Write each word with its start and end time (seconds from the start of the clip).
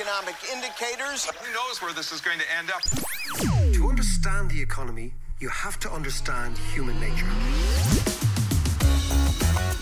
Economic 0.00 0.36
indicators. 0.50 1.26
Who 1.26 1.52
knows 1.52 1.82
where 1.82 1.92
this 1.92 2.10
is 2.10 2.22
going 2.22 2.38
to 2.38 2.44
end 2.56 2.70
up? 2.70 2.80
To 3.74 3.86
understand 3.86 4.50
the 4.50 4.58
economy, 4.58 5.12
you 5.40 5.50
have 5.50 5.78
to 5.80 5.90
understand 5.90 6.56
human 6.72 6.98
nature. 6.98 7.26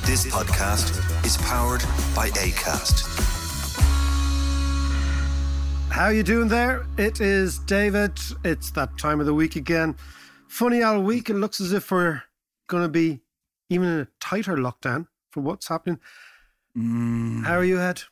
This 0.05 0.27
podcast 0.27 1.25
is 1.25 1.37
powered 1.37 1.83
by 2.17 2.31
ACAST. 2.31 3.07
How 5.91 6.07
are 6.07 6.13
you 6.13 6.25
doing 6.25 6.49
there? 6.49 6.85
It 6.97 7.21
is 7.21 7.61
David. 7.61 8.19
It's 8.45 8.73
that 8.73 8.99
time 8.99 9.21
of 9.21 9.27
the 9.27 9.35
week 9.35 9.55
again. 9.55 9.95
Funny 10.49 10.83
old 10.83 11.05
week. 11.05 11.31
It 11.31 11.35
looks 11.35 11.61
as 11.61 11.73
if 11.73 11.93
we're 11.93 12.23
going 12.67 12.83
to 12.83 12.89
be 12.89 13.21
even 13.71 13.87
in 13.87 14.01
a 14.01 14.09
tighter 14.19 14.57
lockdown 14.57 15.07
for 15.31 15.43
what's 15.43 15.69
happening. 15.69 16.01
Mm. 16.77 17.45
How 17.45 17.55
are 17.55 17.65
you, 17.65 17.79
Ed? 17.79 18.03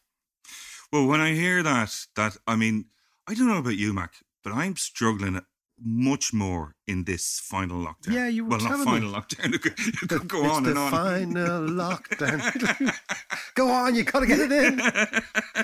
Well, 0.96 1.08
when 1.08 1.20
I 1.20 1.34
hear 1.34 1.62
that, 1.62 1.94
that 2.14 2.38
I 2.46 2.56
mean, 2.56 2.86
I 3.28 3.34
don't 3.34 3.48
know 3.48 3.58
about 3.58 3.76
you, 3.76 3.92
Mac, 3.92 4.14
but 4.42 4.54
I'm 4.54 4.76
struggling 4.76 5.42
much 5.78 6.32
more 6.32 6.74
in 6.86 7.04
this 7.04 7.38
final 7.38 7.84
lockdown. 7.84 8.14
Yeah, 8.14 8.28
you 8.28 8.46
were 8.46 8.56
well, 8.56 8.60
not 8.60 8.82
final 8.82 9.10
me. 9.10 9.14
lockdown. 9.14 9.54
It 9.54 9.60
could, 9.60 9.74
it 9.78 10.08
could 10.08 10.26
go 10.26 10.44
it's 10.46 10.54
on 10.54 10.62
the 10.62 10.70
and 10.70 10.78
on. 10.78 10.90
final 10.90 11.68
lockdown. 11.84 12.96
Go 13.54 13.68
on, 13.70 13.94
you 13.94 14.04
gotta 14.04 14.26
get 14.26 14.38
it 14.38 14.52
in. 14.52 14.80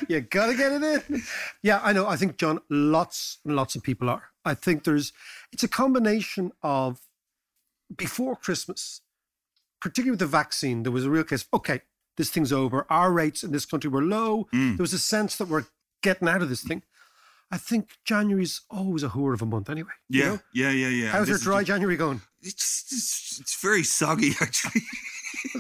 You 0.09 0.21
gotta 0.21 0.55
get 0.55 0.73
it 0.73 0.83
in. 0.83 1.23
Yeah, 1.63 1.81
I 1.83 1.95
know. 1.95 2.07
I 2.07 2.17
think 2.17 2.37
John, 2.37 2.59
lots 2.69 3.39
and 3.45 3.57
lots 3.57 3.75
of 3.75 3.83
people 3.83 4.11
are. 4.11 4.25
I 4.45 4.53
think 4.55 4.85
there's. 4.85 5.15
It's 5.51 5.63
a 5.63 5.69
combination 5.69 6.53
of 6.63 7.01
before 7.97 8.37
Christmas, 8.37 9.01
particularly 9.81 10.13
with 10.13 10.21
the 10.21 10.27
vaccine, 10.27 10.83
there 10.83 10.93
was 10.93 11.07
a 11.07 11.11
real 11.11 11.25
case. 11.25 11.47
Okay, 11.55 11.81
this 12.17 12.31
thing's 12.31 12.53
over. 12.53 12.87
Our 12.91 13.13
rates 13.13 13.43
in 13.43 13.53
this 13.53 13.65
country 13.67 13.91
were 13.91 14.03
low. 14.03 14.47
Mm. 14.55 14.77
There 14.77 14.83
was 14.85 14.93
a 14.93 14.99
sense 14.99 15.37
that 15.37 15.49
we're 15.49 15.65
getting 16.03 16.29
out 16.29 16.43
of 16.43 16.49
this 16.49 16.63
thing. 16.63 16.83
I 17.51 17.59
think 17.59 17.91
January's 18.07 18.63
always 18.71 19.03
a 19.03 19.11
whore 19.11 19.35
of 19.35 19.43
a 19.43 19.47
month 19.47 19.69
anyway. 19.69 19.91
you 20.09 20.21
Yeah, 20.23 20.29
know? 20.31 20.39
yeah, 20.55 20.71
yeah, 20.71 20.89
yeah. 20.89 21.09
How's 21.11 21.29
your 21.29 21.39
dry 21.39 21.63
January 21.63 21.97
going? 21.97 22.23
It's, 22.41 22.85
it's 22.91 23.39
it's 23.41 23.61
very 23.61 23.83
soggy 23.83 24.33
actually. 24.41 24.81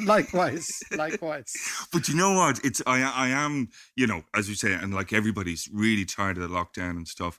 likewise, 0.04 0.82
likewise. 0.96 1.52
But 1.92 2.08
you 2.08 2.16
know 2.16 2.32
what? 2.32 2.60
It's 2.64 2.82
I 2.86 3.02
I 3.02 3.28
am 3.28 3.68
you 3.96 4.06
know 4.06 4.22
as 4.34 4.48
you 4.48 4.54
say, 4.54 4.72
and 4.72 4.94
like 4.94 5.12
everybody's 5.12 5.68
really 5.72 6.04
tired 6.04 6.38
of 6.38 6.42
the 6.48 6.54
lockdown 6.54 6.90
and 6.96 7.06
stuff, 7.08 7.38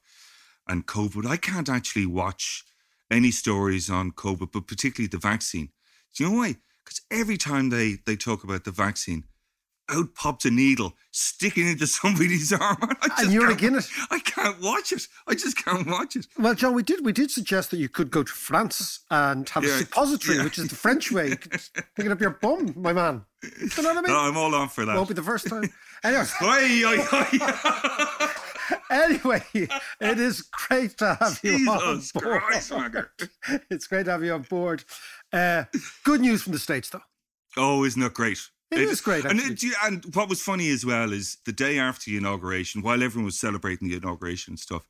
and 0.68 0.86
COVID. 0.86 1.26
I 1.26 1.38
can't 1.38 1.70
actually 1.70 2.06
watch 2.06 2.64
any 3.12 3.32
stories 3.32 3.90
on 3.90 4.12
COVID, 4.12 4.52
but 4.52 4.68
particularly 4.68 5.08
the 5.08 5.18
vaccine. 5.18 5.70
Do 6.16 6.24
you 6.24 6.30
know 6.30 6.38
why? 6.38 6.56
Because 6.84 7.02
every 7.12 7.38
time 7.38 7.70
they 7.70 7.98
they 8.06 8.16
talk 8.16 8.44
about 8.44 8.64
the 8.66 8.72
vaccine, 8.72 9.24
out 9.90 10.16
pops 10.16 10.46
a 10.46 10.52
needle 10.52 10.94
sticking 11.12 11.68
into 11.68 11.88
somebody's 12.00 12.52
arm. 12.54 12.78
I 13.02 13.08
just 13.20 13.32
you're 13.32 13.52
again 13.52 13.76
it. 13.76 13.86
I 14.12 14.20
can't 14.20 14.62
watch 14.62 14.92
it. 14.92 15.08
I 15.28 15.36
just 15.36 15.64
can't 15.64 15.86
watch 15.88 16.16
it. 16.16 16.28
Well, 16.38 16.56
John, 16.56 16.74
we 16.74 16.84
did 16.84 17.06
we 17.06 17.12
did 17.14 17.32
suggest 17.32 17.72
that 17.72 17.78
you 17.78 17.90
could 17.90 18.10
go 18.12 18.24
to 18.24 18.32
France 18.32 19.02
and 19.12 19.48
have 19.50 19.64
Yeah, 19.64 19.76
a 19.76 19.78
suppository, 19.80 20.38
yeah. 20.38 20.44
which 20.46 20.58
is 20.58 20.70
the 20.70 20.76
French 20.76 21.12
way. 21.12 21.30
You 21.30 21.38
could 21.38 21.60
stick 21.60 21.86
it 21.98 22.12
up 22.12 22.22
your 22.22 22.32
bum, 22.42 22.74
my 22.78 22.94
man. 22.94 23.26
You 23.44 23.50
know 23.84 23.90
what 23.94 23.98
I 23.98 24.02
mean? 24.02 24.04
No, 24.08 24.20
I'm 24.20 24.38
all 24.38 24.56
on 24.56 24.70
for 24.70 24.86
that. 24.86 24.96
Won't 24.96 25.10
be 25.10 25.14
the 25.16 25.24
first 25.24 25.48
time. 25.48 25.70
Anyway, 26.04 26.26
Oi, 26.42 26.86
oi, 26.86 27.08
oi. 27.14 28.28
anyway, 28.90 29.44
it 29.54 30.20
is 30.20 30.42
great 30.44 30.98
to 31.00 31.16
have 31.20 31.40
you 31.44 31.70
on 31.70 32.02
board. 32.14 32.42
Christ, 32.42 32.72
It's 33.70 33.88
great 33.88 34.06
to 34.06 34.12
have 34.12 34.24
you 34.24 34.34
on 34.34 34.44
board. 34.44 34.84
Uh, 35.34 35.66
good 36.04 36.22
news 36.22 36.44
from 36.44 36.54
the 36.54 36.60
states, 36.60 36.90
though. 36.90 37.02
Oh, 37.58 37.84
isn't 37.84 38.02
that 38.02 38.14
great? 38.14 38.40
It, 38.72 38.82
It 38.82 38.90
is 38.90 39.02
great, 39.02 39.26
And, 39.26 39.40
it- 39.40 39.64
and 39.84 40.04
what 40.16 40.30
was 40.30 40.42
funny 40.42 40.70
as 40.70 40.86
well 40.86 41.12
is 41.12 41.38
the 41.46 41.52
day 41.52 41.78
after 41.80 42.10
the 42.10 42.18
inauguration, 42.18 42.82
while 42.82 43.02
everyone 43.04 43.26
was 43.26 43.40
celebrating 43.40 43.88
the 43.90 43.96
inauguration 43.98 44.54
and 44.54 44.60
stuff, 44.60 44.88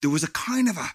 there 0.00 0.10
was 0.10 0.22
a 0.24 0.30
kind 0.30 0.68
of 0.68 0.76
a, 0.76 0.88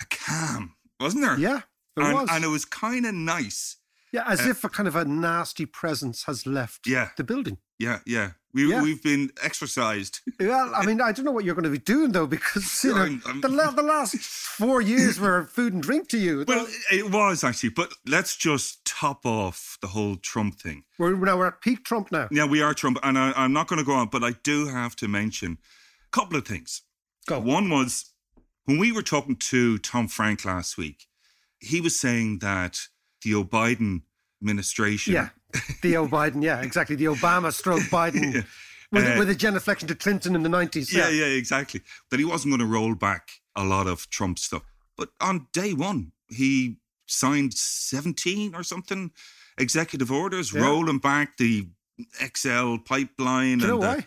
a 0.00 0.04
calm, 0.10 0.74
wasn't 0.98 1.24
there? 1.24 1.38
Yeah, 1.38 1.58
it 1.96 2.02
and, 2.02 2.14
was. 2.14 2.28
And 2.32 2.44
it 2.44 2.48
was 2.48 2.64
kind 2.64 3.06
of 3.06 3.14
nice. 3.14 3.76
Yeah, 4.12 4.24
as 4.26 4.40
Uh, 4.40 4.50
if 4.50 4.64
a 4.64 4.68
kind 4.68 4.88
of 4.88 4.96
a 4.96 5.04
nasty 5.04 5.66
presence 5.66 6.24
has 6.24 6.46
left 6.46 6.86
Yeah. 6.86 7.10
the 7.16 7.24
building. 7.24 7.58
Yeah, 7.78 8.00
yeah. 8.06 8.30
We, 8.54 8.68
Yeah. 8.70 8.82
We've 8.82 9.02
been 9.02 9.30
exercised. 9.42 10.20
Well, 10.40 10.72
I 10.74 10.84
mean, 10.86 11.00
I 11.00 11.12
don't 11.12 11.24
know 11.24 11.32
what 11.32 11.44
you're 11.44 11.54
going 11.54 11.64
to 11.64 11.70
be 11.70 11.78
doing 11.78 12.12
though, 12.12 12.26
because 12.26 12.82
you 12.84 12.94
know, 12.94 13.02
I'm- 13.02 13.22
I'm- 13.26 13.40
the, 13.40 13.48
la- 13.48 13.70
the 13.72 13.82
last 13.82 14.16
four 14.58 14.80
years 14.80 15.20
were 15.20 15.44
food 15.46 15.74
and 15.74 15.82
drink 15.82 16.08
to 16.08 16.18
you. 16.18 16.44
Well, 16.46 16.66
it 16.92 17.10
was 17.10 17.44
actually, 17.44 17.70
but 17.70 17.92
let's 18.06 18.36
just 18.36 18.84
top 18.84 19.26
off 19.26 19.76
the 19.82 19.88
whole 19.88 20.16
Trump 20.16 20.60
thing. 20.60 20.84
we're 20.98 21.14
now 21.16 21.36
we're 21.36 21.46
at 21.48 21.60
peak 21.60 21.84
Trump 21.84 22.10
now. 22.10 22.28
Yeah, 22.30 22.46
we 22.46 22.62
are 22.62 22.72
Trump, 22.74 22.98
and 23.02 23.18
I, 23.18 23.32
I'm 23.36 23.52
not 23.52 23.66
going 23.68 23.78
to 23.80 23.84
go 23.84 23.92
on, 23.94 24.08
but 24.08 24.22
I 24.24 24.32
do 24.42 24.68
have 24.68 24.96
to 24.96 25.08
mention 25.08 25.58
a 26.06 26.10
couple 26.10 26.36
of 26.38 26.46
things. 26.46 26.82
Go. 27.26 27.38
One 27.40 27.68
was 27.68 28.12
when 28.64 28.78
we 28.78 28.90
were 28.92 29.02
talking 29.02 29.36
to 29.36 29.78
Tom 29.78 30.08
Frank 30.08 30.44
last 30.44 30.78
week, 30.78 31.06
he 31.60 31.80
was 31.80 31.98
saying 31.98 32.38
that 32.38 32.78
the 33.22 33.34
O'Biden 33.34 34.02
administration. 34.40 35.14
Yeah, 35.14 35.28
the 35.82 35.96
O 35.96 36.06
Biden. 36.06 36.42
Yeah, 36.42 36.60
exactly. 36.62 36.96
The 36.96 37.06
Obama 37.06 37.52
stroke 37.52 37.80
Biden 37.90 38.44
with, 38.92 39.04
Uh, 39.06 39.16
with 39.18 39.30
a 39.30 39.34
genuflection 39.34 39.88
to 39.88 39.94
Clinton 39.94 40.34
in 40.34 40.42
the 40.42 40.48
nineties. 40.48 40.92
Yeah, 40.92 41.08
yeah, 41.08 41.24
exactly. 41.26 41.82
That 42.10 42.18
he 42.18 42.24
wasn't 42.24 42.52
going 42.52 42.60
to 42.60 42.66
roll 42.74 42.94
back 42.94 43.30
a 43.56 43.64
lot 43.64 43.86
of 43.86 44.08
Trump 44.10 44.38
stuff. 44.38 44.62
But 44.96 45.10
on 45.20 45.46
day 45.52 45.72
one, 45.74 46.12
he 46.30 46.76
signed 47.06 47.54
17 47.54 48.54
or 48.54 48.62
something 48.62 49.10
executive 49.56 50.10
orders, 50.12 50.52
Yeah. 50.52 50.62
rolling 50.62 50.98
back 50.98 51.36
the 51.38 51.68
XL 52.20 52.76
pipeline. 52.84 53.58
Do 53.58 53.66
you 53.66 53.70
know 53.72 53.74
and 53.74 53.82
the- 53.82 53.86
why? 53.86 53.94
Why? 53.96 54.06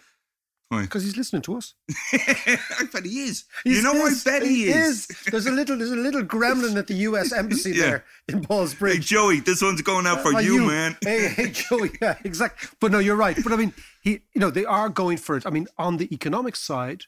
Because 0.80 1.04
he's 1.04 1.18
listening 1.18 1.42
to 1.44 1.58
us. 1.58 1.74
I 2.14 2.86
bet 2.94 3.04
he 3.06 3.24
is. 3.24 3.44
He's- 3.66 3.76
you 3.78 3.82
know, 3.84 3.92
I 4.06 4.08
is. 4.08 4.24
bet 4.24 4.42
he, 4.44 4.70
is. 4.70 5.06
There's 5.30 5.46
a 5.46 5.52
little, 5.52 5.78
there's 5.78 5.92
a 5.92 5.96
little 5.98 6.24
gremlin 6.24 6.78
at 6.78 6.88
the 6.88 6.94
U.S. 7.10 7.34
embassy 7.42 7.72
Yeah. 7.72 7.82
there 7.84 8.06
in 8.30 8.42
Paul's 8.42 8.74
Hey, 8.74 8.98
Joey, 8.98 9.42
this 9.42 9.62
one's 9.62 9.82
going 9.82 10.08
out 10.08 10.22
for 10.22 10.34
Uh, 10.36 10.40
you, 10.40 10.66
man. 10.66 10.96
Hey, 11.04 11.28
hey, 11.28 11.50
Joey. 11.52 11.92
Yeah, 12.02 12.18
exactly. 12.24 12.70
But 12.80 12.92
no, 12.94 13.00
you're 13.00 13.18
right. 13.18 13.38
But 13.44 13.52
I 13.52 13.58
mean, 13.58 13.74
he, 14.02 14.22
you 14.34 14.40
know, 14.40 14.50
they 14.50 14.64
are 14.66 14.88
going 14.88 15.18
for 15.18 15.36
it. 15.36 15.46
I 15.46 15.50
mean, 15.50 15.68
on 15.78 15.98
the 15.98 16.14
economic 16.14 16.56
side, 16.56 17.04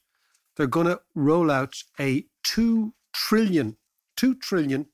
they're 0.58 0.68
going 0.68 0.88
to 0.88 1.00
roll 1.16 1.50
out 1.50 1.76
a 2.00 2.26
two 2.44 2.94
trillion, 3.14 3.78
two 4.18 4.36
trillion 4.36 4.88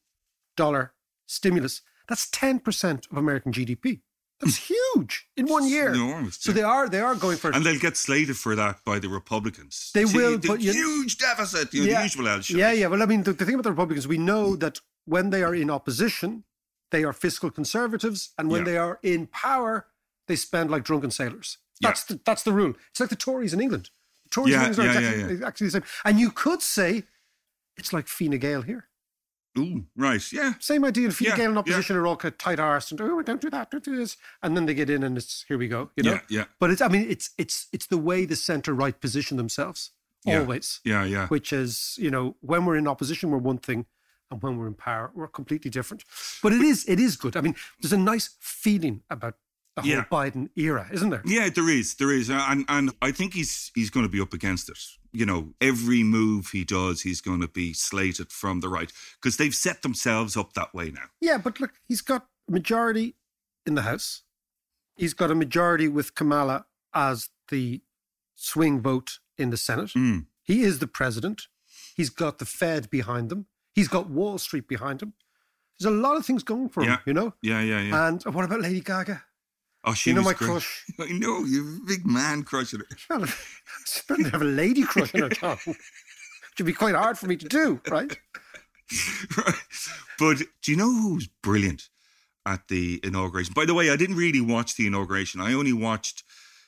dollar 0.55 0.93
stimulus. 1.25 1.81
That's 2.07 2.29
ten 2.29 2.59
percent 2.59 3.07
of 3.11 3.17
American 3.17 3.51
GDP. 3.51 4.01
That's 4.39 4.55
huge 4.55 5.27
in 5.35 5.47
one 5.47 5.67
year. 5.67 5.93
enormous, 5.93 6.37
So 6.39 6.51
yeah. 6.51 6.55
they 6.55 6.63
are, 6.63 6.89
they 6.89 7.01
are 7.01 7.15
going 7.15 7.37
for 7.37 7.49
it. 7.49 7.55
And 7.55 7.65
they'll 7.65 7.79
get 7.79 7.97
slated 7.97 8.37
for 8.37 8.55
that 8.55 8.83
by 8.85 8.97
the 8.99 9.09
Republicans. 9.09 9.91
They 9.93 10.05
See, 10.05 10.17
will, 10.17 10.37
the 10.37 10.47
but 10.47 10.61
huge 10.61 11.17
deficit, 11.17 11.71
the 11.71 11.79
usual 11.79 12.27
L 12.27 12.41
Yeah, 12.47 12.71
yeah. 12.71 12.87
Well, 12.87 13.03
I 13.03 13.05
mean, 13.05 13.23
the, 13.23 13.33
the 13.33 13.45
thing 13.45 13.55
about 13.55 13.63
the 13.63 13.71
Republicans, 13.71 14.07
we 14.07 14.17
know 14.17 14.51
mm. 14.51 14.59
that 14.61 14.79
when 15.05 15.31
they 15.31 15.43
are 15.43 15.53
in 15.53 15.69
opposition, 15.69 16.43
they 16.91 17.03
are 17.03 17.13
fiscal 17.13 17.51
conservatives, 17.51 18.33
and 18.37 18.49
when 18.49 18.61
Yeah. 18.61 18.65
they 18.65 18.77
are 18.77 18.99
in 19.03 19.27
power, 19.27 19.87
they 20.27 20.35
spend 20.35 20.71
like 20.71 20.83
drunken 20.83 21.11
sailors. 21.11 21.57
Yeah. 21.81 21.89
That's 21.89 22.03
the, 22.05 22.19
that's 22.25 22.43
the 22.43 22.53
rule. 22.53 22.73
It's 22.91 22.99
like 22.99 23.09
the 23.09 23.15
Tories 23.15 23.53
in 23.53 23.59
England. 23.61 23.89
The 24.23 24.29
Tories 24.29 24.53
Yeah, 24.53 24.61
in 24.63 24.67
England 24.69 24.89
are 24.89 24.93
yeah, 24.93 24.99
exactly, 24.99 25.21
yeah, 25.23 25.29
exactly 25.33 25.67
the 25.67 25.71
same. 25.71 25.83
And 26.05 26.19
you 26.19 26.31
could 26.31 26.61
say 26.61 27.03
it's 27.77 27.93
like 27.93 28.07
Fine 28.07 28.37
Gael 28.39 28.61
here. 28.61 28.88
Ooh, 29.57 29.85
right. 29.95 30.21
Yeah. 30.31 30.53
Same 30.59 30.85
idea. 30.85 31.07
If 31.07 31.21
you 31.21 31.29
Yeah, 31.29 31.35
get 31.35 31.45
in 31.45 31.53
yeah. 31.53 31.59
opposition, 31.59 31.95
are 31.95 32.05
all 32.07 32.15
kind 32.15 32.31
of 32.33 32.37
tight 32.37 32.59
arsed 32.59 32.91
and 32.91 33.01
oh, 33.01 33.21
don't 33.21 33.41
do 33.41 33.49
that, 33.49 33.71
don't 33.71 33.83
do 33.83 33.95
this, 33.95 34.15
and 34.43 34.55
then 34.55 34.65
they 34.65 34.73
get 34.73 34.89
in 34.89 35.03
and 35.03 35.17
it's 35.17 35.43
here 35.47 35.57
we 35.57 35.67
go. 35.67 35.89
You 35.95 36.03
know. 36.03 36.13
Yeah, 36.13 36.21
yeah. 36.29 36.43
But 36.59 36.69
it's 36.71 36.81
I 36.81 36.87
mean 36.87 37.09
it's 37.09 37.31
it's 37.37 37.67
it's 37.73 37.87
the 37.87 37.97
way 37.97 38.25
the 38.25 38.35
centre 38.35 38.73
right 38.73 38.99
position 38.99 39.37
themselves 39.37 39.91
Yeah. 40.25 40.39
always. 40.39 40.81
Yeah, 40.83 41.03
yeah. 41.03 41.27
Which 41.27 41.51
is 41.51 41.95
you 41.97 42.11
know 42.11 42.35
when 42.41 42.65
we're 42.65 42.77
in 42.77 42.87
opposition 42.87 43.31
we're 43.31 43.39
one 43.39 43.57
thing, 43.57 43.85
and 44.29 44.41
when 44.43 44.57
we're 44.57 44.67
in 44.67 44.75
power 44.75 45.11
we're 45.15 45.27
completely 45.27 45.71
different. 45.71 46.03
But 46.43 46.53
it 46.53 46.61
is 46.61 46.85
it 46.87 46.99
is 46.99 47.17
good. 47.17 47.35
I 47.35 47.41
mean 47.41 47.55
there's 47.81 47.93
a 47.93 47.97
nice 47.97 48.35
feeling 48.39 49.01
about 49.09 49.35
the 49.81 49.87
whole 49.89 49.97
Yeah. 49.97 50.05
Biden 50.11 50.49
era, 50.55 50.87
isn't 50.91 51.09
there? 51.09 51.21
Yeah, 51.25 51.49
there 51.49 51.69
is, 51.69 51.95
there 51.95 52.11
is, 52.11 52.29
and 52.29 52.65
and 52.67 52.91
I 53.01 53.11
think 53.11 53.33
he's 53.33 53.71
he's 53.75 53.89
going 53.89 54.05
to 54.05 54.11
be 54.11 54.21
up 54.21 54.33
against 54.33 54.69
it. 54.69 54.77
You 55.11 55.25
know, 55.25 55.53
every 55.59 56.03
move 56.03 56.49
he 56.51 56.63
does, 56.63 57.01
he's 57.01 57.21
going 57.21 57.41
to 57.41 57.47
be 57.47 57.73
slated 57.73 58.31
from 58.31 58.59
the 58.59 58.69
right 58.69 58.91
because 59.21 59.37
they've 59.37 59.55
set 59.55 59.81
themselves 59.81 60.37
up 60.37 60.53
that 60.53 60.73
way 60.73 60.91
now. 60.91 61.07
Yeah, 61.19 61.37
but 61.39 61.59
look, 61.59 61.71
he's 61.87 62.01
got 62.01 62.27
a 62.47 62.51
majority 62.51 63.15
in 63.65 63.75
the 63.75 63.81
House. 63.83 64.23
He's 64.97 65.13
got 65.13 65.31
a 65.31 65.35
majority 65.35 65.87
with 65.87 66.13
Kamala 66.13 66.65
as 66.93 67.29
the 67.49 67.81
swing 68.35 68.81
vote 68.81 69.19
in 69.37 69.49
the 69.49 69.57
Senate. 69.57 69.91
Mm. 69.95 70.25
He 70.43 70.61
is 70.61 70.79
the 70.79 70.87
president. 70.87 71.47
He's 71.95 72.09
got 72.09 72.37
the 72.39 72.45
Fed 72.45 72.89
behind 72.89 73.31
him. 73.31 73.45
He's 73.73 73.87
got 73.87 74.09
Wall 74.09 74.37
Street 74.37 74.67
behind 74.67 75.01
him. 75.01 75.13
There's 75.79 75.91
a 75.93 75.95
lot 75.97 76.17
of 76.17 76.25
things 76.25 76.43
going 76.43 76.69
for 76.69 76.83
Yeah. 76.83 76.95
him, 76.97 76.99
you 77.05 77.13
know? 77.13 77.33
Yeah, 77.41 77.61
yeah, 77.61 77.79
yeah. 77.81 78.07
And 78.07 78.23
what 78.35 78.43
about 78.45 78.61
Lady 78.61 78.81
Gaga? 78.81 79.23
Oh, 79.85 79.93
she 79.93 80.09
you 80.11 80.15
know 80.15 80.21
my 80.21 80.33
great. 80.33 80.49
crush. 80.49 80.85
I 80.99 81.07
know 81.11 81.39
you 81.45 81.65
have 81.65 81.81
a 81.81 81.85
big 81.85 82.05
man 82.05 82.43
crushing 82.43 82.79
her. 82.79 82.85
Well, 83.09 83.23
it's 83.81 84.01
better 84.07 84.23
to 84.23 84.29
have 84.31 84.41
a 84.41 84.45
lady 84.45 84.83
crush 84.83 85.13
on 85.15 85.21
her 85.21 85.29
tongue. 85.29 85.57
Which 85.65 85.77
would 86.59 86.65
be 86.65 86.73
quite 86.73 86.95
hard 86.95 87.17
for 87.17 87.27
me 87.27 87.37
to 87.37 87.47
do, 87.47 87.79
right? 87.89 88.17
Right. 89.37 89.55
But 90.17 90.39
do 90.63 90.71
you 90.71 90.77
know 90.77 90.91
who's 90.91 91.27
brilliant 91.41 91.89
at 92.45 92.67
the 92.67 92.99
inauguration? 93.03 93.53
By 93.55 93.65
the 93.65 93.73
way, 93.73 93.89
I 93.91 93.95
didn't 93.95 94.17
really 94.17 94.41
watch 94.41 94.75
the 94.75 94.87
inauguration. 94.87 95.39
I 95.39 95.53
only 95.53 95.73
watched 95.73 96.23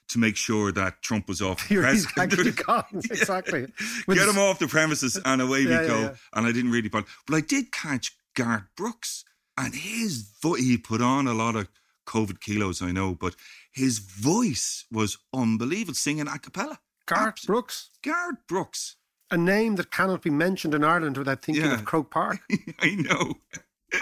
to 0.10 0.20
make 0.20 0.36
sure 0.38 0.72
that 0.72 1.02
Trump 1.02 1.28
was 1.28 1.42
off 1.42 1.68
the 1.68 1.74
You're, 1.76 1.84
president. 1.84 2.56
gone. 2.66 2.86
Exactly. 2.94 3.62
With 4.08 4.18
Get 4.18 4.28
his- 4.28 4.36
him 4.36 4.42
off 4.42 4.60
the 4.60 4.68
premises 4.68 5.20
and 5.26 5.42
away 5.42 5.62
Yeah, 5.62 5.68
we 5.68 5.74
yeah, 5.74 5.88
go. 5.88 6.00
yeah. 6.02 6.14
And 6.34 6.46
I 6.46 6.52
didn't 6.52 6.72
really 6.72 6.90
bother. 6.90 7.08
But 7.28 7.36
I 7.38 7.42
did 7.42 7.72
catch 7.72 8.16
Garth 8.36 8.64
Brooks 8.78 9.26
and 9.58 9.74
his 9.76 10.30
voice, 10.42 10.62
he 10.62 10.78
put 10.78 11.02
on 11.02 11.28
a 11.28 11.34
lot 11.34 11.56
of 11.56 11.68
COVID 12.12 12.40
kilos, 12.40 12.82
I 12.82 12.92
know, 12.92 13.16
but 13.16 13.36
his 13.72 14.00
voice 14.00 14.86
was 14.92 15.18
unbelievable 15.34 15.94
singing 15.96 16.28
a 16.28 16.38
cappella. 16.40 16.80
Garth 17.06 17.46
Brooks, 17.48 17.90
Garth 18.04 18.40
Brooks. 18.48 18.98
a 19.32 19.38
name 19.38 19.76
that 19.78 19.92
cannot 19.92 20.22
be 20.22 20.30
mentioned 20.30 20.74
in 20.76 20.84
Ireland 20.84 21.18
without 21.18 21.42
thinking 21.44 21.66
Yeah. 21.66 21.76
of 21.76 21.86
Croke 21.86 22.12
Park. 22.12 22.40
I 22.80 22.96
know. 22.96 23.36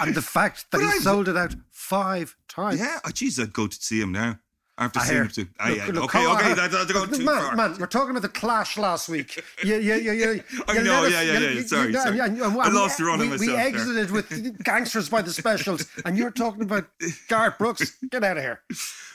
and 0.02 0.14
the 0.16 0.22
fact 0.22 0.58
that 0.72 0.80
But 0.80 0.88
he 0.88 0.98
I- 1.00 1.00
sold 1.10 1.28
it 1.28 1.38
out 1.38 1.56
five 1.72 2.36
times. 2.48 2.80
Yeah, 2.80 3.00
oh, 3.06 3.12
geez, 3.12 3.40
I'd 3.40 3.54
go 3.54 3.68
to 3.68 3.78
see 3.88 4.00
him 4.02 4.12
now. 4.12 4.40
After 4.80 5.00
I 5.00 5.04
seeing 5.06 5.22
him 5.24 5.28
too. 5.28 5.48
Ah, 5.60 5.68
Look, 5.68 5.78
yeah, 5.78 5.86
look, 5.88 6.04
okay, 6.06 6.26
okay, 6.26 6.54
that's, 6.54 6.74
that's 6.74 6.92
going 6.94 7.10
Look, 7.10 7.20
too 7.20 7.26
man, 7.26 7.36
far. 7.42 7.56
man, 7.56 7.76
we're 7.78 7.86
talking 7.86 8.12
about 8.12 8.22
the 8.22 8.30
clash 8.30 8.78
last 8.78 9.10
week. 9.10 9.44
Yeah, 9.64 9.76
yeah, 9.76 9.96
yeah, 9.98 10.12
yeah. 10.14 10.42
I 10.70 10.74
know, 10.82 11.04
yeah, 11.06 11.22
yeah, 11.22 11.22
you- 11.22 11.46
yeah, 11.46 11.50
you- 11.52 11.68
sorry, 11.68 11.92
you- 11.92 12.00
sorry. 12.00 12.20
and- 12.20 12.42
and- 12.42 12.62
I 12.62 12.70
lost 12.70 12.98
the 12.98 13.04
run 13.04 13.20
we, 13.20 13.26
we 13.26 13.32
myself 13.32 13.48
there. 13.58 13.68
exited 13.68 14.12
with 14.12 14.64
gangsters 14.64 15.10
by 15.10 15.22
the 15.22 15.34
specials, 15.34 15.86
and 16.06 16.18
you're 16.18 16.32
talking 16.32 16.62
about 16.62 16.88
Garth 17.28 17.58
Brooks. 17.58 17.98
Get 18.10 18.24
out 18.24 18.38
of 18.38 18.44
here. 18.44 18.62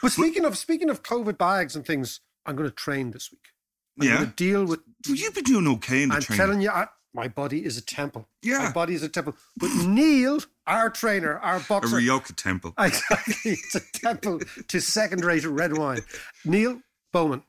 But 0.02 0.12
speaking 0.12 0.44
of 0.44 0.58
speaking 0.58 0.90
of 0.90 1.02
COVID 1.02 1.38
bags 1.38 1.74
and 1.74 1.86
things, 1.86 2.20
I'm 2.44 2.56
going 2.56 2.68
to 2.68 2.74
train 2.76 3.10
this 3.12 3.32
week. 3.32 3.40
I'm 3.98 4.06
Yeah. 4.06 4.14
going 4.16 4.26
to 4.28 4.34
deal 4.36 4.64
with. 4.66 4.80
Well, 5.08 5.16
you've 5.16 5.34
been 5.34 5.44
doing 5.44 5.66
okay 5.76 6.02
in 6.02 6.10
the 6.10 6.16
I'm 6.16 6.20
training. 6.22 6.44
telling 6.44 6.60
you, 6.60 6.70
I, 6.70 6.88
my 7.14 7.28
body 7.28 7.64
is 7.64 7.78
a 7.78 7.82
temple. 7.82 8.28
Yeah. 8.42 8.58
my 8.58 8.72
body 8.72 8.94
is 8.94 9.02
a 9.02 9.08
temple. 9.08 9.34
But 9.56 9.70
Neil, 9.86 10.40
our 10.66 10.90
trainer, 10.90 11.38
our 11.38 11.60
boxer. 11.60 11.94
a 11.96 11.98
Rioja 12.00 12.32
temple. 12.34 12.74
Exactly. 12.78 13.52
It's 13.52 13.74
a 13.76 13.80
temple 13.92 14.40
to 14.68 14.80
second 14.80 15.24
rate 15.24 15.44
red 15.44 15.78
wine. 15.78 16.00
Neil 16.44 16.80
Bowman, 17.12 17.42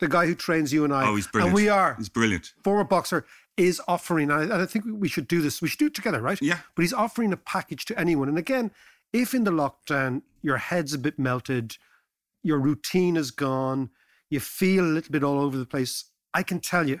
the 0.00 0.08
guy 0.08 0.26
who 0.26 0.34
trains 0.34 0.72
you 0.72 0.84
and 0.84 0.92
I. 0.92 1.06
Oh, 1.08 1.16
he's 1.16 1.26
brilliant. 1.26 1.56
And 1.56 1.64
we 1.64 1.68
are, 1.68 1.94
He's 1.96 2.08
brilliant. 2.10 2.52
former 2.62 2.84
boxer, 2.84 3.24
is 3.56 3.80
offering, 3.88 4.30
and 4.30 4.38
I, 4.40 4.42
and 4.42 4.62
I 4.62 4.66
think 4.66 4.84
we 4.86 5.08
should 5.08 5.26
do 5.26 5.40
this, 5.40 5.62
we 5.62 5.68
should 5.68 5.78
do 5.78 5.86
it 5.86 5.94
together, 5.94 6.20
right? 6.20 6.38
Yeah. 6.42 6.58
But 6.74 6.82
he's 6.82 6.92
offering 6.92 7.32
a 7.32 7.38
package 7.38 7.86
to 7.86 7.98
anyone. 7.98 8.28
And 8.28 8.36
again, 8.36 8.70
if 9.14 9.32
in 9.32 9.44
the 9.44 9.50
lockdown 9.50 10.20
your 10.42 10.58
head's 10.58 10.92
a 10.92 10.98
bit 10.98 11.18
melted, 11.18 11.78
your 12.42 12.58
routine 12.58 13.16
is 13.16 13.30
gone, 13.30 13.88
you 14.28 14.40
feel 14.40 14.84
a 14.84 14.92
little 14.92 15.10
bit 15.10 15.24
all 15.24 15.40
over 15.40 15.56
the 15.56 15.64
place, 15.64 16.04
I 16.34 16.42
can 16.42 16.60
tell 16.60 16.86
you 16.86 17.00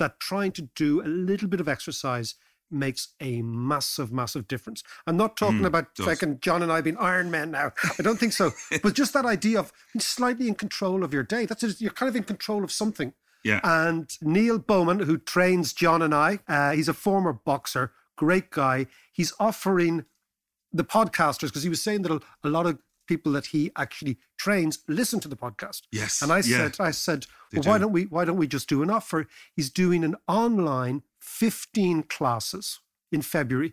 that 0.00 0.18
trying 0.20 0.50
to 0.52 0.62
do 0.74 1.00
a 1.02 1.06
little 1.08 1.48
bit 1.48 1.60
of 1.60 1.68
exercise 1.68 2.34
makes 2.72 3.08
a 3.20 3.42
massive, 3.42 4.12
massive 4.12 4.46
difference. 4.46 4.82
I'm 5.06 5.16
not 5.16 5.36
talking 5.36 5.64
about 5.64 5.86
Mm, 5.86 5.94
does. 5.94 6.06
fucking 6.06 6.38
John 6.40 6.62
and 6.62 6.70
I 6.70 6.80
being 6.80 6.96
Iron 6.98 7.30
Men 7.30 7.50
now. 7.50 7.72
I 7.98 8.02
don't 8.02 8.18
think 8.18 8.32
so. 8.32 8.52
but 8.82 8.94
just 8.94 9.12
that 9.14 9.24
idea 9.24 9.58
of 9.58 9.72
slightly 9.98 10.46
in 10.46 10.54
control 10.54 11.02
of 11.02 11.12
your 11.12 11.22
day. 11.24 11.46
That's 11.46 11.62
it. 11.64 11.80
You're 11.80 11.90
kind 11.92 12.08
of 12.08 12.14
in 12.16 12.22
control 12.24 12.62
of 12.62 12.70
something. 12.70 13.12
Yeah. 13.42 13.60
And 13.64 14.08
Neil 14.20 14.58
Bowman, 14.58 15.00
who 15.00 15.16
trains 15.18 15.72
John 15.72 16.02
and 16.02 16.14
I, 16.14 16.40
uh, 16.46 16.72
he's 16.72 16.88
a 16.88 16.94
former 16.94 17.32
boxer, 17.32 17.92
great 18.16 18.50
guy. 18.50 18.86
He's 19.12 19.32
offering 19.40 20.04
the 20.72 20.84
podcasters 20.84 21.48
because 21.48 21.62
he 21.64 21.68
was 21.68 21.82
saying 21.82 22.02
that 22.02 22.12
a, 22.12 22.20
a 22.44 22.48
lot 22.50 22.66
of 22.66 22.78
people 23.12 23.32
that 23.32 23.46
he 23.46 23.70
actually 23.76 24.16
trains 24.38 24.78
listen 24.88 25.18
to 25.20 25.28
the 25.28 25.36
podcast. 25.36 25.82
Yes, 25.92 26.22
And 26.22 26.30
I 26.32 26.36
yeah. 26.38 26.42
said, 26.58 26.76
I 26.78 26.92
said, 26.92 27.26
They 27.50 27.58
well, 27.58 27.68
why 27.72 27.78
do. 27.78 27.82
don't 27.84 27.92
we 27.92 28.02
why 28.14 28.24
don't 28.24 28.36
we 28.44 28.46
just 28.56 28.68
do 28.68 28.82
an 28.82 28.90
offer? 28.90 29.26
He's 29.56 29.70
doing 29.70 30.04
an 30.04 30.14
online 30.28 31.02
15 31.18 32.04
classes 32.04 32.80
in 33.12 33.22
February 33.22 33.72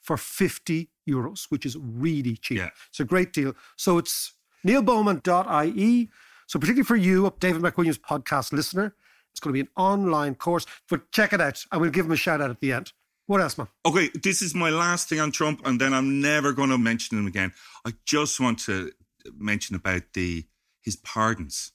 for 0.00 0.16
50 0.16 0.90
euros, 1.08 1.40
which 1.50 1.64
is 1.66 1.76
really 1.76 2.36
cheap. 2.36 2.58
Yeah. 2.58 2.70
It's 2.88 3.00
a 3.00 3.04
great 3.04 3.32
deal. 3.32 3.52
So 3.76 3.98
it's 3.98 4.32
neilbowman.ie. 4.66 6.08
So 6.46 6.58
particularly 6.58 6.84
for 6.84 6.96
you, 6.96 7.26
up 7.26 7.40
David 7.40 7.62
McWilliams 7.62 7.98
podcast 8.00 8.52
listener, 8.52 8.94
it's 9.32 9.40
going 9.40 9.52
to 9.52 9.58
be 9.58 9.60
an 9.60 9.68
online 9.76 10.34
course. 10.34 10.64
But 10.88 11.12
check 11.12 11.32
it 11.32 11.40
out, 11.40 11.64
and 11.70 11.80
we'll 11.80 11.90
give 11.90 12.06
him 12.06 12.12
a 12.12 12.16
shout 12.16 12.40
out 12.40 12.50
at 12.50 12.60
the 12.60 12.72
end. 12.72 12.92
What 13.28 13.40
else, 13.42 13.58
man? 13.58 13.68
Okay, 13.84 14.08
this 14.22 14.40
is 14.40 14.54
my 14.54 14.70
last 14.70 15.08
thing 15.08 15.20
on 15.20 15.30
Trump, 15.32 15.60
and 15.66 15.78
then 15.78 15.92
I'm 15.92 16.20
never 16.20 16.52
going 16.52 16.70
to 16.70 16.78
mention 16.78 17.18
him 17.18 17.26
again. 17.26 17.52
I 17.84 17.92
just 18.06 18.40
want 18.40 18.58
to 18.60 18.90
mention 19.36 19.76
about 19.76 20.02
the 20.14 20.46
his 20.80 20.96
pardons. 20.96 21.72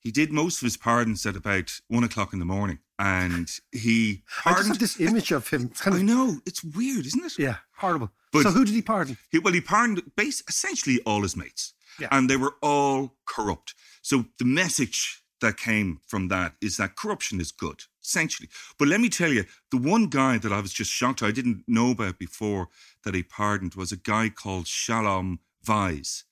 He 0.00 0.10
did 0.10 0.32
most 0.32 0.62
of 0.62 0.64
his 0.64 0.78
pardons 0.78 1.26
at 1.26 1.36
about 1.36 1.80
one 1.88 2.04
o'clock 2.04 2.32
in 2.32 2.38
the 2.38 2.46
morning, 2.46 2.78
and 2.98 3.50
he 3.70 4.22
I 4.46 4.52
just 4.52 4.54
pardoned. 4.54 4.66
have 4.68 4.78
this 4.78 4.98
image 5.00 5.30
of 5.30 5.48
him. 5.50 5.68
Kind 5.68 5.96
I 5.96 6.00
know 6.02 6.40
it's 6.46 6.64
weird, 6.64 7.04
isn't 7.04 7.22
it? 7.24 7.38
yeah, 7.38 7.56
horrible. 7.76 8.10
But- 8.32 8.44
so 8.44 8.50
who 8.50 8.64
did 8.64 8.74
he 8.74 8.80
pardon? 8.82 9.18
He, 9.30 9.38
well, 9.38 9.52
he 9.52 9.60
pardoned 9.60 10.02
base, 10.16 10.42
essentially 10.48 11.00
all 11.04 11.20
his 11.22 11.36
mates, 11.36 11.74
Yeah. 12.00 12.08
and 12.10 12.30
they 12.30 12.36
were 12.36 12.54
all 12.62 13.16
corrupt. 13.26 13.74
So 14.00 14.24
the 14.38 14.44
message 14.46 15.22
that 15.42 15.58
came 15.58 16.00
from 16.06 16.28
that 16.28 16.54
is 16.62 16.78
that 16.78 16.96
corruption 16.96 17.40
is 17.42 17.52
good, 17.52 17.82
essentially. 18.08 18.48
But 18.78 18.88
let 18.88 19.00
me 19.00 19.08
tell 19.08 19.32
you, 19.32 19.44
the 19.70 19.76
one 19.76 20.06
guy 20.06 20.38
that 20.38 20.52
I 20.52 20.60
was 20.60 20.72
just 20.72 20.90
shocked 20.90 21.22
I 21.22 21.30
didn't 21.30 21.64
know 21.68 21.90
about 21.90 22.18
before 22.18 22.68
that 23.04 23.14
he 23.14 23.22
pardoned 23.22 23.74
was 23.74 23.92
a 23.92 23.96
guy 23.96 24.30
called 24.30 24.64
Sholam 24.64 25.38
Weiss. 25.66 26.24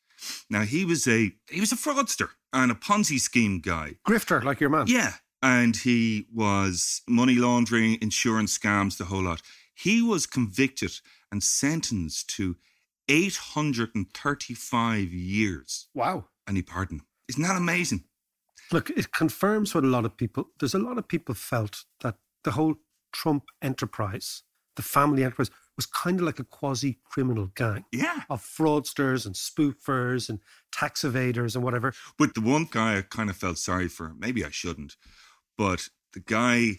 Now 0.49 0.63
he 0.63 0.85
was 0.85 1.07
a 1.07 1.33
he 1.51 1.61
was 1.61 1.73
a 1.73 1.77
fraudster 1.77 2.31
and 2.53 2.73
a 2.73 2.75
Ponzi 2.75 3.21
scheme 3.21 3.61
guy. 3.61 3.97
Grifter, 4.09 4.43
like 4.43 4.61
your 4.61 4.71
man. 4.71 4.87
Yeah. 4.89 5.13
And 5.43 5.77
he 5.77 6.27
was 6.35 7.03
money 7.07 7.35
laundering, 7.35 7.99
insurance 8.01 8.57
scams, 8.59 8.97
the 8.97 9.05
whole 9.05 9.23
lot. 9.25 9.43
He 9.75 10.01
was 10.01 10.27
convicted 10.27 10.93
and 11.31 11.43
sentenced 11.43 12.31
to 12.37 12.57
835 13.09 15.13
years 15.13 15.89
Wow. 15.95 16.25
and 16.47 16.57
he 16.57 16.63
pardoned. 16.63 17.03
Isn't 17.29 17.43
that 17.43 17.57
amazing? 17.57 18.05
Look, 18.73 18.91
it 18.91 19.13
confirms 19.13 19.75
what 19.75 19.85
a 19.85 19.89
lot 19.89 20.05
of 20.05 20.17
people, 20.17 20.49
there's 20.59 20.75
a 20.75 20.79
lot 20.79 20.99
of 20.99 21.07
people 21.09 21.35
felt 21.35 21.85
that 22.01 22.17
the 22.45 22.53
whole 22.53 22.77
Trump 23.13 23.45
enterprise, 23.63 24.43
the 24.77 24.83
family 24.83 25.23
enterprise, 25.25 25.51
was 25.77 25.87
kind 25.87 26.19
of 26.21 26.27
like 26.27 26.39
a 26.39 26.45
quasi 26.45 26.99
criminal 27.05 27.49
gang 27.55 27.85
Yeah. 27.93 28.23
of 28.31 28.43
fraudsters 28.43 29.27
and 29.27 29.35
spoofers 29.35 30.29
and 30.29 30.41
tax 30.73 31.03
evaders 31.03 31.55
and 31.55 31.63
whatever. 31.63 31.93
But 32.19 32.35
the 32.35 32.41
one 32.41 32.67
guy 32.71 32.97
I 32.99 33.03
kind 33.03 33.31
of 33.31 33.37
felt 33.37 33.59
sorry 33.59 33.89
for, 33.89 34.15
maybe 34.19 34.45
I 34.45 34.51
shouldn't, 34.51 34.97
but 35.59 35.89
the 36.13 36.21
guy 36.21 36.79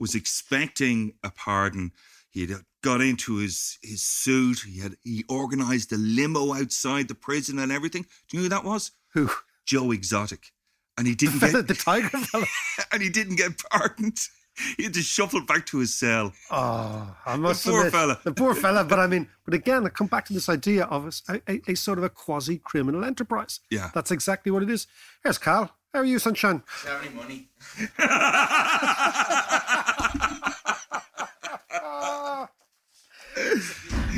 was 0.00 0.14
expecting 0.14 1.14
a 1.22 1.30
pardon. 1.30 1.92
He 2.30 2.40
had 2.46 2.62
got 2.82 3.00
into 3.00 3.36
his 3.36 3.78
his 3.82 4.02
suit. 4.02 4.60
He 4.66 4.80
had 4.80 4.96
he 5.04 5.24
organized 5.28 5.92
a 5.92 5.96
limo 5.96 6.52
outside 6.54 7.06
the 7.08 7.14
prison 7.14 7.58
and 7.60 7.70
everything. 7.70 8.06
Do 8.28 8.36
you 8.36 8.38
know 8.38 8.42
who 8.42 8.48
that 8.48 8.64
was? 8.64 8.90
Who? 9.14 9.30
Joe 9.64 9.92
Exotic. 9.92 10.52
And 10.98 11.06
he 11.06 11.14
didn't 11.14 11.40
fella, 11.40 11.52
get 11.62 11.68
the 11.68 11.74
tiger 11.74 12.08
fella. 12.08 12.46
and 12.92 13.02
he 13.02 13.08
didn't 13.08 13.36
get 13.36 13.52
pardoned. 13.70 14.18
He 14.76 14.82
had 14.82 14.92
to 14.92 15.00
shuffle 15.00 15.40
back 15.40 15.64
to 15.68 15.78
his 15.78 15.94
cell. 15.94 16.30
Oh, 16.50 17.16
I 17.24 17.36
must 17.36 17.64
poor 17.64 17.78
admit, 17.78 17.92
fella. 17.94 18.20
The 18.22 18.32
poor 18.32 18.54
fella. 18.54 18.84
But 18.84 18.98
I 18.98 19.06
mean, 19.06 19.26
but 19.46 19.54
again, 19.54 19.86
I 19.86 19.88
come 19.88 20.08
back 20.08 20.26
to 20.26 20.34
this 20.34 20.50
idea 20.50 20.84
of 20.84 21.22
a, 21.30 21.40
a, 21.48 21.62
a 21.68 21.74
sort 21.74 21.96
of 21.96 22.04
a 22.04 22.10
quasi 22.10 22.58
criminal 22.58 23.02
enterprise. 23.02 23.60
Yeah. 23.70 23.88
That's 23.94 24.10
exactly 24.10 24.52
what 24.52 24.62
it 24.62 24.68
is. 24.68 24.86
Here's 25.22 25.38
Cal. 25.38 25.74
How 25.94 26.00
are 26.00 26.04
you, 26.04 26.18
sunshine? 26.18 26.62
Without 26.84 27.02
any 27.02 27.14
money? 27.14 27.48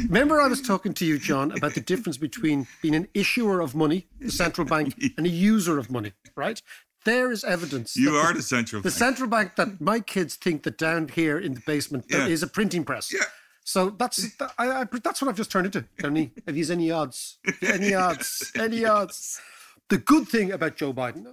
Remember, 0.08 0.40
I 0.40 0.48
was 0.48 0.60
talking 0.60 0.92
to 0.94 1.04
you, 1.04 1.18
John, 1.18 1.52
about 1.52 1.74
the 1.74 1.80
difference 1.80 2.16
between 2.16 2.66
being 2.82 2.94
an 2.94 3.08
issuer 3.14 3.60
of 3.60 3.74
money, 3.74 4.06
the 4.20 4.30
central 4.30 4.66
bank, 4.66 4.94
and 5.16 5.26
a 5.26 5.28
user 5.30 5.78
of 5.78 5.90
money, 5.90 6.12
right? 6.36 6.60
There 7.04 7.30
is 7.30 7.44
evidence. 7.44 7.96
You 7.96 8.14
are 8.16 8.32
the 8.32 8.42
central 8.42 8.80
bank. 8.80 8.84
The 8.84 8.98
central 8.98 9.28
bank 9.28 9.56
that 9.56 9.80
my 9.80 10.00
kids 10.00 10.36
think 10.36 10.62
that 10.62 10.78
down 10.78 11.08
here 11.08 11.38
in 11.38 11.54
the 11.54 11.60
basement 11.66 12.06
there 12.08 12.20
Yeah. 12.20 12.28
is 12.28 12.42
a 12.42 12.46
printing 12.46 12.84
press. 12.84 13.12
Yeah. 13.12 13.24
So 13.62 13.90
that's 13.90 14.34
that, 14.36 14.52
I, 14.58 14.68
I, 14.82 14.84
that's 14.84 15.20
what 15.22 15.28
I've 15.28 15.36
just 15.36 15.50
turned 15.50 15.66
into. 15.66 15.84
Any, 16.02 16.32
have 16.46 16.56
you 16.56 16.70
any 16.70 16.90
odds? 16.90 17.38
Any 17.62 17.94
odds? 17.94 18.52
Any 18.58 18.84
odds? 18.84 19.40
The 19.90 19.98
good 19.98 20.28
thing 20.28 20.50
about 20.52 20.76
Joe 20.76 20.92
Biden 20.94 21.26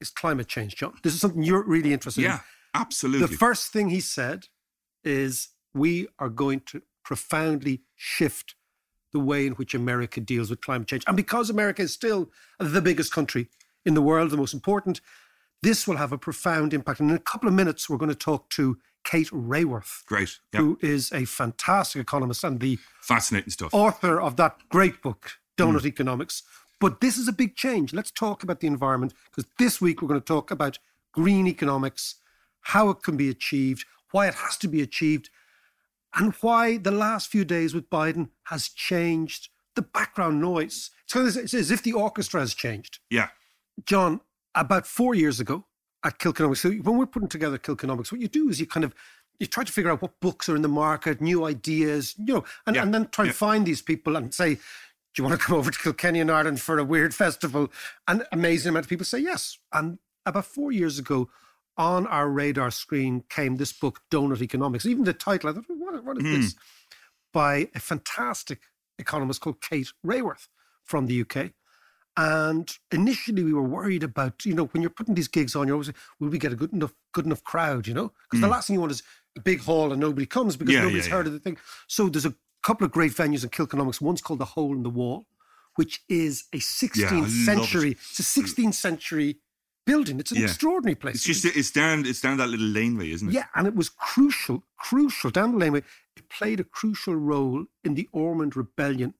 is 0.00 0.10
climate 0.10 0.48
change, 0.48 0.76
John. 0.76 0.94
This 1.02 1.14
is 1.14 1.20
something 1.20 1.42
you're 1.42 1.62
really 1.62 1.92
interested 1.92 2.22
in. 2.24 2.30
Yeah, 2.30 2.40
absolutely. 2.74 3.26
The 3.26 3.36
first 3.36 3.72
thing 3.72 3.88
he 3.90 4.00
said 4.00 4.46
is 5.04 5.48
we 5.74 6.08
are 6.18 6.28
going 6.30 6.60
to 6.66 6.82
profoundly 7.04 7.82
shift 7.96 8.54
the 9.12 9.18
way 9.20 9.46
in 9.46 9.54
which 9.54 9.74
America 9.74 10.20
deals 10.20 10.50
with 10.50 10.60
climate 10.60 10.86
change. 10.88 11.04
And 11.06 11.16
because 11.16 11.50
America 11.50 11.82
is 11.82 11.92
still 11.92 12.30
the 12.58 12.80
biggest 12.80 13.12
country 13.12 13.48
in 13.84 13.94
the 13.94 14.02
world, 14.02 14.30
the 14.30 14.36
most 14.36 14.54
important, 14.54 15.00
this 15.62 15.86
will 15.86 15.96
have 15.96 16.12
a 16.12 16.18
profound 16.18 16.72
impact. 16.72 17.00
And 17.00 17.10
in 17.10 17.16
a 17.16 17.20
couple 17.20 17.48
of 17.48 17.54
minutes, 17.54 17.88
we're 17.88 17.98
going 17.98 18.10
to 18.10 18.14
talk 18.14 18.48
to 18.50 18.78
Kate 19.04 19.30
Raworth, 19.30 20.04
Great. 20.06 20.38
Yeah. 20.52 20.60
who 20.60 20.78
is 20.82 21.12
a 21.12 21.24
fantastic 21.24 22.00
economist 22.00 22.44
and 22.44 22.60
the 22.60 22.78
Fascinating 23.02 23.50
stuff. 23.50 23.74
author 23.74 24.20
of 24.20 24.36
that 24.36 24.56
great 24.68 25.02
book, 25.02 25.32
Donut 25.56 25.82
hmm. 25.82 25.88
Economics. 25.88 26.42
But 26.80 27.00
this 27.00 27.18
is 27.18 27.28
a 27.28 27.32
big 27.32 27.56
change. 27.56 27.92
Let's 27.92 28.10
talk 28.10 28.42
about 28.42 28.60
the 28.60 28.66
environment 28.66 29.12
because 29.30 29.50
this 29.58 29.80
week 29.80 30.00
we're 30.00 30.08
going 30.08 30.20
to 30.20 30.24
talk 30.24 30.50
about 30.50 30.78
green 31.12 31.46
economics, 31.46 32.16
how 32.62 32.88
it 32.90 33.02
can 33.02 33.16
be 33.16 33.28
achieved, 33.28 33.84
why 34.12 34.28
it 34.28 34.34
has 34.34 34.56
to 34.58 34.68
be 34.68 34.80
achieved, 34.80 35.28
and 36.14 36.32
why 36.40 36.78
the 36.78 36.90
last 36.90 37.28
few 37.28 37.44
days 37.44 37.74
with 37.74 37.90
Biden 37.90 38.30
has 38.44 38.68
changed 38.68 39.48
the 39.76 39.82
background 39.82 40.40
noise. 40.40 40.90
It's, 41.04 41.12
kind 41.12 41.28
of, 41.28 41.36
it's 41.36 41.54
as 41.54 41.70
if 41.70 41.82
the 41.82 41.92
orchestra 41.92 42.40
has 42.40 42.54
changed. 42.54 42.98
Yeah. 43.10 43.28
John, 43.86 44.20
about 44.54 44.86
four 44.86 45.14
years 45.14 45.40
ago 45.40 45.66
at 46.04 46.18
Kilkenomics, 46.18 46.58
so 46.58 46.70
when 46.70 46.96
we're 46.98 47.06
putting 47.06 47.28
together 47.28 47.58
Kilkenomics, 47.58 48.10
what 48.12 48.20
you 48.20 48.28
do 48.28 48.48
is 48.48 48.58
you 48.60 48.66
kind 48.66 48.84
of 48.84 48.94
you 49.38 49.46
try 49.46 49.64
to 49.64 49.72
figure 49.72 49.90
out 49.90 50.02
what 50.02 50.20
books 50.20 50.48
are 50.50 50.56
in 50.56 50.60
the 50.62 50.68
market, 50.68 51.20
new 51.20 51.44
ideas, 51.46 52.14
you 52.18 52.34
know, 52.34 52.44
and, 52.66 52.76
Yeah, 52.76 52.82
and 52.82 52.92
then 52.92 53.08
try 53.08 53.24
yeah. 53.24 53.30
and 53.30 53.36
find 53.36 53.66
these 53.66 53.80
people 53.80 54.14
and 54.16 54.34
say, 54.34 54.56
do 54.56 54.60
you 55.16 55.24
want 55.24 55.40
to 55.40 55.44
come 55.46 55.56
over 55.56 55.70
to 55.70 55.78
Kilkenny 55.78 56.20
in 56.20 56.28
Ireland 56.28 56.60
for 56.60 56.78
a 56.78 56.84
weird 56.84 57.14
festival? 57.14 57.72
And 58.06 58.26
amazing 58.32 58.68
amount 58.68 58.84
of 58.84 58.90
people 58.90 59.06
say 59.06 59.18
yes. 59.20 59.58
And 59.72 59.98
about 60.26 60.44
four 60.44 60.72
years 60.72 60.98
ago, 60.98 61.30
on 61.78 62.06
our 62.08 62.28
radar 62.28 62.70
screen 62.70 63.24
came 63.30 63.56
this 63.56 63.72
book, 63.72 64.00
Donut 64.10 64.42
Economics. 64.42 64.84
Even 64.84 65.04
the 65.04 65.14
title, 65.14 65.48
I 65.48 65.52
thought, 65.54 65.64
what, 65.68 66.04
what 66.04 66.18
is 66.18 66.22
Hmm. 66.24 66.32
this? 66.42 66.54
By 67.32 67.70
a 67.74 67.80
fantastic 67.80 68.60
economist 68.98 69.40
called 69.40 69.62
Kate 69.62 69.90
Raworth 70.04 70.48
from 70.84 71.06
the 71.06 71.22
UK. 71.22 71.52
And 72.22 72.70
initially, 72.92 73.42
we 73.44 73.54
were 73.54 73.62
worried 73.62 74.02
about, 74.02 74.44
you 74.44 74.54
know, 74.54 74.66
when 74.66 74.82
you're 74.82 74.90
putting 74.98 75.14
these 75.14 75.28
gigs 75.28 75.56
on, 75.56 75.66
you're 75.66 75.76
always, 75.76 75.90
will 76.18 76.28
we 76.28 76.38
get 76.38 76.52
a 76.52 76.56
good 76.56 76.72
enough, 76.72 76.92
good 77.12 77.24
enough 77.24 77.42
crowd, 77.44 77.86
you 77.86 77.94
know? 77.94 78.12
Because 78.30 78.42
the 78.42 78.48
last 78.48 78.66
thing 78.66 78.74
you 78.74 78.80
want 78.80 78.92
is 78.92 79.02
a 79.38 79.40
big 79.40 79.60
hall 79.60 79.90
and 79.92 80.00
nobody 80.00 80.26
comes 80.26 80.56
because 80.56 80.74
Hmm. 80.74 80.78
Yeah, 80.78 80.82
nobody's 80.86 81.06
yeah, 81.06 81.12
heard 81.14 81.26
yeah. 81.26 81.28
of 81.28 81.32
the 81.34 81.40
thing. 81.40 81.56
So 81.86 82.08
there's 82.10 82.26
a 82.26 82.34
couple 82.62 82.84
of 82.84 82.92
great 82.92 83.12
venues 83.12 83.42
in 83.44 83.50
Kilkenomics. 83.50 84.00
One's 84.02 84.20
called 84.20 84.40
the 84.40 84.44
Hole 84.56 84.74
in 84.74 84.82
the 84.82 84.90
Wall, 84.90 85.26
which 85.76 86.02
is 86.08 86.44
a 86.52 86.58
16th 86.58 87.10
love 87.12 87.26
it. 87.28 87.44
century. 87.46 87.90
It's 87.92 88.18
a 88.20 88.22
16th 88.40 88.74
century 88.74 89.38
building. 89.86 90.20
It's 90.20 90.30
an 90.32 90.38
Yeah. 90.38 90.44
extraordinary 90.44 90.96
place. 90.96 91.14
It's 91.16 91.24
just 91.24 91.44
it's 91.56 91.70
down 91.70 92.04
it's 92.04 92.20
down 92.20 92.36
that 92.36 92.48
little 92.48 92.66
laneway, 92.66 93.12
isn't 93.12 93.28
it? 93.30 93.34
Yeah, 93.34 93.46
and 93.54 93.66
it 93.66 93.74
was 93.74 93.88
crucial, 93.88 94.62
crucial 94.76 95.30
down 95.30 95.52
the 95.52 95.58
laneway. 95.58 95.82
It 96.16 96.28
played 96.28 96.60
a 96.60 96.64
crucial 96.64 97.14
role 97.16 97.64
in 97.82 97.94
the 97.94 98.06
Ormond 98.12 98.56
Rebellion 98.56 99.14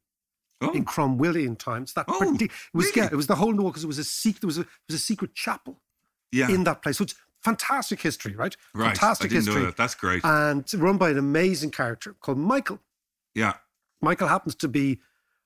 Oh, 0.62 0.72
in 0.72 0.84
Cromwellian 0.84 1.56
times. 1.58 1.94
That 1.94 2.04
Oh, 2.08 2.18
parti- 2.18 2.44
it 2.46 2.50
was 2.74 2.86
really? 2.86 3.00
yeah, 3.00 3.06
it 3.12 3.16
was 3.16 3.26
the 3.26 3.36
whole 3.36 3.52
because 3.54 3.84
it 3.84 3.86
was 3.86 3.98
a 3.98 4.04
secret. 4.04 4.42
There 4.42 4.46
was 4.48 4.58
a 4.58 4.66
was 4.88 4.94
a 4.94 4.98
secret 4.98 5.34
chapel 5.34 5.80
yeah. 6.32 6.50
in 6.50 6.64
that 6.64 6.82
place. 6.82 6.98
So 6.98 7.04
it's 7.04 7.14
fantastic 7.42 8.00
history, 8.00 8.34
right? 8.36 8.54
right. 8.74 8.88
Fantastic 8.88 9.32
history, 9.32 9.54
know 9.54 9.66
that. 9.66 9.76
That's 9.78 9.94
great. 9.94 10.22
and 10.24 10.64
run 10.74 10.98
by 10.98 11.10
an 11.10 11.18
amazing 11.18 11.70
character 11.70 12.14
called 12.20 12.38
Michael. 12.38 12.80
yeah. 13.34 13.54
Michael 14.02 14.28
happens 14.28 14.54
to 14.56 14.68
be. 14.68 14.98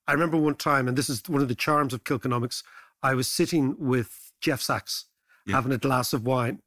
I 0.07 0.13
remember 0.13 0.37
one 0.37 0.55
time, 0.55 0.87
and 0.87 0.97
this 0.97 1.09
is 1.09 1.21
one 1.27 1.41
of 1.41 1.47
the 1.49 1.55
charms 1.55 1.93
of 1.93 2.03
Kilkenomics. 2.05 2.63
I 3.03 3.13
was 3.15 3.27
sitting 3.27 3.75
with 3.77 4.31
Jeff 4.39 4.61
Sachs 4.61 5.05
Yeah. 5.45 5.55
having 5.55 5.71
a 5.73 5.77
glass 5.77 6.13
of 6.13 6.25
wine, 6.25 6.61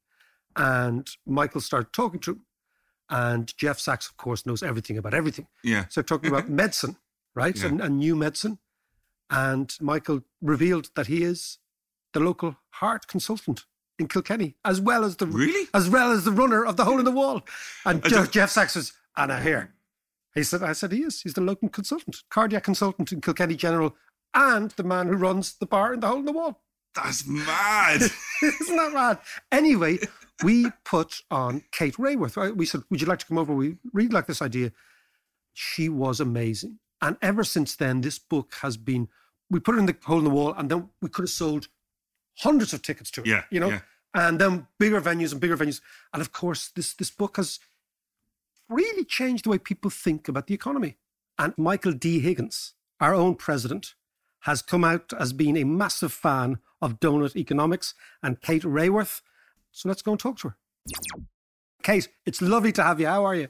and 0.56 1.08
Michael 1.26 1.60
started 1.60 1.92
talking 1.92 2.20
to 2.20 2.32
him. 2.32 2.40
And 3.10 3.56
Jeff 3.56 3.78
Sachs, 3.78 4.06
of 4.08 4.16
course, 4.18 4.44
knows 4.44 4.62
everything 4.62 4.98
about 4.98 5.14
everything. 5.14 5.46
Yeah. 5.64 5.86
So 5.88 6.02
talking 6.02 6.28
about 6.30 6.48
medicine, 6.62 6.96
right, 7.38 7.56
Yeah. 7.56 7.66
and, 7.68 7.80
and 7.80 7.98
new 7.98 8.14
medicine. 8.16 8.58
And 9.30 9.74
Michael 9.80 10.20
revealed 10.42 10.90
that 10.96 11.06
he 11.06 11.22
is 11.22 11.58
the 12.14 12.20
local 12.20 12.56
heart 12.80 13.06
consultant 13.06 13.64
in 13.98 14.08
Kilkenny, 14.08 14.54
as 14.64 14.80
well 14.80 15.04
as 15.04 15.16
the 15.16 15.26
Really? 15.26 15.68
as 15.74 15.88
well 15.88 16.12
as 16.12 16.24
the 16.24 16.32
runner 16.32 16.64
of 16.64 16.76
the 16.76 16.84
hole 16.84 16.98
in 16.98 17.04
the 17.04 17.10
wall. 17.10 17.42
And 17.84 18.02
Jeff, 18.04 18.30
Jeff 18.30 18.50
Sachs 18.50 18.72
says, 18.74 18.92
Anna 19.16 19.40
here. 19.40 19.74
He 20.34 20.42
said, 20.44 20.62
I 20.62 20.72
said 20.72 20.92
he 20.92 21.02
is. 21.02 21.20
He's 21.22 21.34
the 21.34 21.40
local 21.40 21.68
consultant, 21.68 22.22
cardiac 22.30 22.62
consultant 22.64 23.12
in 23.12 23.20
Kilkenny 23.20 23.56
General, 23.56 23.94
and 24.34 24.70
the 24.72 24.84
man 24.84 25.08
who 25.08 25.16
runs 25.16 25.54
the 25.54 25.66
bar 25.66 25.92
in 25.94 26.00
the 26.00 26.06
hole 26.06 26.18
in 26.20 26.24
the 26.26 26.32
wall. 26.32 26.62
That's 26.94 27.26
mad. 27.26 28.00
Isn't 28.42 28.76
that 28.76 28.92
mad? 28.94 29.18
Anyway, 29.52 29.98
we 30.44 30.66
put 30.84 31.22
on 31.30 31.62
Kate 31.72 31.96
Raworth. 31.96 32.36
We 32.56 32.66
said, 32.66 32.82
Would 32.90 33.00
you 33.00 33.06
like 33.06 33.18
to 33.20 33.26
come 33.26 33.38
over? 33.38 33.52
We 33.54 33.76
really 33.92 34.08
like 34.10 34.26
this 34.26 34.40
idea. 34.42 34.72
She 35.54 35.88
was 35.88 36.20
amazing. 36.20 36.78
And 37.00 37.16
ever 37.22 37.44
since 37.44 37.76
then, 37.76 38.00
this 38.00 38.18
book 38.18 38.54
has 38.62 38.76
been, 38.76 39.08
we 39.50 39.60
put 39.60 39.76
it 39.76 39.78
in 39.78 39.86
the 39.86 39.96
hole 40.04 40.18
in 40.18 40.24
the 40.24 40.30
wall, 40.30 40.52
and 40.54 40.70
then 40.70 40.90
we 41.00 41.08
could 41.08 41.22
have 41.22 41.30
sold 41.30 41.68
hundreds 42.38 42.72
of 42.72 42.82
tickets 42.82 43.10
to 43.12 43.20
it. 43.22 43.26
Yeah, 43.26 43.42
You 43.50 43.60
know? 43.60 43.68
yeah. 43.68 43.80
And 44.14 44.40
then 44.40 44.66
bigger 44.78 45.00
venues 45.00 45.32
and 45.32 45.40
bigger 45.40 45.56
venues. 45.56 45.80
And 46.12 46.20
of 46.20 46.32
course, 46.32 46.68
this 46.74 46.94
this 46.94 47.10
book 47.10 47.36
has 47.36 47.60
really 48.68 49.04
changed 49.04 49.44
the 49.44 49.50
way 49.50 49.58
people 49.58 49.90
think 49.90 50.28
about 50.28 50.46
the 50.46 50.54
economy. 50.54 50.96
And 51.38 51.56
Michael 51.56 51.92
D. 51.92 52.18
Higgins, 52.20 52.74
our 53.00 53.14
own 53.14 53.34
president, 53.36 53.94
has 54.40 54.62
come 54.62 54.82
out 54.82 55.12
as 55.18 55.32
being 55.32 55.56
a 55.56 55.64
massive 55.64 56.12
fan 56.12 56.58
of 56.80 57.00
donut 57.00 57.36
economics 57.36 57.94
and 58.22 58.40
Kate 58.40 58.62
Raworth. 58.62 59.20
So 59.72 59.88
let's 59.88 60.02
go 60.02 60.12
and 60.12 60.20
talk 60.20 60.38
to 60.38 60.48
her. 60.48 60.56
Kate, 61.82 62.08
it's 62.24 62.42
lovely 62.42 62.72
to 62.72 62.82
have 62.82 63.00
you. 63.00 63.06
How 63.06 63.24
are 63.24 63.34
you? 63.34 63.48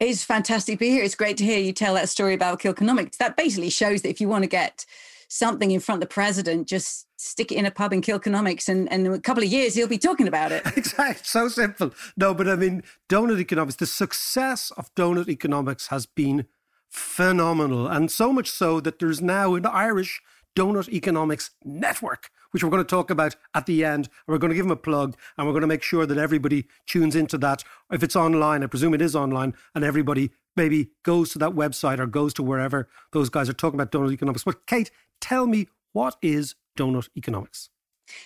It's 0.00 0.24
fantastic 0.24 0.76
to 0.76 0.78
be 0.78 0.88
here. 0.88 1.04
It's 1.04 1.14
great 1.14 1.36
to 1.36 1.44
hear 1.44 1.58
you 1.58 1.74
tell 1.74 1.92
that 1.94 2.08
story 2.08 2.32
about 2.32 2.58
Kilkenomics. 2.58 3.18
That 3.18 3.36
basically 3.36 3.68
shows 3.68 4.00
that 4.00 4.08
if 4.08 4.18
you 4.18 4.28
want 4.28 4.44
to 4.44 4.48
get 4.48 4.86
something 5.28 5.70
in 5.70 5.78
front 5.78 6.02
of 6.02 6.08
the 6.08 6.12
president, 6.12 6.66
just 6.66 7.06
stick 7.20 7.52
it 7.52 7.56
in 7.56 7.66
a 7.66 7.70
pub 7.70 7.92
in 7.92 8.00
Kilkenomics, 8.00 8.66
and, 8.66 8.90
and 8.90 9.06
in 9.06 9.12
a 9.12 9.20
couple 9.20 9.42
of 9.42 9.50
years 9.50 9.74
he'll 9.74 9.86
be 9.86 9.98
talking 9.98 10.26
about 10.26 10.52
it. 10.52 10.62
Exactly. 10.76 11.20
So 11.22 11.48
simple. 11.48 11.92
No, 12.16 12.32
but 12.32 12.48
I 12.48 12.56
mean, 12.56 12.82
donut 13.10 13.38
economics, 13.38 13.76
the 13.76 13.86
success 13.86 14.72
of 14.78 14.92
donut 14.94 15.28
economics 15.28 15.88
has 15.88 16.06
been 16.06 16.46
phenomenal. 16.88 17.86
And 17.86 18.10
so 18.10 18.32
much 18.32 18.50
so 18.50 18.80
that 18.80 18.98
there's 18.98 19.20
now 19.20 19.54
an 19.54 19.66
Irish 19.66 20.22
donut 20.56 20.88
economics 20.88 21.50
network, 21.62 22.30
which 22.50 22.62
we're 22.62 22.70
going 22.70 22.84
to 22.84 22.88
talk 22.88 23.10
about 23.10 23.36
at 23.54 23.66
the 23.66 23.84
end. 23.84 24.08
We're 24.26 24.38
going 24.38 24.50
to 24.50 24.56
give 24.56 24.64
them 24.64 24.72
a 24.72 24.76
plug 24.76 25.16
and 25.36 25.46
we're 25.46 25.52
going 25.52 25.62
to 25.62 25.66
make 25.66 25.82
sure 25.82 26.06
that 26.06 26.18
everybody 26.18 26.66
tunes 26.86 27.14
into 27.16 27.38
that. 27.38 27.64
If 27.92 28.02
it's 28.02 28.16
online, 28.16 28.62
I 28.62 28.66
presume 28.66 28.94
it 28.94 29.02
is 29.02 29.16
online, 29.16 29.54
and 29.74 29.84
everybody 29.84 30.30
maybe 30.56 30.90
goes 31.04 31.30
to 31.32 31.38
that 31.38 31.52
website 31.52 31.98
or 31.98 32.06
goes 32.06 32.34
to 32.34 32.42
wherever 32.42 32.88
those 33.12 33.28
guys 33.28 33.48
are 33.48 33.54
talking 33.54 33.80
about 33.80 33.92
donut 33.92 34.12
economics. 34.12 34.44
But 34.44 34.66
Kate, 34.66 34.90
tell 35.20 35.46
me, 35.46 35.68
what 35.92 36.16
is 36.22 36.54
donut 36.78 37.08
economics? 37.16 37.70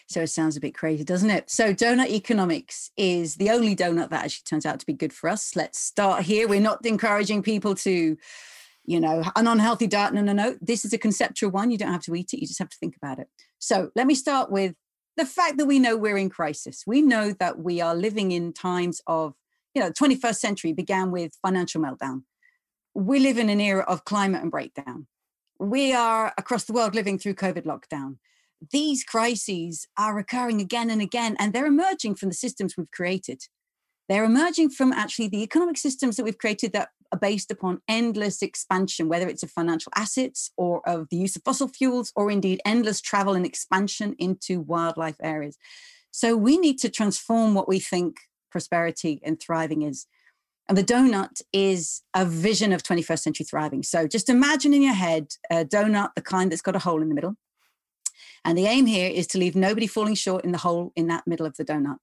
So 0.06 0.22
it 0.22 0.28
sounds 0.28 0.56
a 0.56 0.60
bit 0.60 0.74
crazy, 0.74 1.04
doesn't 1.04 1.30
it? 1.30 1.50
So 1.50 1.74
donut 1.74 2.08
economics 2.08 2.90
is 2.96 3.36
the 3.36 3.50
only 3.50 3.76
donut 3.76 4.10
that 4.10 4.24
actually 4.24 4.44
turns 4.44 4.64
out 4.64 4.80
to 4.80 4.86
be 4.86 4.94
good 4.94 5.12
for 5.12 5.28
us. 5.28 5.54
Let's 5.54 5.78
start 5.78 6.22
here. 6.22 6.48
We're 6.48 6.60
not 6.60 6.84
encouraging 6.86 7.42
people 7.42 7.74
to, 7.76 8.16
you 8.84 9.00
know, 9.00 9.22
an 9.36 9.46
unhealthy 9.46 9.86
diet. 9.86 10.14
No, 10.14 10.22
no, 10.22 10.32
no. 10.32 10.56
This 10.60 10.84
is 10.84 10.92
a 10.92 10.98
conceptual 10.98 11.50
one. 11.50 11.70
You 11.70 11.78
don't 11.78 11.92
have 11.92 12.04
to 12.04 12.14
eat 12.14 12.32
it. 12.32 12.40
You 12.40 12.46
just 12.46 12.58
have 12.58 12.70
to 12.70 12.76
think 12.78 12.96
about 12.96 13.18
it. 13.18 13.28
So 13.58 13.90
let 13.94 14.06
me 14.06 14.14
start 14.14 14.50
with 14.50 14.74
the 15.16 15.26
fact 15.26 15.58
that 15.58 15.66
we 15.66 15.78
know 15.78 15.96
we're 15.96 16.18
in 16.18 16.30
crisis. 16.30 16.84
We 16.86 17.02
know 17.02 17.32
that 17.32 17.58
we 17.58 17.80
are 17.80 17.94
living 17.94 18.32
in 18.32 18.52
times 18.52 19.00
of, 19.06 19.34
you 19.74 19.82
know, 19.82 19.88
the 19.88 19.94
21st 19.94 20.36
century 20.36 20.72
began 20.72 21.10
with 21.10 21.32
financial 21.42 21.80
meltdown. 21.80 22.22
We 22.94 23.20
live 23.20 23.38
in 23.38 23.48
an 23.48 23.60
era 23.60 23.84
of 23.84 24.04
climate 24.04 24.42
and 24.42 24.50
breakdown. 24.50 25.06
We 25.58 25.92
are 25.92 26.32
across 26.36 26.64
the 26.64 26.72
world 26.72 26.94
living 26.94 27.18
through 27.18 27.34
COVID 27.34 27.64
lockdown 27.64 28.16
these 28.70 29.04
crises 29.04 29.86
are 29.98 30.18
occurring 30.18 30.60
again 30.60 30.90
and 30.90 31.02
again, 31.02 31.36
and 31.38 31.52
they're 31.52 31.66
emerging 31.66 32.14
from 32.16 32.28
the 32.28 32.34
systems 32.34 32.76
we've 32.76 32.90
created. 32.90 33.42
They're 34.08 34.24
emerging 34.24 34.70
from 34.70 34.92
actually 34.92 35.28
the 35.28 35.42
economic 35.42 35.78
systems 35.78 36.16
that 36.16 36.24
we've 36.24 36.38
created 36.38 36.72
that 36.72 36.90
based 37.16 37.50
upon 37.50 37.80
endless 37.88 38.42
expansion, 38.42 39.08
whether 39.08 39.28
it's 39.28 39.42
of 39.42 39.50
financial 39.50 39.92
assets 39.94 40.50
or 40.56 40.86
of 40.88 41.08
the 41.10 41.16
use 41.16 41.36
of 41.36 41.42
fossil 41.44 41.68
fuels, 41.68 42.12
or 42.14 42.30
indeed 42.30 42.60
endless 42.64 43.00
travel 43.00 43.34
and 43.34 43.46
expansion 43.46 44.14
into 44.18 44.60
wildlife 44.60 45.16
areas. 45.22 45.56
So 46.10 46.36
we 46.36 46.58
need 46.58 46.78
to 46.78 46.88
transform 46.88 47.54
what 47.54 47.68
we 47.68 47.80
think 47.80 48.18
prosperity 48.50 49.20
and 49.24 49.40
thriving 49.40 49.82
is. 49.82 50.06
And 50.68 50.78
the 50.78 50.84
donut 50.84 51.42
is 51.52 52.02
a 52.14 52.24
vision 52.24 52.72
of 52.72 52.82
21st 52.82 53.18
century 53.18 53.44
thriving. 53.44 53.82
So 53.82 54.06
just 54.06 54.28
imagine 54.28 54.72
in 54.72 54.82
your 54.82 54.94
head 54.94 55.32
a 55.50 55.64
donut, 55.64 56.14
the 56.14 56.22
kind 56.22 56.50
that's 56.50 56.62
got 56.62 56.76
a 56.76 56.78
hole 56.78 57.02
in 57.02 57.08
the 57.08 57.14
middle. 57.14 57.36
And 58.44 58.56
the 58.56 58.66
aim 58.66 58.86
here 58.86 59.10
is 59.10 59.26
to 59.28 59.38
leave 59.38 59.56
nobody 59.56 59.86
falling 59.86 60.14
short 60.14 60.44
in 60.44 60.52
the 60.52 60.58
hole 60.58 60.92
in 60.96 61.08
that 61.08 61.26
middle 61.26 61.46
of 61.46 61.56
the 61.56 61.64
donut. 61.64 61.96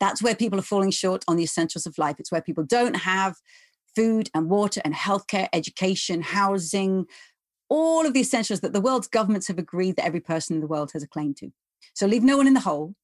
That's 0.00 0.22
where 0.22 0.34
people 0.34 0.58
are 0.58 0.62
falling 0.62 0.90
short 0.90 1.24
on 1.26 1.36
the 1.36 1.44
essentials 1.44 1.86
of 1.86 1.98
life. 1.98 2.16
It's 2.18 2.32
where 2.32 2.42
people 2.42 2.64
don't 2.64 2.96
have 2.96 3.36
food 3.94 4.30
and 4.34 4.50
water 4.50 4.80
and 4.84 4.94
healthcare, 4.94 5.48
education, 5.52 6.22
housing, 6.22 7.06
all 7.68 8.06
of 8.06 8.12
the 8.12 8.20
essentials 8.20 8.60
that 8.60 8.72
the 8.72 8.80
world's 8.80 9.08
governments 9.08 9.48
have 9.48 9.58
agreed 9.58 9.96
that 9.96 10.06
every 10.06 10.20
person 10.20 10.54
in 10.54 10.60
the 10.60 10.66
world 10.66 10.92
has 10.92 11.02
a 11.02 11.08
claim 11.08 11.34
to. 11.34 11.52
So 11.94 12.06
leave 12.06 12.22
no 12.22 12.36
one 12.36 12.46
in 12.46 12.54
the 12.54 12.60
hole. 12.60 12.94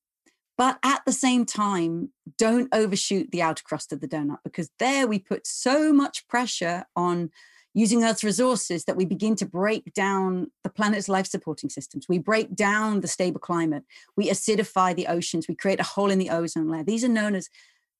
But 0.59 0.79
at 0.85 1.03
the 1.07 1.13
same 1.13 1.47
time, 1.47 2.11
don't 2.37 2.69
overshoot 2.75 3.31
the 3.31 3.41
outer 3.41 3.63
crust 3.65 3.93
of 3.93 4.01
the 4.01 4.09
donut 4.09 4.41
because 4.45 4.71
there 4.79 5.07
we 5.07 5.19
put 5.19 5.47
so 5.47 5.91
much 5.93 6.29
pressure 6.29 6.85
on 6.95 7.31
using 7.73 8.05
Earth's 8.05 8.25
resources 8.25 8.85
that 8.85 8.97
we 8.97 9.05
begin 9.05 9.37
to 9.37 9.47
break 9.47 9.95
down 9.95 10.51
the 10.63 10.71
planet's 10.71 11.09
life 11.09 11.27
supporting 11.27 11.71
systems. 11.71 12.07
We 12.09 12.19
break 12.19 12.55
down 12.55 13.01
the 13.01 13.09
stable 13.09 13.41
climate. 13.41 13.85
We 14.17 14.29
acidify 14.29 14.95
the 14.95 15.07
oceans. 15.07 15.49
We 15.49 15.55
create 15.55 15.81
a 15.81 15.85
hole 15.85 16.11
in 16.11 16.19
the 16.19 16.31
ozone 16.31 16.69
layer. 16.69 16.85
These 16.85 17.05
are 17.05 17.09
known 17.09 17.35
as 17.35 17.49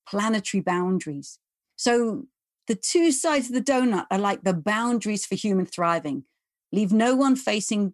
planetary 0.07 0.61
boundaries. 0.61 1.39
So 1.77 2.27
the 2.67 2.75
two 2.75 3.11
sides 3.11 3.47
of 3.47 3.53
the 3.53 3.61
donut 3.61 4.05
are 4.11 4.19
like 4.19 4.43
the 4.43 4.53
boundaries 4.53 5.25
for 5.25 5.35
human 5.35 5.65
thriving. 5.65 6.23
Leave 6.71 6.93
no 6.93 7.15
one 7.15 7.35
facing 7.35 7.93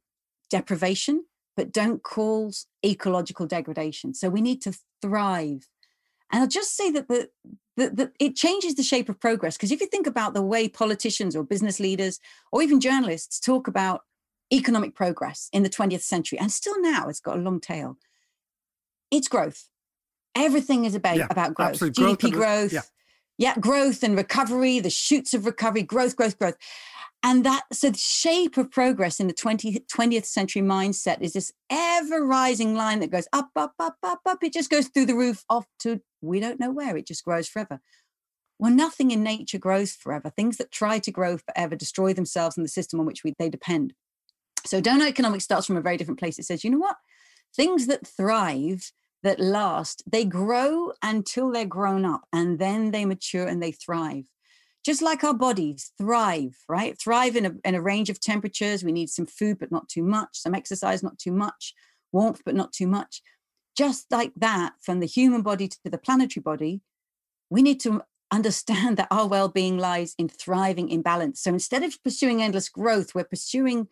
deprivation, 0.50 1.26
but 1.56 1.72
don't 1.72 2.04
cause 2.04 2.68
ecological 2.86 3.48
degradation. 3.48 4.14
So 4.14 4.30
we 4.30 4.42
need 4.42 4.62
to 4.64 4.78
thrive. 5.02 5.68
And 6.32 6.42
I'll 6.42 6.48
just 6.48 6.76
say 6.76 6.92
that 6.92 7.08
the, 7.08 7.30
the, 7.78 7.90
the 7.90 8.12
it 8.20 8.36
changes 8.36 8.76
the 8.76 8.84
shape 8.84 9.10
of 9.10 9.20
progress. 9.20 9.58
Because 9.58 9.72
if 9.72 9.82
you 9.82 9.88
think 9.88 10.08
about 10.08 10.34
the 10.34 10.42
way 10.42 10.68
politicians 10.68 11.36
or 11.36 11.44
business 11.44 11.80
leaders 11.80 12.20
or 12.52 12.62
even 12.62 12.80
journalists 12.80 13.40
talk 13.40 13.68
about 13.68 14.02
economic 14.54 14.94
progress 14.96 15.50
in 15.52 15.64
the 15.64 15.70
20th 15.70 16.02
century, 16.02 16.38
and 16.38 16.52
still 16.52 16.80
now 16.82 17.08
it's 17.08 17.20
got 17.20 17.38
a 17.38 17.42
long 17.42 17.60
tail, 17.60 17.98
it's 19.10 19.28
growth. 19.28 19.70
Everything 20.36 20.86
is 20.86 20.94
about, 20.94 21.18
Yeah, 21.18 21.28
about 21.30 21.54
growth, 21.56 21.70
absolutely. 21.82 22.04
GDP 22.04 22.32
Growth 22.32 22.34
growth. 22.34 22.74
yeah. 22.74 22.82
Yeah, 23.38 23.56
growth 23.60 24.04
and 24.04 24.16
recovery, 24.16 24.80
the 24.80 24.90
shoots 24.90 25.34
of 25.34 25.46
recovery, 25.46 25.84
growth, 25.84 26.16
growth, 26.16 26.38
growth. 26.38 26.58
And 27.24 27.44
that, 27.46 27.64
so 27.74 27.90
the 27.90 27.98
shape 27.98 28.58
of 28.58 28.72
progress 28.72 29.20
in 29.20 29.28
the 29.28 29.34
20th, 29.34 29.86
20th 29.88 30.26
century 30.26 30.62
mindset 30.62 31.22
is 31.22 31.34
this 31.34 31.52
ever 31.70 32.26
rising 32.26 32.76
line 32.76 33.00
that 33.00 33.12
goes 33.12 33.28
up, 33.34 33.50
up, 33.56 33.74
up, 33.80 33.98
up, 34.04 34.22
up. 34.26 34.44
It 34.44 34.54
just 34.54 34.70
goes 34.70 34.88
through 34.88 35.08
the 35.08 35.16
roof 35.16 35.44
off 35.50 35.66
to 35.80 36.02
we 36.22 36.40
don't 36.40 36.60
know 36.60 36.72
where. 36.72 36.96
It 36.96 37.08
just 37.08 37.26
grows 37.26 37.48
forever. 37.48 37.80
Well, 38.60 38.72
nothing 38.72 39.12
in 39.12 39.24
nature 39.24 39.60
grows 39.60 39.94
forever. 39.94 40.30
Things 40.30 40.58
that 40.58 40.72
try 40.72 41.00
to 41.00 41.12
grow 41.12 41.38
forever 41.38 41.76
destroy 41.76 42.14
themselves 42.14 42.58
and 42.58 42.64
the 42.64 42.70
system 42.70 43.00
on 43.00 43.06
which 43.06 43.24
we, 43.24 43.34
they 43.38 43.50
depend. 43.50 43.94
So 44.66 44.82
donut 44.82 45.08
economics 45.08 45.44
starts 45.44 45.68
from 45.68 45.78
a 45.78 45.82
very 45.82 45.98
different 45.98 46.20
place. 46.20 46.40
It 46.40 46.46
says, 46.46 46.64
you 46.64 46.70
know 46.70 46.80
what? 46.80 46.98
Things 47.56 47.88
that 47.88 48.06
thrive, 48.06 48.92
that 49.24 49.40
last, 49.40 50.04
they 50.06 50.26
grow 50.26 50.94
until 51.02 51.52
they're 51.52 51.66
grown 51.66 52.06
up 52.06 52.22
and 52.32 52.60
then 52.60 52.92
they 52.92 53.06
mature 53.06 53.48
and 53.48 53.62
they 53.62 53.72
thrive. 53.72 54.26
Just 54.86 55.02
like 55.02 55.24
our 55.24 55.34
bodies 55.34 55.92
thrive, 55.98 56.56
right? 56.70 56.98
Thrive 56.98 57.36
in 57.36 57.46
a, 57.46 57.52
in 57.66 57.76
a 57.76 57.82
range 57.82 58.10
of 58.10 58.22
temperatures. 58.22 58.84
We 58.84 58.92
need 58.92 59.10
some 59.10 59.26
food, 59.26 59.60
but 59.60 59.72
not 59.72 59.90
too 59.90 60.04
much, 60.04 60.30
some 60.34 60.56
exercise, 60.56 61.04
not 61.04 61.20
too 61.20 61.34
much, 61.34 61.74
warmth, 62.12 62.42
but 62.46 62.56
not 62.56 62.72
too 62.72 62.88
much. 62.88 63.22
Just 63.76 64.06
like 64.12 64.32
that, 64.38 64.74
from 64.82 65.02
the 65.02 65.06
human 65.06 65.42
body 65.42 65.68
to 65.68 65.78
the 65.84 65.98
planetary 65.98 66.42
body, 66.42 66.82
we 67.50 67.62
need 67.62 67.80
to 67.82 68.02
understand 68.32 68.98
that 68.98 69.08
our 69.12 69.28
well-being 69.28 69.78
lies 69.78 70.14
in 70.18 70.30
thriving 70.30 70.90
in 70.90 71.02
balance. 71.02 71.42
So 71.42 71.52
instead 71.52 71.84
of 71.84 72.02
pursuing 72.04 72.42
endless 72.42 72.70
growth, 72.70 73.14
we're 73.14 73.24
pursuing 73.24 73.88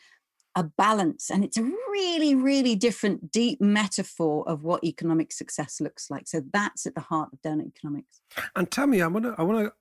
a 0.55 0.63
balance. 0.63 1.29
And 1.29 1.43
it's 1.43 1.57
a 1.57 1.63
really, 1.63 2.33
really 2.33 2.75
different, 2.75 3.31
deep 3.31 3.59
metaphor 3.59 4.47
of 4.47 4.63
what 4.63 4.83
economic 4.83 5.31
success 5.31 5.81
looks 5.81 6.09
like. 6.09 6.27
So 6.27 6.41
that's 6.53 6.85
at 6.85 6.95
the 6.95 7.01
heart 7.01 7.29
of 7.33 7.41
donut 7.41 7.67
economics. 7.67 8.21
And 8.55 8.69
tell 8.71 8.87
me, 8.87 9.01
I 9.01 9.07
want 9.07 9.25
to 9.25 9.35
I 9.37 9.43
want 9.43 9.65
to 9.65 9.73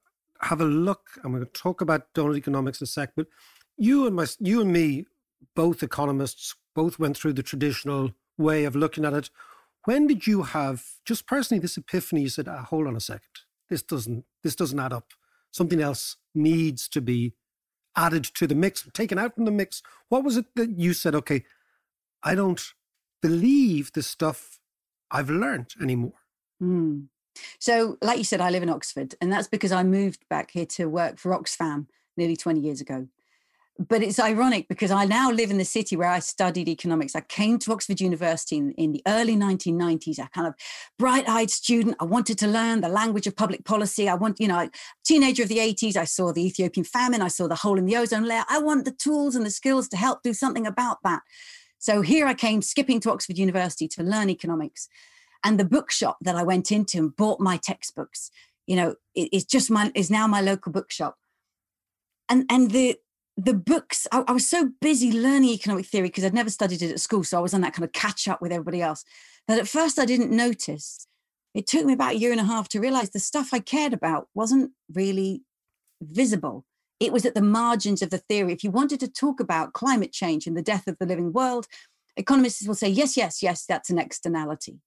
have 0.47 0.61
a 0.61 0.65
look. 0.65 1.11
I'm 1.23 1.33
going 1.33 1.45
to 1.45 1.53
talk 1.53 1.81
about 1.81 2.13
donut 2.15 2.37
economics 2.37 2.81
in 2.81 2.85
a 2.85 2.89
sec, 2.89 3.11
but 3.17 3.27
you 3.77 4.07
and 4.07 4.17
my 4.17 4.27
you 4.41 4.61
and 4.61 4.73
me, 4.73 5.07
both 5.55 5.83
economists, 5.83 6.55
both 6.75 6.99
went 6.99 7.17
through 7.17 7.35
the 7.35 7.43
traditional 7.43 8.13
way 8.37 8.65
of 8.65 8.75
looking 8.75 9.05
at 9.05 9.15
it. 9.15 9.31
When 9.85 10.07
did 10.07 10.27
you 10.27 10.43
have 10.43 10.85
just 11.05 11.27
personally 11.27 11.61
this 11.61 11.77
epiphany? 11.77 12.23
You 12.23 12.29
said, 12.29 12.49
ah, 12.49 12.67
"Hold 12.69 12.87
on 12.87 12.97
a 12.97 13.01
second, 13.01 13.31
this 13.69 13.83
doesn't 13.83 14.25
this 14.43 14.57
doesn't 14.57 14.79
add 14.79 14.93
up. 14.93 15.13
Something 15.51 15.81
else 15.81 16.17
needs 16.35 16.89
to 16.89 17.01
be 17.01 17.35
added 17.97 18.25
to 18.25 18.47
the 18.47 18.55
mix, 18.55 18.89
taken 18.93 19.19
out 19.19 19.35
from 19.35 19.45
the 19.45 19.51
mix." 19.51 19.83
What 20.09 20.25
was 20.25 20.37
it 20.37 20.47
that 20.57 20.79
you 20.79 20.93
said? 20.95 21.15
Okay, 21.15 21.45
I 22.23 22.35
don't 22.35 22.63
believe 23.23 23.93
the 23.93 24.03
stuff 24.03 24.61
I've 25.11 25.31
learned 25.31 25.75
anymore. 25.81 26.15
Mm. 26.63 27.09
So, 27.59 27.99
like 28.01 28.19
you 28.19 28.25
said, 28.25 28.41
I 28.41 28.51
live 28.51 28.63
in 28.63 28.71
Oxford, 28.71 29.15
and 29.21 29.33
that's 29.33 29.49
because 29.49 29.73
I 29.73 29.83
moved 29.83 30.25
back 30.29 30.53
here 30.53 30.67
to 30.67 30.87
work 30.87 31.19
for 31.19 31.33
Oxfam 31.33 31.87
nearly 32.17 32.37
20 32.37 32.61
years 32.61 32.81
ago. 32.81 33.09
But 33.77 34.05
it's 34.05 34.21
ironic 34.21 34.69
because 34.69 34.93
I 34.93 35.05
now 35.05 35.33
live 35.33 35.51
in 35.51 35.59
the 35.59 35.65
city 35.65 35.97
where 35.97 36.09
I 36.09 36.21
studied 36.21 36.69
economics. 36.69 37.17
I 37.17 37.23
came 37.23 37.59
to 37.59 37.73
Oxford 37.73 38.01
University 38.01 38.57
in, 38.57 38.71
in 38.73 38.93
the 38.93 39.03
early 39.07 39.35
1990s, 39.35 40.19
a 40.21 40.29
kind 40.29 40.47
of 40.47 40.55
bright 40.97 41.29
eyed 41.29 41.51
student. 41.51 41.97
I 41.99 42.05
wanted 42.05 42.39
to 42.39 42.47
learn 42.47 42.83
the 42.83 42.89
language 42.89 43.27
of 43.27 43.35
public 43.35 43.65
policy. 43.65 44.09
I 44.09 44.15
want, 44.15 44.39
you 44.39 44.47
know, 44.47 44.69
teenager 45.05 45.43
of 45.43 45.49
the 45.49 45.59
80s, 45.59 45.97
I 45.97 46.05
saw 46.05 46.33
the 46.33 46.47
Ethiopian 46.47 46.85
famine, 46.85 47.21
I 47.21 47.29
saw 47.29 47.49
the 47.49 47.57
hole 47.57 47.77
in 47.77 47.87
the 47.87 47.97
ozone 47.97 48.25
layer. 48.25 48.45
I 48.49 48.59
want 48.59 48.85
the 48.85 48.93
tools 48.93 49.35
and 49.35 49.45
the 49.45 49.51
skills 49.51 49.89
to 49.89 49.97
help 49.97 50.23
do 50.23 50.33
something 50.33 50.69
about 50.69 50.99
that. 51.03 51.23
So 51.79 52.01
here 52.01 52.27
I 52.27 52.35
came 52.35 52.63
skipping 52.63 53.01
to 53.01 53.11
Oxford 53.11 53.39
University 53.39 53.89
to 53.89 54.05
learn 54.05 54.31
economics 54.31 54.89
and 55.45 55.61
the 55.61 55.65
bookshop 55.65 56.17
that 56.23 56.35
I 56.35 56.43
went 56.43 56.73
into 56.73 56.99
and 56.99 57.15
bought 57.15 57.39
my 57.39 57.59
textbooks, 57.59 58.31
you 58.67 58.75
know, 58.75 58.95
it's 59.15 59.45
just 59.45 59.71
my 59.71 59.93
is 59.95 60.11
now 60.11 60.27
my 60.27 60.41
local 60.41 60.73
bookshop. 60.73 61.17
And 62.31 62.47
and 62.49 62.71
the 62.71 62.97
the 63.37 63.55
books, 63.55 64.07
I, 64.13 64.25
I 64.29 64.33
was 64.33 64.49
so 64.49 64.71
busy 64.81 65.13
learning 65.13 65.51
economic 65.51 65.87
theory 65.87 66.09
because 66.09 66.25
I'd 66.25 66.35
never 66.35 66.51
studied 66.51 66.83
it 66.83 66.91
at 66.91 67.01
school, 67.01 67.25
so 67.25 67.39
I 67.39 67.41
was 67.41 67.55
on 67.55 67.63
that 67.63 67.73
kind 67.73 67.85
of 67.85 67.93
catch 67.93 68.29
up 68.29 68.41
with 68.41 68.53
everybody 68.53 68.81
else. 68.81 69.05
That 69.49 69.59
at 69.59 69.69
first 69.69 69.99
I 69.99 70.05
didn't 70.05 70.31
notice. 70.31 71.07
It 71.55 71.67
took 71.67 71.85
me 71.85 71.93
about 71.93 72.15
a 72.15 72.19
year 72.19 72.33
and 72.33 72.41
a 72.41 72.45
half 72.45 72.69
to 72.71 72.81
realize 72.81 73.11
the 73.11 73.21
stuff 73.21 73.51
I 73.53 73.61
cared 73.61 73.93
about 73.93 74.29
wasn't 74.35 74.73
really 74.93 75.43
visible. 76.01 76.65
It 77.01 77.13
was 77.13 77.27
at 77.27 77.35
the 77.35 77.43
margins 77.43 78.03
of 78.03 78.11
the 78.11 78.19
theory. 78.19 78.53
If 78.53 78.65
you 78.65 78.71
wanted 78.71 79.01
to 79.01 79.09
talk 79.09 79.41
about 79.41 79.73
climate 79.73 80.13
change 80.13 80.47
and 80.47 80.57
the 80.57 80.63
death 80.63 80.87
of 80.87 80.97
the 80.99 81.07
living 81.07 81.33
world, 81.33 81.67
economists 82.17 82.67
will 82.67 82.75
say, 82.75 82.89
yes, 82.89 83.17
yes, 83.17 83.43
yes, 83.43 83.67
that's 83.67 83.91
an 83.91 83.99
externality. 83.99 84.79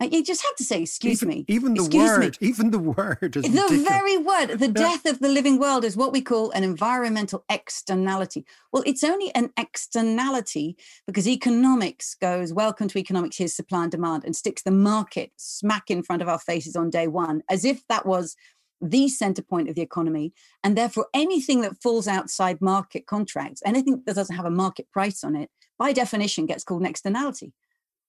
You 0.00 0.24
just 0.24 0.42
have 0.42 0.56
to 0.56 0.64
say, 0.64 0.82
excuse 0.82 1.22
even, 1.22 1.28
me. 1.28 1.44
Even 1.46 1.74
the 1.74 1.84
excuse 1.84 2.10
word, 2.10 2.38
me. 2.40 2.48
even 2.48 2.70
the 2.70 2.78
word 2.78 3.36
is 3.36 3.42
The 3.42 3.48
ridiculous. 3.50 3.82
very 3.88 4.16
word, 4.16 4.46
the 4.58 4.68
death 4.68 5.04
of 5.04 5.18
the 5.18 5.28
living 5.28 5.58
world 5.58 5.84
is 5.84 5.94
what 5.94 6.10
we 6.10 6.22
call 6.22 6.50
an 6.52 6.64
environmental 6.64 7.44
externality. 7.50 8.46
Well, 8.72 8.82
it's 8.86 9.04
only 9.04 9.34
an 9.34 9.50
externality 9.58 10.76
because 11.06 11.28
economics 11.28 12.14
goes, 12.14 12.50
welcome 12.50 12.88
to 12.88 12.98
economics, 12.98 13.36
here's 13.36 13.54
supply 13.54 13.82
and 13.82 13.92
demand, 13.92 14.24
and 14.24 14.34
sticks 14.34 14.62
the 14.62 14.70
market 14.70 15.32
smack 15.36 15.90
in 15.90 16.02
front 16.02 16.22
of 16.22 16.28
our 16.28 16.38
faces 16.38 16.76
on 16.76 16.88
day 16.88 17.06
one, 17.06 17.42
as 17.50 17.66
if 17.66 17.86
that 17.88 18.06
was 18.06 18.36
the 18.80 19.08
center 19.08 19.42
point 19.42 19.68
of 19.68 19.74
the 19.74 19.82
economy. 19.82 20.32
And 20.64 20.78
therefore, 20.78 21.08
anything 21.12 21.60
that 21.60 21.82
falls 21.82 22.08
outside 22.08 22.62
market 22.62 23.06
contracts, 23.06 23.60
anything 23.66 24.02
that 24.06 24.16
doesn't 24.16 24.36
have 24.36 24.46
a 24.46 24.50
market 24.50 24.90
price 24.90 25.22
on 25.22 25.36
it, 25.36 25.50
by 25.78 25.92
definition 25.92 26.46
gets 26.46 26.64
called 26.64 26.80
an 26.80 26.86
externality. 26.86 27.52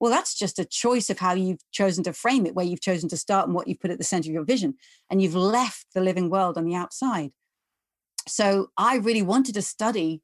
Well, 0.02 0.10
that's 0.10 0.34
just 0.34 0.58
a 0.58 0.66
choice 0.66 1.12
of 1.12 1.20
how 1.20 1.36
you've 1.36 1.62
chosen 1.72 2.04
to 2.06 2.14
frame 2.14 2.48
it, 2.48 2.56
where 2.56 2.66
you've 2.66 2.82
chosen 2.82 3.08
to 3.10 3.18
start 3.18 3.46
and 3.46 3.54
what 3.54 3.68
you've 3.68 3.80
put 3.80 3.92
at 3.92 4.00
the 4.00 4.04
center 4.04 4.32
of 4.32 4.34
your 4.34 4.44
vision. 4.44 4.74
And 5.12 5.22
you've 5.22 5.36
left 5.36 5.86
the 5.94 6.02
living 6.02 6.32
world 6.32 6.58
on 6.58 6.66
the 6.66 6.74
outside. 6.74 7.30
So 8.28 8.72
I 8.76 8.98
really 8.98 9.22
wanted 9.22 9.54
to 9.54 9.62
study 9.62 10.24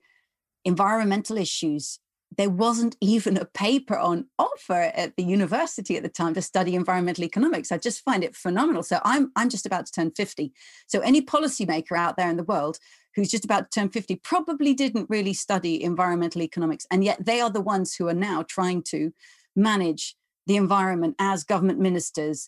environmental 0.65 1.37
issues. 1.37 1.99
There 2.35 2.49
wasn't 2.49 2.97
even 3.01 3.37
a 3.37 3.45
paper 3.45 3.95
on 3.95 4.25
offer 4.39 4.91
at 4.95 5.15
the 5.15 5.23
university 5.23 5.95
at 5.95 6.01
the 6.01 6.09
time 6.09 6.33
to 6.33 6.41
study 6.41 6.73
environmental 6.73 7.23
economics. 7.23 7.71
I 7.71 7.77
just 7.77 8.03
find 8.03 8.23
it 8.23 8.35
phenomenal. 8.35 8.81
So 8.81 8.99
I'm 9.05 9.31
I'm 9.35 9.49
just 9.49 9.67
about 9.67 9.85
to 9.85 9.91
turn 9.91 10.09
50. 10.09 10.53
So 10.87 11.01
any 11.01 11.21
policymaker 11.21 11.95
out 11.95 12.17
there 12.17 12.31
in 12.31 12.37
the 12.37 12.43
world 12.43 12.79
who's 13.13 13.29
just 13.29 13.45
about 13.45 13.69
to 13.69 13.79
turn 13.79 13.89
50 13.89 14.15
probably 14.23 14.73
didn't 14.73 15.07
really 15.07 15.33
study 15.33 15.83
environmental 15.83 16.41
economics. 16.41 16.87
And 16.89 17.03
yet 17.03 17.23
they 17.23 17.41
are 17.41 17.51
the 17.51 17.61
ones 17.61 17.93
who 17.93 18.07
are 18.07 18.15
now 18.15 18.41
trying 18.41 18.81
to 18.89 19.11
manage 19.57 20.15
the 20.45 20.55
environment 20.55 21.15
as 21.19 21.43
government 21.43 21.79
ministers 21.79 22.47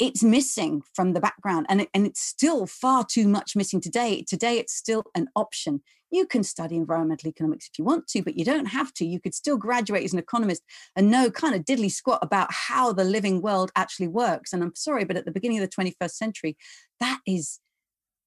it's 0.00 0.22
missing 0.22 0.82
from 0.94 1.12
the 1.12 1.20
background 1.20 1.66
and, 1.68 1.82
it, 1.82 1.90
and 1.92 2.06
it's 2.06 2.22
still 2.22 2.66
far 2.66 3.04
too 3.04 3.28
much 3.28 3.54
missing 3.54 3.82
today. 3.82 4.24
Today 4.26 4.58
it's 4.58 4.72
still 4.72 5.04
an 5.14 5.28
option. 5.36 5.82
You 6.10 6.26
can 6.26 6.42
study 6.42 6.76
environmental 6.76 7.28
economics 7.28 7.66
if 7.66 7.78
you 7.78 7.84
want 7.84 8.08
to 8.08 8.22
but 8.22 8.34
you 8.34 8.44
don't 8.44 8.64
have 8.66 8.94
to. 8.94 9.04
You 9.04 9.20
could 9.20 9.34
still 9.34 9.58
graduate 9.58 10.02
as 10.02 10.14
an 10.14 10.18
economist 10.18 10.62
and 10.96 11.10
know 11.10 11.30
kind 11.30 11.54
of 11.54 11.66
diddly 11.66 11.92
squat 11.92 12.20
about 12.22 12.50
how 12.50 12.94
the 12.94 13.04
living 13.04 13.42
world 13.42 13.70
actually 13.76 14.08
works. 14.08 14.54
And 14.54 14.62
i'm 14.62 14.74
sorry 14.74 15.04
but 15.04 15.18
at 15.18 15.26
the 15.26 15.32
beginning 15.32 15.62
of 15.62 15.68
the 15.68 15.76
21st 15.76 16.12
century 16.12 16.56
that 16.98 17.20
is 17.26 17.60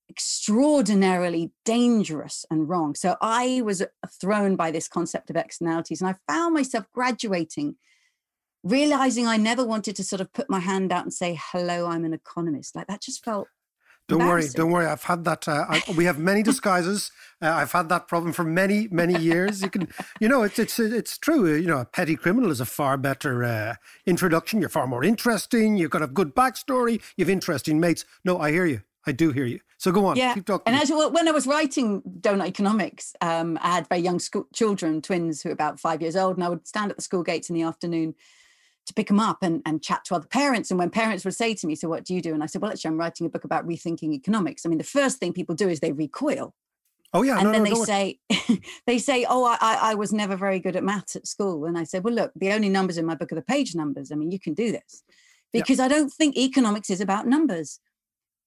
extraordinarily 0.09 1.51
dangerous 1.65 2.45
and 2.51 2.69
wrong. 2.69 2.93
So 2.93 3.15
I 3.19 3.61
was 3.65 3.83
thrown 4.21 4.55
by 4.55 4.69
this 4.69 4.87
concept 4.87 5.31
of 5.31 5.35
externalities, 5.35 6.01
and 6.01 6.09
I 6.09 6.31
found 6.31 6.53
myself 6.53 6.85
graduating, 6.93 7.77
realizing 8.63 9.27
I 9.27 9.37
never 9.37 9.63
wanted 9.63 9.95
to 9.97 10.03
sort 10.03 10.21
of 10.21 10.31
put 10.33 10.49
my 10.49 10.59
hand 10.59 10.91
out 10.91 11.03
and 11.03 11.13
say, 11.13 11.39
"Hello, 11.51 11.87
I'm 11.87 12.05
an 12.05 12.13
economist." 12.13 12.75
Like 12.75 12.87
that 12.87 13.01
just 13.01 13.23
felt 13.23 13.47
don't 14.09 14.27
worry, 14.27 14.47
don't 14.53 14.71
worry. 14.71 14.85
I've 14.85 15.03
had 15.03 15.23
that. 15.25 15.47
Uh, 15.47 15.65
I, 15.69 15.83
we 15.95 16.05
have 16.05 16.19
many 16.19 16.43
disguises. 16.51 17.11
Uh, 17.41 17.51
I've 17.51 17.71
had 17.71 17.87
that 17.89 18.07
problem 18.07 18.33
for 18.33 18.43
many, 18.43 18.87
many 18.91 19.17
years. 19.17 19.61
You 19.61 19.69
can, 19.69 19.87
you 20.19 20.27
know, 20.27 20.43
it's 20.43 20.59
it's 20.59 20.77
it's 20.77 21.17
true. 21.17 21.53
You 21.55 21.67
know, 21.67 21.77
a 21.77 21.85
petty 21.85 22.15
criminal 22.15 22.51
is 22.51 22.59
a 22.59 22.65
far 22.65 22.97
better 22.97 23.43
uh, 23.43 23.75
introduction. 24.05 24.59
You're 24.59 24.69
far 24.69 24.87
more 24.87 25.03
interesting. 25.03 25.77
You've 25.77 25.91
got 25.91 26.01
a 26.01 26.07
good 26.07 26.35
backstory. 26.35 27.01
You've 27.15 27.29
interesting 27.29 27.79
mates. 27.79 28.03
No, 28.25 28.39
I 28.39 28.51
hear 28.51 28.65
you. 28.65 28.81
I 29.05 29.13
do 29.13 29.31
hear 29.31 29.45
you. 29.45 29.59
So 29.77 29.91
go 29.91 30.05
on. 30.05 30.17
Yeah. 30.17 30.33
Keep 30.33 30.45
talking. 30.45 30.63
And 30.65 30.75
actually, 30.75 31.07
when 31.07 31.27
I 31.27 31.31
was 31.31 31.47
writing 31.47 32.01
Donut 32.19 32.47
Economics, 32.47 33.15
um, 33.21 33.57
I 33.61 33.75
had 33.75 33.87
very 33.87 34.01
young 34.01 34.19
school 34.19 34.47
children, 34.53 35.01
twins 35.01 35.41
who 35.41 35.49
were 35.49 35.53
about 35.53 35.79
five 35.79 36.01
years 36.01 36.15
old, 36.15 36.35
and 36.35 36.43
I 36.43 36.49
would 36.49 36.67
stand 36.67 36.91
at 36.91 36.97
the 36.97 37.03
school 37.03 37.23
gates 37.23 37.49
in 37.49 37.55
the 37.55 37.63
afternoon 37.63 38.15
to 38.85 38.93
pick 38.93 39.07
them 39.07 39.19
up 39.19 39.39
and, 39.41 39.61
and 39.65 39.81
chat 39.81 40.03
to 40.05 40.15
other 40.15 40.27
parents. 40.27 40.71
And 40.71 40.77
when 40.77 40.89
parents 40.89 41.23
would 41.25 41.35
say 41.35 41.53
to 41.55 41.67
me, 41.67 41.75
So 41.75 41.87
what 41.87 42.03
do 42.03 42.13
you 42.13 42.21
do? 42.21 42.33
And 42.33 42.43
I 42.43 42.47
said, 42.47 42.61
Well, 42.61 42.71
actually, 42.71 42.89
I'm 42.89 42.97
writing 42.97 43.25
a 43.25 43.29
book 43.29 43.43
about 43.43 43.67
rethinking 43.67 44.13
economics. 44.13 44.65
I 44.65 44.69
mean, 44.69 44.77
the 44.77 44.83
first 44.83 45.19
thing 45.19 45.33
people 45.33 45.55
do 45.55 45.69
is 45.69 45.79
they 45.79 45.91
recoil. 45.91 46.53
Oh 47.15 47.21
yeah, 47.21 47.35
and 47.35 47.43
no, 47.43 47.51
then 47.51 47.63
no, 47.63 47.69
they 47.69 47.75
no. 47.75 47.83
say, 47.85 48.19
they 48.87 48.97
say, 48.97 49.23
"Oh, 49.29 49.45
I, 49.45 49.77
I 49.79 49.93
was 49.93 50.11
never 50.11 50.35
very 50.35 50.59
good 50.59 50.75
at 50.75 50.83
maths 50.83 51.15
at 51.15 51.27
school." 51.27 51.65
And 51.65 51.77
I 51.77 51.83
said, 51.83 52.03
"Well, 52.03 52.13
look, 52.13 52.31
the 52.35 52.51
only 52.51 52.69
numbers 52.69 52.97
in 52.97 53.05
my 53.05 53.13
book 53.13 53.31
are 53.31 53.35
the 53.35 53.43
page 53.43 53.75
numbers. 53.75 54.11
I 54.11 54.15
mean, 54.15 54.31
you 54.31 54.39
can 54.39 54.55
do 54.55 54.71
this 54.71 55.03
because 55.51 55.77
yeah. 55.77 55.85
I 55.85 55.87
don't 55.89 56.11
think 56.11 56.35
economics 56.35 56.89
is 56.89 56.99
about 56.99 57.27
numbers. 57.27 57.79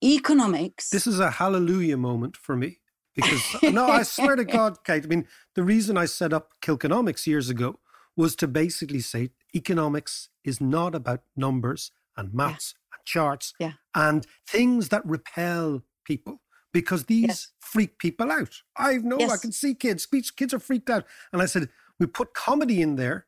Economics. 0.05 0.91
This 0.91 1.07
is 1.07 1.21
a 1.21 1.31
hallelujah 1.31 1.97
moment 1.97 2.37
for 2.37 2.57
me 2.57 2.81
because 3.15 3.63
no, 3.63 3.87
I 3.87 4.03
swear 4.03 4.35
to 4.35 4.45
God, 4.45 4.79
Kate. 4.85 5.05
I 5.05 5.07
mean, 5.07 5.29
the 5.55 5.63
reason 5.63 5.97
I 5.97 6.07
set 6.07 6.33
up 6.33 6.53
Kilkenomics 6.61 7.27
years 7.27 7.49
ago 7.49 7.79
was 8.17 8.35
to 8.37 8.49
basically 8.49 9.01
say 9.01 9.31
economics 9.55 10.29
is 10.45 10.61
not 10.61 10.95
about 10.95 11.23
numbers 11.37 11.91
and 12.17 12.33
maths 12.33 12.75
yeah. 12.75 12.97
and 12.97 13.07
charts 13.07 13.55
yeah. 13.59 13.73
and 13.95 14.27
things 14.47 14.89
that 14.89 15.05
repel 15.05 15.83
people 16.05 16.41
because 16.73 17.05
these 17.05 17.27
yes. 17.27 17.49
freak 17.59 17.99
people 17.99 18.31
out. 18.31 18.63
I 18.77 18.99
know 18.99 19.17
yes. 19.19 19.33
I 19.33 19.37
can 19.39 19.53
see 19.53 19.75
kids, 19.75 20.07
kids 20.07 20.53
are 20.53 20.59
freaked 20.59 20.91
out. 20.91 21.05
And 21.33 21.41
I 21.41 21.47
said, 21.47 21.69
we 21.99 22.07
put 22.07 22.35
comedy 22.35 22.83
in 22.83 22.97
there 22.97 23.27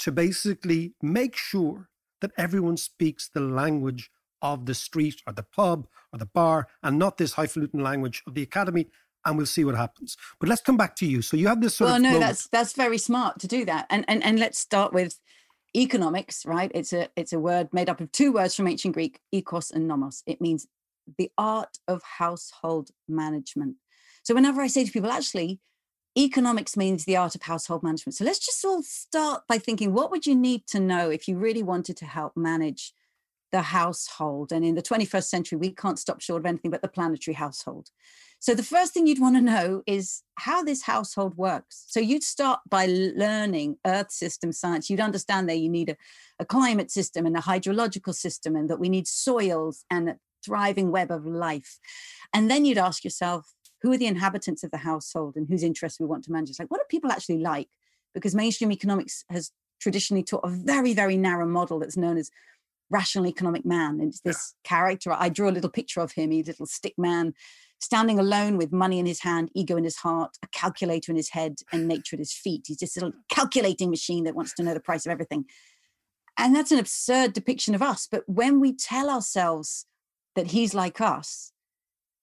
to 0.00 0.10
basically 0.10 0.94
make 1.00 1.36
sure 1.36 1.88
that 2.20 2.32
everyone 2.36 2.76
speaks 2.76 3.28
the 3.28 3.40
language 3.40 4.10
of 4.42 4.66
the 4.66 4.74
street 4.74 5.22
or 5.26 5.32
the 5.32 5.42
pub 5.42 5.86
or 6.12 6.18
the 6.18 6.26
bar 6.26 6.66
and 6.82 6.98
not 6.98 7.16
this 7.16 7.34
highfalutin 7.34 7.80
language 7.80 8.22
of 8.26 8.34
the 8.34 8.42
academy 8.42 8.88
and 9.24 9.36
we'll 9.36 9.46
see 9.46 9.64
what 9.64 9.74
happens. 9.74 10.16
But 10.38 10.48
let's 10.48 10.62
come 10.62 10.76
back 10.76 10.96
to 10.96 11.06
you. 11.06 11.22
So 11.22 11.36
you 11.36 11.48
have 11.48 11.60
this 11.60 11.76
sort 11.76 11.88
well, 11.88 11.96
of 11.96 12.02
no, 12.02 12.08
moment. 12.12 12.26
that's 12.26 12.48
that's 12.48 12.72
very 12.72 12.98
smart 12.98 13.38
to 13.40 13.46
do 13.46 13.64
that. 13.66 13.86
And 13.90 14.04
and 14.08 14.24
and 14.24 14.38
let's 14.38 14.58
start 14.58 14.92
with 14.92 15.20
economics, 15.76 16.44
right? 16.44 16.70
It's 16.74 16.92
a 16.92 17.08
it's 17.16 17.32
a 17.32 17.38
word 17.38 17.68
made 17.72 17.88
up 17.88 18.00
of 18.00 18.12
two 18.12 18.32
words 18.32 18.54
from 18.54 18.66
ancient 18.66 18.94
Greek, 18.94 19.20
ekos 19.34 19.72
and 19.72 19.86
nomos. 19.86 20.22
It 20.26 20.40
means 20.40 20.66
the 21.18 21.30
art 21.38 21.78
of 21.88 22.02
household 22.02 22.90
management. 23.08 23.76
So 24.22 24.34
whenever 24.34 24.60
I 24.60 24.66
say 24.66 24.84
to 24.84 24.92
people, 24.92 25.10
actually, 25.10 25.60
economics 26.16 26.76
means 26.76 27.04
the 27.04 27.16
art 27.16 27.34
of 27.34 27.42
household 27.42 27.82
management. 27.82 28.14
So 28.14 28.24
let's 28.24 28.44
just 28.44 28.64
all 28.64 28.82
start 28.82 29.42
by 29.48 29.58
thinking, 29.58 29.92
what 29.92 30.10
would 30.10 30.26
you 30.26 30.34
need 30.34 30.66
to 30.68 30.80
know 30.80 31.10
if 31.10 31.28
you 31.28 31.38
really 31.38 31.62
wanted 31.62 31.96
to 31.98 32.04
help 32.04 32.36
manage 32.36 32.92
the 33.52 33.62
household? 33.62 34.52
And 34.52 34.64
in 34.64 34.74
the 34.74 34.82
21st 34.82 35.24
century, 35.24 35.58
we 35.58 35.72
can't 35.72 35.98
stop 35.98 36.20
short 36.20 36.40
of 36.40 36.46
anything 36.46 36.70
but 36.70 36.82
the 36.82 36.88
planetary 36.88 37.34
household. 37.34 37.90
So 38.38 38.54
the 38.54 38.62
first 38.62 38.94
thing 38.94 39.06
you'd 39.06 39.20
want 39.20 39.36
to 39.36 39.42
know 39.42 39.82
is 39.86 40.22
how 40.36 40.62
this 40.62 40.82
household 40.82 41.36
works. 41.36 41.84
So 41.88 42.00
you'd 42.00 42.22
start 42.22 42.60
by 42.68 42.86
learning 42.86 43.76
earth 43.86 44.10
system 44.10 44.50
science. 44.50 44.88
You'd 44.88 44.98
understand 44.98 45.46
that 45.48 45.58
you 45.58 45.68
need 45.68 45.90
a, 45.90 45.96
a 46.38 46.46
climate 46.46 46.90
system 46.90 47.26
and 47.26 47.36
a 47.36 47.40
hydrological 47.40 48.14
system 48.14 48.56
and 48.56 48.70
that 48.70 48.80
we 48.80 48.88
need 48.88 49.06
soils 49.06 49.84
and 49.90 50.08
a 50.08 50.16
thriving 50.42 50.90
web 50.90 51.10
of 51.10 51.26
life. 51.26 51.78
And 52.32 52.50
then 52.50 52.64
you'd 52.64 52.78
ask 52.78 53.04
yourself, 53.04 53.52
who 53.82 53.92
are 53.92 53.98
the 53.98 54.06
inhabitants 54.06 54.62
of 54.62 54.70
the 54.70 54.78
household 54.78 55.36
and 55.36 55.46
whose 55.46 55.62
interests 55.62 56.00
we 56.00 56.06
want 56.06 56.24
to 56.24 56.32
manage? 56.32 56.50
It's 56.50 56.58
like, 56.58 56.70
what 56.70 56.78
do 56.78 56.84
people 56.88 57.12
actually 57.12 57.38
like? 57.38 57.68
Because 58.14 58.34
mainstream 58.34 58.72
economics 58.72 59.22
has 59.28 59.50
traditionally 59.80 60.22
taught 60.22 60.44
a 60.44 60.50
very, 60.50 60.94
very 60.94 61.16
narrow 61.16 61.46
model 61.46 61.78
that's 61.78 61.96
known 61.96 62.18
as 62.18 62.30
rational 62.90 63.26
economic 63.26 63.64
man. 63.64 64.00
And 64.00 64.08
it's 64.08 64.20
this 64.20 64.54
yeah. 64.64 64.68
character. 64.68 65.12
I 65.12 65.28
drew 65.28 65.48
a 65.48 65.52
little 65.52 65.70
picture 65.70 66.00
of 66.00 66.12
him, 66.12 66.30
he's 66.30 66.48
a 66.48 66.50
little 66.50 66.66
stick 66.66 66.94
man 66.98 67.34
standing 67.80 68.18
alone 68.18 68.58
with 68.58 68.72
money 68.72 68.98
in 68.98 69.06
his 69.06 69.22
hand, 69.22 69.50
ego 69.54 69.76
in 69.76 69.84
his 69.84 69.96
heart, 69.96 70.36
a 70.42 70.48
calculator 70.48 71.10
in 71.10 71.16
his 71.16 71.30
head, 71.30 71.56
and 71.72 71.88
nature 71.88 72.14
at 72.14 72.20
his 72.20 72.32
feet. 72.32 72.64
He's 72.66 72.76
just 72.76 72.96
a 72.96 73.00
little 73.00 73.18
calculating 73.30 73.90
machine 73.90 74.24
that 74.24 74.34
wants 74.34 74.54
to 74.54 74.62
know 74.62 74.74
the 74.74 74.80
price 74.80 75.06
of 75.06 75.12
everything. 75.12 75.46
And 76.38 76.54
that's 76.54 76.72
an 76.72 76.78
absurd 76.78 77.32
depiction 77.32 77.74
of 77.74 77.82
us. 77.82 78.06
But 78.10 78.22
when 78.26 78.60
we 78.60 78.74
tell 78.74 79.10
ourselves 79.10 79.86
that 80.36 80.48
he's 80.48 80.74
like 80.74 81.00
us, 81.00 81.52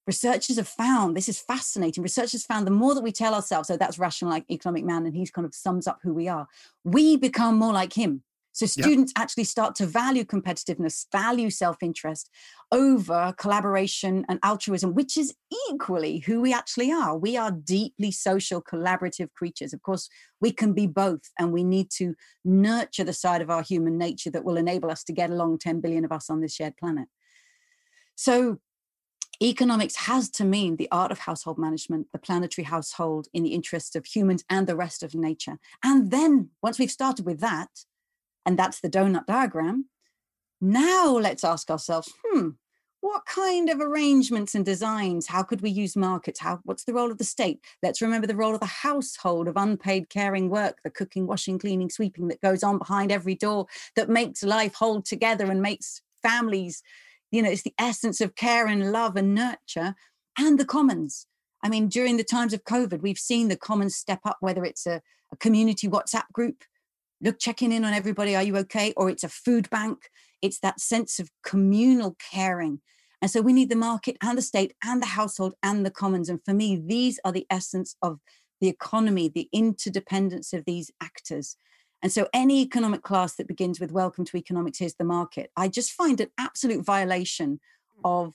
researchers 0.05 0.55
have 0.55 0.67
found 0.67 1.15
this 1.15 1.27
is 1.27 1.39
fascinating. 1.39 2.01
Researchers 2.01 2.45
found 2.45 2.65
the 2.65 2.71
more 2.71 2.95
that 2.95 3.03
we 3.03 3.11
tell 3.11 3.35
ourselves, 3.35 3.67
so 3.67 3.77
that's 3.77 3.99
rational 3.99 4.31
like 4.31 4.45
economic 4.49 4.85
man, 4.85 5.05
and 5.05 5.15
he's 5.15 5.31
kind 5.31 5.45
of 5.45 5.53
sums 5.53 5.87
up 5.87 5.99
who 6.01 6.13
we 6.13 6.27
are, 6.27 6.47
we 6.83 7.17
become 7.17 7.57
more 7.57 7.73
like 7.73 7.93
him. 7.93 8.23
So 8.57 8.65
students 8.65 9.13
yep. 9.15 9.21
actually 9.21 9.43
start 9.43 9.75
to 9.75 9.85
value 9.85 10.23
competitiveness, 10.23 11.05
value 11.11 11.51
self-interest 11.51 12.31
over 12.71 13.35
collaboration 13.37 14.25
and 14.27 14.39
altruism, 14.41 14.95
which 14.95 15.15
is 15.15 15.35
equally 15.69 16.17
who 16.25 16.41
we 16.41 16.55
actually 16.55 16.91
are. 16.91 17.15
We 17.15 17.37
are 17.37 17.51
deeply 17.51 18.09
social, 18.09 18.63
collaborative 18.63 19.31
creatures. 19.33 19.73
Of 19.73 19.83
course, 19.83 20.09
we 20.41 20.51
can 20.51 20.73
be 20.73 20.87
both, 20.87 21.29
and 21.37 21.53
we 21.53 21.63
need 21.63 21.91
to 21.97 22.15
nurture 22.43 23.03
the 23.03 23.13
side 23.13 23.43
of 23.43 23.51
our 23.51 23.61
human 23.61 23.95
nature 23.95 24.31
that 24.31 24.43
will 24.43 24.57
enable 24.57 24.89
us 24.89 25.03
to 25.03 25.13
get 25.13 25.29
along 25.29 25.59
10 25.59 25.79
billion 25.79 26.03
of 26.03 26.11
us 26.11 26.27
on 26.27 26.41
this 26.41 26.55
shared 26.55 26.77
planet. 26.77 27.09
So 28.15 28.57
economics 29.39 29.97
has 29.97 30.31
to 30.31 30.43
mean 30.43 30.77
the 30.77 30.89
art 30.91 31.11
of 31.11 31.19
household 31.19 31.59
management, 31.59 32.07
the 32.11 32.17
planetary 32.17 32.65
household 32.65 33.27
in 33.35 33.43
the 33.43 33.53
interests 33.53 33.95
of 33.95 34.07
humans 34.07 34.43
and 34.49 34.65
the 34.65 34.75
rest 34.75 35.03
of 35.03 35.13
nature. 35.13 35.59
And 35.83 36.09
then 36.09 36.49
once 36.63 36.79
we've 36.79 36.89
started 36.89 37.23
with 37.23 37.39
that, 37.41 37.69
and 38.47 38.57
that's 38.57 38.79
the 38.79 38.89
donut 38.89 39.25
diagram. 39.27 39.85
Now 40.61 41.11
let's 41.11 41.43
ask 41.43 41.69
ourselves, 41.69 42.11
hmm, 42.25 42.51
what 43.01 43.25
kind 43.25 43.69
of 43.69 43.81
arrangements 43.81 44.55
and 44.55 44.65
designs? 44.65 45.27
How 45.27 45.43
could 45.43 45.61
we 45.61 45.69
use 45.69 45.95
markets? 45.95 46.39
How 46.39 46.61
what's 46.63 46.85
the 46.85 46.93
role 46.93 47.11
of 47.11 47.19
the 47.19 47.23
state? 47.25 47.59
Let's 47.83 48.01
remember 48.01 48.25
the 48.25 48.37
role 48.37 48.55
of 48.55 48.61
the 48.61 48.65
household 48.65 49.47
of 49.47 49.57
unpaid 49.57 50.09
caring 50.09 50.49
work, 50.49 50.79
the 50.83 50.89
cooking, 50.89 51.27
washing, 51.27 51.59
cleaning, 51.59 51.89
sweeping 51.89 52.29
that 52.29 52.41
goes 52.41 52.63
on 52.63 52.79
behind 52.79 53.11
every 53.11 53.35
door 53.35 53.67
that 53.97 54.09
makes 54.09 54.43
life 54.43 54.73
hold 54.73 55.05
together 55.05 55.51
and 55.51 55.61
makes 55.61 56.01
families, 56.23 56.81
you 57.29 57.41
know, 57.41 57.49
it's 57.49 57.63
the 57.63 57.75
essence 57.77 58.21
of 58.21 58.35
care 58.35 58.65
and 58.65 58.93
love 58.93 59.17
and 59.17 59.35
nurture, 59.35 59.93
and 60.39 60.57
the 60.57 60.65
commons. 60.65 61.27
I 61.61 61.69
mean, 61.69 61.89
during 61.89 62.15
the 62.15 62.23
times 62.23 62.53
of 62.53 62.63
COVID, 62.63 63.01
we've 63.01 63.19
seen 63.19 63.49
the 63.49 63.57
commons 63.57 63.95
step 63.95 64.21
up, 64.23 64.37
whether 64.39 64.63
it's 64.63 64.87
a, 64.87 65.01
a 65.33 65.37
community 65.37 65.87
WhatsApp 65.87 66.31
group 66.31 66.63
look 67.21 67.39
checking 67.39 67.71
in 67.71 67.83
on 67.83 67.93
everybody 67.93 68.35
are 68.35 68.43
you 68.43 68.57
okay? 68.57 68.93
Or 68.95 69.09
it's 69.09 69.23
a 69.23 69.29
food 69.29 69.69
bank. 69.69 70.09
It's 70.41 70.59
that 70.59 70.79
sense 70.79 71.19
of 71.19 71.29
communal 71.43 72.15
caring. 72.31 72.81
And 73.21 73.31
so 73.31 73.41
we 73.41 73.53
need 73.53 73.69
the 73.69 73.75
market 73.75 74.17
and 74.21 74.37
the 74.37 74.43
state 74.43 74.73
and 74.83 75.01
the 75.01 75.07
household 75.07 75.55
and 75.63 75.85
the 75.85 75.91
commons. 75.91 76.29
And 76.29 76.39
for 76.43 76.53
me 76.53 76.81
these 76.83 77.19
are 77.25 77.31
the 77.31 77.47
essence 77.49 77.95
of 78.01 78.19
the 78.61 78.67
economy 78.67 79.29
the 79.29 79.49
interdependence 79.51 80.53
of 80.53 80.65
these 80.65 80.91
actors. 81.01 81.57
And 82.03 82.11
so 82.11 82.27
any 82.33 82.61
economic 82.61 83.01
class 83.01 83.35
that 83.35 83.47
begins 83.47 83.79
with 83.79 83.91
welcome 83.91 84.23
to 84.25 84.37
economics 84.37 84.79
here's 84.79 84.95
the 84.95 85.03
market 85.03 85.49
i 85.57 85.67
just 85.67 85.91
find 85.91 86.21
an 86.21 86.29
absolute 86.37 86.85
violation 86.85 87.59
hmm. 87.95 88.01
of 88.05 88.33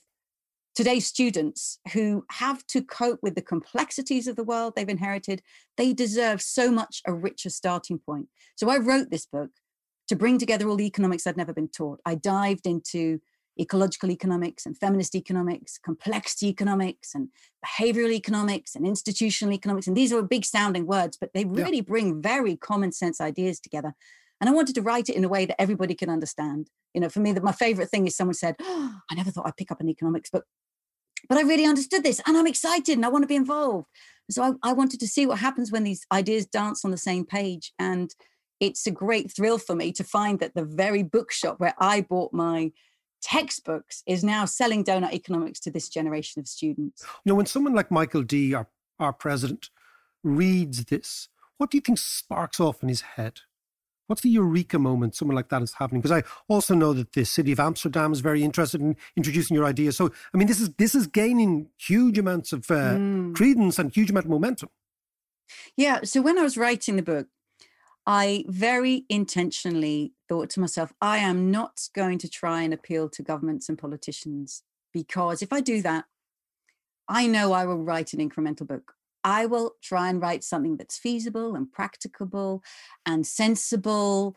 today's 0.75 1.05
students 1.05 1.79
who 1.93 2.25
have 2.31 2.65
to 2.67 2.81
cope 2.81 3.19
with 3.21 3.35
the 3.35 3.41
complexities 3.41 4.27
of 4.27 4.35
the 4.35 4.43
world 4.43 4.73
they've 4.75 4.89
inherited, 4.89 5.41
they 5.77 5.93
deserve 5.93 6.41
so 6.41 6.71
much 6.71 7.01
a 7.05 7.13
richer 7.13 7.49
starting 7.49 7.99
point. 7.99 8.27
So 8.55 8.69
I 8.69 8.77
wrote 8.77 9.09
this 9.09 9.25
book 9.25 9.51
to 10.07 10.15
bring 10.15 10.37
together 10.37 10.67
all 10.67 10.75
the 10.75 10.87
economics 10.87 11.25
I'd 11.25 11.37
never 11.37 11.53
been 11.53 11.69
taught. 11.69 11.99
I 12.05 12.15
dived 12.15 12.65
into 12.65 13.19
ecological 13.59 14.09
economics 14.09 14.65
and 14.65 14.77
feminist 14.77 15.15
economics, 15.15 15.77
complexity 15.77 16.47
economics 16.47 17.13
and 17.13 17.29
behavioral 17.65 18.11
economics 18.11 18.75
and 18.75 18.85
institutional 18.85 19.53
economics. 19.53 19.87
And 19.87 19.95
these 19.95 20.11
are 20.11 20.21
big 20.23 20.45
sounding 20.45 20.87
words, 20.87 21.17
but 21.19 21.31
they 21.33 21.45
really 21.45 21.77
yeah. 21.77 21.83
bring 21.83 22.21
very 22.21 22.55
common 22.55 22.91
sense 22.91 23.21
ideas 23.21 23.59
together. 23.59 23.93
And 24.41 24.49
I 24.49 24.53
wanted 24.53 24.75
to 24.75 24.81
write 24.81 25.07
it 25.07 25.15
in 25.15 25.23
a 25.23 25.29
way 25.29 25.45
that 25.45 25.61
everybody 25.61 25.93
can 25.93 26.09
understand. 26.09 26.69
You 26.93 27.01
know, 27.01 27.09
for 27.09 27.19
me, 27.19 27.31
that 27.31 27.43
my 27.43 27.51
favorite 27.51 27.89
thing 27.89 28.07
is 28.07 28.15
someone 28.15 28.33
said, 28.33 28.55
oh, 28.59 28.95
I 29.09 29.15
never 29.15 29.31
thought 29.31 29.47
I'd 29.47 29.57
pick 29.57 29.71
up 29.71 29.79
an 29.79 29.89
economics 29.89 30.29
book 30.29 30.45
but 31.29 31.37
I 31.37 31.41
really 31.41 31.65
understood 31.65 32.03
this 32.03 32.21
and 32.25 32.37
I'm 32.37 32.47
excited 32.47 32.97
and 32.97 33.05
I 33.05 33.09
want 33.09 33.23
to 33.23 33.27
be 33.27 33.35
involved. 33.35 33.87
So 34.29 34.43
I, 34.43 34.69
I, 34.69 34.73
wanted 34.73 34.99
to 35.01 35.07
see 35.07 35.25
what 35.25 35.39
happens 35.39 35.71
when 35.71 35.83
these 35.83 36.05
ideas 36.11 36.45
dance 36.45 36.85
on 36.85 36.91
the 36.91 36.97
same 36.97 37.25
page. 37.25 37.73
And 37.77 38.13
it's 38.59 38.87
a 38.87 38.91
great 38.91 39.31
thrill 39.31 39.57
for 39.57 39.75
me 39.75 39.91
to 39.93 40.03
find 40.03 40.39
that 40.39 40.55
the 40.55 40.63
very 40.63 41.03
bookshop 41.03 41.59
where 41.59 41.75
I 41.77 42.01
bought 42.01 42.33
my 42.33 42.71
textbooks 43.21 44.03
is 44.05 44.23
now 44.23 44.45
selling 44.45 44.83
donut 44.83 45.13
economics 45.13 45.59
to 45.61 45.71
this 45.71 45.89
generation 45.89 46.39
of 46.39 46.47
students. 46.47 47.03
You 47.25 47.31
know, 47.31 47.35
when 47.35 47.45
someone 47.45 47.73
like 47.73 47.91
Michael 47.91 48.23
D, 48.23 48.53
our, 48.53 48.67
our 48.99 49.13
president, 49.13 49.69
reads 50.23 50.85
this, 50.85 51.27
what 51.57 51.69
do 51.69 51.77
you 51.77 51.81
think 51.81 51.97
sparks 51.97 52.59
off 52.59 52.81
in 52.81 52.89
his 52.89 53.01
head? 53.01 53.41
What's 54.13 54.21
the 54.21 54.29
eureka 54.29 54.77
moment 54.77 55.15
someone 55.15 55.33
like 55.33 55.49
that 55.49 55.63
is 55.63 55.73
happening? 55.73 55.99
Because 55.99 56.15
I 56.15 56.23
also 56.47 56.75
know 56.75 56.93
that 56.93 57.13
the 57.13 57.25
city 57.25 57.51
of 57.51 57.59
Amsterdam 57.59 58.11
is 58.11 58.19
very 58.19 58.43
interested 58.43 58.79
in 58.79 58.95
introducing 59.17 59.55
your 59.55 59.65
ideas. 59.65 59.97
So, 59.97 60.11
I 60.31 60.37
mean, 60.37 60.47
this 60.47 60.61
is 60.61 60.69
this 60.75 60.93
is 60.93 61.07
gaining 61.07 61.69
huge 61.79 62.19
amounts 62.19 62.53
of 62.53 62.69
uh, 62.69 62.93
mm. 62.93 63.33
credence 63.33 63.79
and 63.79 63.91
huge 63.91 64.11
amount 64.11 64.27
of 64.27 64.29
momentum. 64.29 64.69
Yeah. 65.75 66.01
So 66.03 66.21
when 66.21 66.37
I 66.37 66.43
was 66.43 66.57
writing 66.57 66.95
the 66.95 67.01
book, 67.01 67.25
I 68.05 68.45
very 68.47 69.05
intentionally 69.09 70.13
thought 70.29 70.51
to 70.51 70.59
myself, 70.59 70.93
I 71.01 71.17
am 71.17 71.49
not 71.49 71.89
going 71.95 72.19
to 72.19 72.29
try 72.29 72.61
and 72.61 72.71
appeal 72.71 73.09
to 73.09 73.23
governments 73.23 73.67
and 73.67 73.79
politicians 73.79 74.61
because 74.93 75.41
if 75.41 75.51
I 75.51 75.59
do 75.59 75.81
that, 75.81 76.05
I 77.09 77.25
know 77.25 77.51
I 77.51 77.65
will 77.65 77.83
write 77.83 78.13
an 78.13 78.19
incremental 78.19 78.67
book. 78.67 78.93
I 79.23 79.45
will 79.45 79.75
try 79.81 80.09
and 80.09 80.21
write 80.21 80.43
something 80.43 80.77
that's 80.77 80.97
feasible 80.97 81.55
and 81.55 81.71
practicable 81.71 82.63
and 83.05 83.25
sensible. 83.25 84.35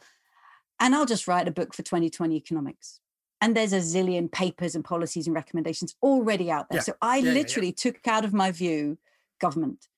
And 0.79 0.94
I'll 0.94 1.07
just 1.07 1.27
write 1.27 1.49
a 1.49 1.53
book 1.53 1.75
for 1.75 1.83
2020 1.83 2.37
economics. 2.37 3.01
And 3.40 3.57
there's 3.57 3.72
a 3.72 3.79
zillion 3.81 4.31
papers 4.31 4.75
and 4.75 4.85
policies 4.85 5.27
and 5.27 5.35
recommendations 5.35 5.94
already 6.03 6.51
out 6.51 6.68
there. 6.70 6.79
Yeah. 6.79 6.85
So 6.85 6.94
I 7.03 7.18
yeah, 7.18 7.33
literally 7.33 7.68
yeah, 7.68 7.75
took 7.92 8.09
out 8.09 8.25
of 8.25 8.33
my 8.33 8.51
view 8.51 8.99
government. 9.40 9.88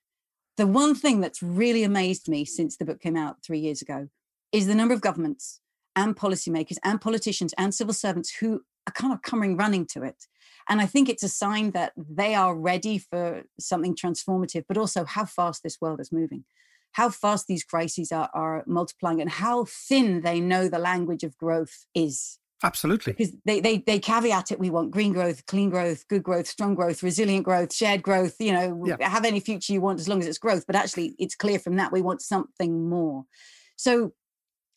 The 0.57 0.67
one 0.67 0.95
thing 0.95 1.21
that's 1.21 1.43
really 1.43 1.85
amazed 1.85 2.29
me 2.29 2.45
since 2.45 2.77
the 2.77 2.85
book 2.85 3.01
came 3.01 3.17
out 3.17 3.45
three 3.45 3.61
years 3.61 3.81
ago 3.81 4.09
is 4.51 4.67
the 4.67 4.75
number 4.75 4.95
of 4.95 5.01
governments 5.01 5.61
and 5.95 6.17
policymakers 6.17 6.79
and 6.83 7.01
politicians 7.01 7.55
and 7.57 7.75
civil 7.75 7.95
servants 7.95 8.37
who 8.41 8.63
are 8.89 8.93
kind 8.93 9.13
of 9.13 9.23
coming 9.23 9.57
running 9.57 9.87
to 9.87 10.03
it 10.03 10.27
and 10.69 10.81
I 10.81 10.87
think 10.87 11.09
it's 11.09 11.23
a 11.23 11.29
sign 11.29 11.71
that 11.71 11.93
they 11.97 12.35
are 12.35 12.55
ready 12.55 12.99
for 12.99 13.43
something 13.59 13.97
transformative, 13.97 14.65
but 14.69 14.77
also 14.77 15.05
how 15.05 15.25
fast 15.25 15.63
this 15.63 15.79
world 15.81 16.01
is 16.01 16.13
moving, 16.13 16.45
how 16.93 17.09
fast 17.09 17.47
these 17.47 17.65
crises 17.65 18.13
are, 18.13 18.29
are 18.35 18.65
multiplying, 18.67 19.21
and 19.21 19.31
how 19.31 19.65
thin 19.65 20.21
they 20.21 20.41
know 20.41 20.69
the 20.69 20.79
language 20.79 21.25
of 21.25 21.37
growth 21.39 21.87
is. 21.95 22.39
Absolutely. 22.63 23.13
Because 23.13 23.35
they, 23.45 23.61
they 23.61 23.79
they 23.79 24.01
caveat 24.01 24.51
it. 24.51 24.59
We 24.59 24.69
want 24.69 24.91
green 24.91 25.13
growth, 25.13 25.47
clean 25.47 25.71
growth, 25.71 26.07
good 26.09 26.25
growth, 26.25 26.49
strong 26.49 26.75
growth, 26.75 27.05
resilient 27.05 27.45
growth, 27.45 27.73
shared 27.73 28.03
growth. 28.03 28.35
You 28.41 28.53
know, 28.53 28.85
yeah. 28.85 29.09
have 29.09 29.25
any 29.25 29.41
future 29.41 29.73
you 29.73 29.81
want 29.81 30.01
as 30.01 30.09
long 30.09 30.19
as 30.21 30.27
it's 30.27 30.39
growth. 30.39 30.65
But 30.67 30.77
actually, 30.77 31.15
it's 31.19 31.37
clear 31.37 31.61
from 31.61 31.77
that 31.77 31.93
we 31.93 32.03
want 32.03 32.21
something 32.21 32.89
more. 32.89 33.25
So 33.77 34.13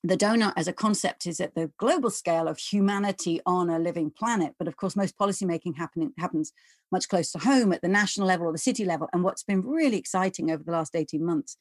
the 0.04 0.18
donut 0.18 0.54
as 0.58 0.68
a 0.68 0.74
concept 0.74 1.28
is 1.28 1.40
at 1.40 1.54
the 1.54 1.72
global 1.78 2.10
scale 2.10 2.48
of 2.48 2.58
humanity 2.58 3.40
on 3.46 3.70
a 3.70 3.78
living 3.78 4.10
planet. 4.10 4.54
But 4.58 4.68
of 4.68 4.76
course, 4.76 4.96
most 4.96 5.18
policymaking 5.18 5.78
happens 6.18 6.54
much 6.92 7.08
closer 7.08 7.38
to 7.38 7.46
home 7.46 7.72
at 7.72 7.82
the 7.82 7.88
national 7.88 8.28
level 8.28 8.48
or 8.48 8.52
the 8.52 8.58
city 8.58 8.84
level. 8.84 9.10
And 9.14 9.24
what's 9.24 9.44
been 9.44 9.62
really 9.62 9.98
exciting 9.98 10.50
over 10.50 10.64
the 10.64 10.72
last 10.72 10.96
18 10.96 11.24
months 11.24 11.56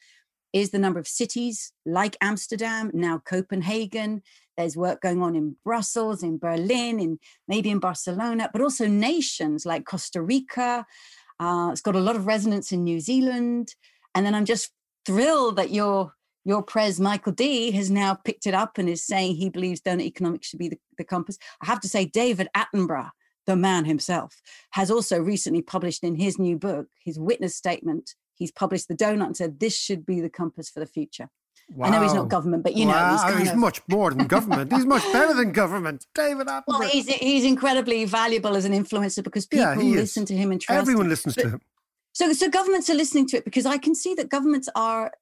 is 0.52 0.70
the 0.70 0.78
number 0.78 0.98
of 0.98 1.06
cities 1.06 1.72
like 1.84 2.16
Amsterdam, 2.20 2.90
now 2.94 3.18
Copenhagen. 3.18 4.22
There's 4.56 4.76
work 4.76 5.00
going 5.00 5.22
on 5.22 5.36
in 5.36 5.56
Brussels, 5.64 6.22
in 6.22 6.38
Berlin, 6.38 6.98
in 6.98 7.18
maybe 7.46 7.70
in 7.70 7.78
Barcelona, 7.78 8.50
but 8.52 8.62
also 8.62 8.86
nations 8.86 9.64
like 9.64 9.84
Costa 9.84 10.20
Rica. 10.22 10.86
Uh, 11.38 11.68
it's 11.72 11.80
got 11.82 11.94
a 11.94 12.00
lot 12.00 12.16
of 12.16 12.26
resonance 12.26 12.72
in 12.72 12.84
New 12.84 13.00
Zealand. 13.00 13.74
And 14.14 14.26
then 14.26 14.34
I'm 14.34 14.44
just 14.44 14.72
thrilled 15.06 15.56
that 15.56 15.70
you're 15.70 16.12
your 16.44 16.62
prez 16.62 16.98
Michael 16.98 17.32
D 17.32 17.70
has 17.72 17.90
now 17.90 18.14
picked 18.14 18.46
it 18.46 18.54
up 18.54 18.78
and 18.78 18.88
is 18.88 19.04
saying 19.04 19.36
he 19.36 19.48
believes 19.50 19.80
donut 19.80 20.02
economics 20.02 20.48
should 20.48 20.58
be 20.58 20.68
the, 20.68 20.78
the 20.98 21.04
compass. 21.04 21.38
I 21.62 21.66
have 21.66 21.80
to 21.80 21.88
say, 21.88 22.04
David 22.04 22.48
Attenborough, 22.56 23.10
the 23.46 23.56
man 23.56 23.84
himself, 23.84 24.40
has 24.70 24.90
also 24.90 25.20
recently 25.20 25.62
published 25.62 26.02
in 26.04 26.16
his 26.16 26.38
new 26.38 26.56
book, 26.56 26.86
his 27.04 27.18
witness 27.18 27.54
statement. 27.54 28.14
He's 28.34 28.52
published 28.52 28.88
the 28.88 28.96
donut 28.96 29.26
and 29.26 29.36
said 29.36 29.60
this 29.60 29.76
should 29.76 30.06
be 30.06 30.20
the 30.20 30.30
compass 30.30 30.70
for 30.70 30.80
the 30.80 30.86
future. 30.86 31.28
Wow. 31.72 31.86
I 31.86 31.90
know 31.90 32.02
he's 32.02 32.14
not 32.14 32.28
government, 32.28 32.64
but 32.64 32.74
you 32.74 32.86
wow. 32.88 33.16
know 33.16 33.32
he's, 33.32 33.40
he's 33.40 33.50
of... 33.52 33.58
much 33.58 33.80
more 33.88 34.10
than 34.10 34.26
government. 34.26 34.72
he's 34.72 34.86
much 34.86 35.04
better 35.12 35.34
than 35.34 35.52
government, 35.52 36.06
David 36.14 36.48
Attenborough. 36.48 36.62
Well, 36.66 36.80
he's 36.82 37.06
he's 37.06 37.44
incredibly 37.44 38.04
valuable 38.06 38.56
as 38.56 38.64
an 38.64 38.72
influencer 38.72 39.22
because 39.22 39.46
people 39.46 39.82
yeah, 39.82 40.00
listen 40.00 40.24
to 40.26 40.36
him 40.36 40.50
and 40.50 40.60
trust. 40.60 40.80
Everyone 40.80 41.06
him. 41.06 41.10
listens 41.10 41.36
but, 41.36 41.42
to 41.42 41.50
him. 41.50 41.60
So, 42.12 42.32
so 42.32 42.48
governments 42.48 42.90
are 42.90 42.94
listening 42.94 43.28
to 43.28 43.36
it 43.36 43.44
because 43.44 43.66
I 43.66 43.78
can 43.78 43.94
see 43.94 44.14
that 44.14 44.28
governments 44.28 44.68
are 44.74 45.12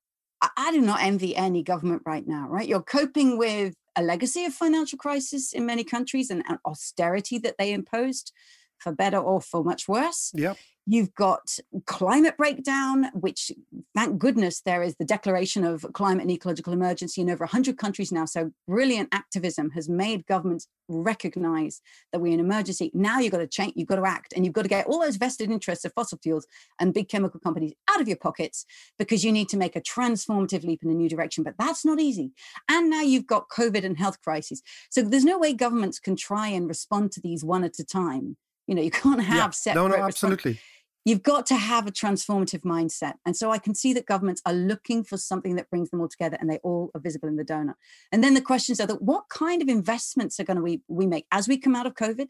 I 0.41 0.71
do 0.73 0.81
not 0.81 1.03
envy 1.03 1.35
any 1.35 1.63
government 1.63 2.03
right 2.07 2.27
now, 2.27 2.49
right? 2.49 2.69
You're 2.69 2.83
coping 2.83 3.39
with 3.39 3.75
a 3.97 4.03
legacy 4.03 4.45
of 4.45 4.55
financial 4.55 4.99
crisis 4.99 5.53
in 5.53 5.67
many 5.67 5.83
countries 5.83 6.31
and, 6.31 6.45
austerity 6.65 7.39
that 7.39 7.57
they 7.59 7.73
imposed 7.73 8.33
for 8.79 8.93
better 8.93 9.19
or 9.19 9.41
for 9.41 9.65
much 9.65 9.89
worse. 9.89 10.33
Yep. 10.35 10.57
You've 10.91 11.15
got 11.15 11.59
climate 11.85 12.39
breakdown, 12.39 13.11
which 13.13 13.53
thank 13.95 14.19
goodness 14.19 14.63
there 14.63 14.83
is 14.83 14.97
the 14.97 15.05
declaration 15.05 15.63
of 15.63 15.85
climate 15.93 16.23
and 16.23 16.31
ecological 16.31 16.73
emergency 16.73 17.21
in 17.21 17.29
over 17.29 17.45
100 17.45 17.77
countries 17.77 18.11
now. 18.11 18.25
So 18.25 18.53
brilliant 18.67 19.11
activism 19.13 19.73
has 19.73 19.87
made 19.87 20.25
governments 20.25 20.67
recognize 20.89 21.83
that 22.11 22.21
we're 22.21 22.33
in 22.33 22.41
emergency. 22.41 22.91
Now 22.95 23.19
you've 23.19 23.33
got 23.33 23.39
to 23.39 23.47
change, 23.47 23.75
you've 23.77 23.89
got 23.89 23.97
to 23.97 24.07
act, 24.07 24.33
and 24.35 24.47
you've 24.47 24.55
got 24.55 24.63
to 24.63 24.69
get 24.69 24.87
all 24.87 25.03
those 25.03 25.17
vested 25.17 25.51
interests 25.51 25.85
of 25.85 25.93
fossil 25.93 26.19
fuels 26.23 26.47
and 26.81 26.95
big 26.95 27.11
chemical 27.11 27.39
companies 27.39 27.75
out 27.91 28.01
of 28.01 28.09
your 28.09 28.17
pockets 28.17 28.65
because 28.99 29.23
you 29.23 29.31
need 29.31 29.51
to 29.51 29.59
make 29.59 29.77
a 29.77 29.83
transformative 29.83 30.65
leap 30.65 30.83
in 30.83 30.89
a 30.89 30.95
new 30.95 31.11
direction. 31.11 31.45
But 31.45 31.57
that's 31.59 31.85
not 31.85 32.01
easy. 32.01 32.33
And 32.67 32.89
now 32.89 33.03
you've 33.03 33.27
got 33.27 33.51
COVID 33.51 33.85
and 33.85 33.99
health 33.99 34.23
crises. 34.23 34.63
So 34.89 35.03
there's 35.03 35.23
no 35.27 35.39
way 35.39 35.53
governments 35.53 35.99
can 35.99 36.17
try 36.17 36.49
and 36.49 36.67
respond 36.67 37.13
to 37.13 37.21
these 37.21 37.45
one 37.45 37.63
at 37.63 37.79
a 37.79 37.85
time. 37.85 38.39
You 38.69 38.75
know, 38.75 38.83
you 38.83 38.91
can't 38.91 39.23
have 39.23 39.37
yeah. 39.37 39.51
separate. 39.51 39.89
No, 39.89 39.97
no, 39.97 40.05
absolutely. 40.05 40.61
You've 41.05 41.23
got 41.23 41.47
to 41.47 41.57
have 41.57 41.87
a 41.87 41.91
transformative 41.91 42.61
mindset. 42.61 43.15
And 43.25 43.35
so 43.35 43.51
I 43.51 43.57
can 43.57 43.75
see 43.75 43.95
that 43.95 44.05
governments 44.05 44.43
are 44.45 44.53
looking 44.53 45.03
for 45.03 45.17
something 45.17 45.57
that 45.57 45.71
brings 45.71 45.89
them 45.89 46.03
all 46.03 46.09
together 46.09 46.37
and 46.39 46.51
they 46.51 46.59
all 46.59 46.91
are 46.95 47.01
visible 47.01 47.29
in 47.29 47.37
the 47.37 47.45
donut. 47.45 47.77
And 48.13 48.23
then 48.23 48.35
the 48.35 48.43
questions 48.43 48.79
are 48.79 48.87
that 48.87 49.01
what 49.01 49.25
kind 49.31 49.63
of 49.63 49.69
investments 49.69 50.39
are 50.39 50.45
going 50.45 50.59
to 50.59 50.63
we, 50.63 50.83
we 50.87 51.07
make 51.07 51.27
as 51.33 51.49
we 51.49 51.57
come 51.57 51.75
out 51.75 51.87
of 51.87 51.95
COVID? 51.95 52.29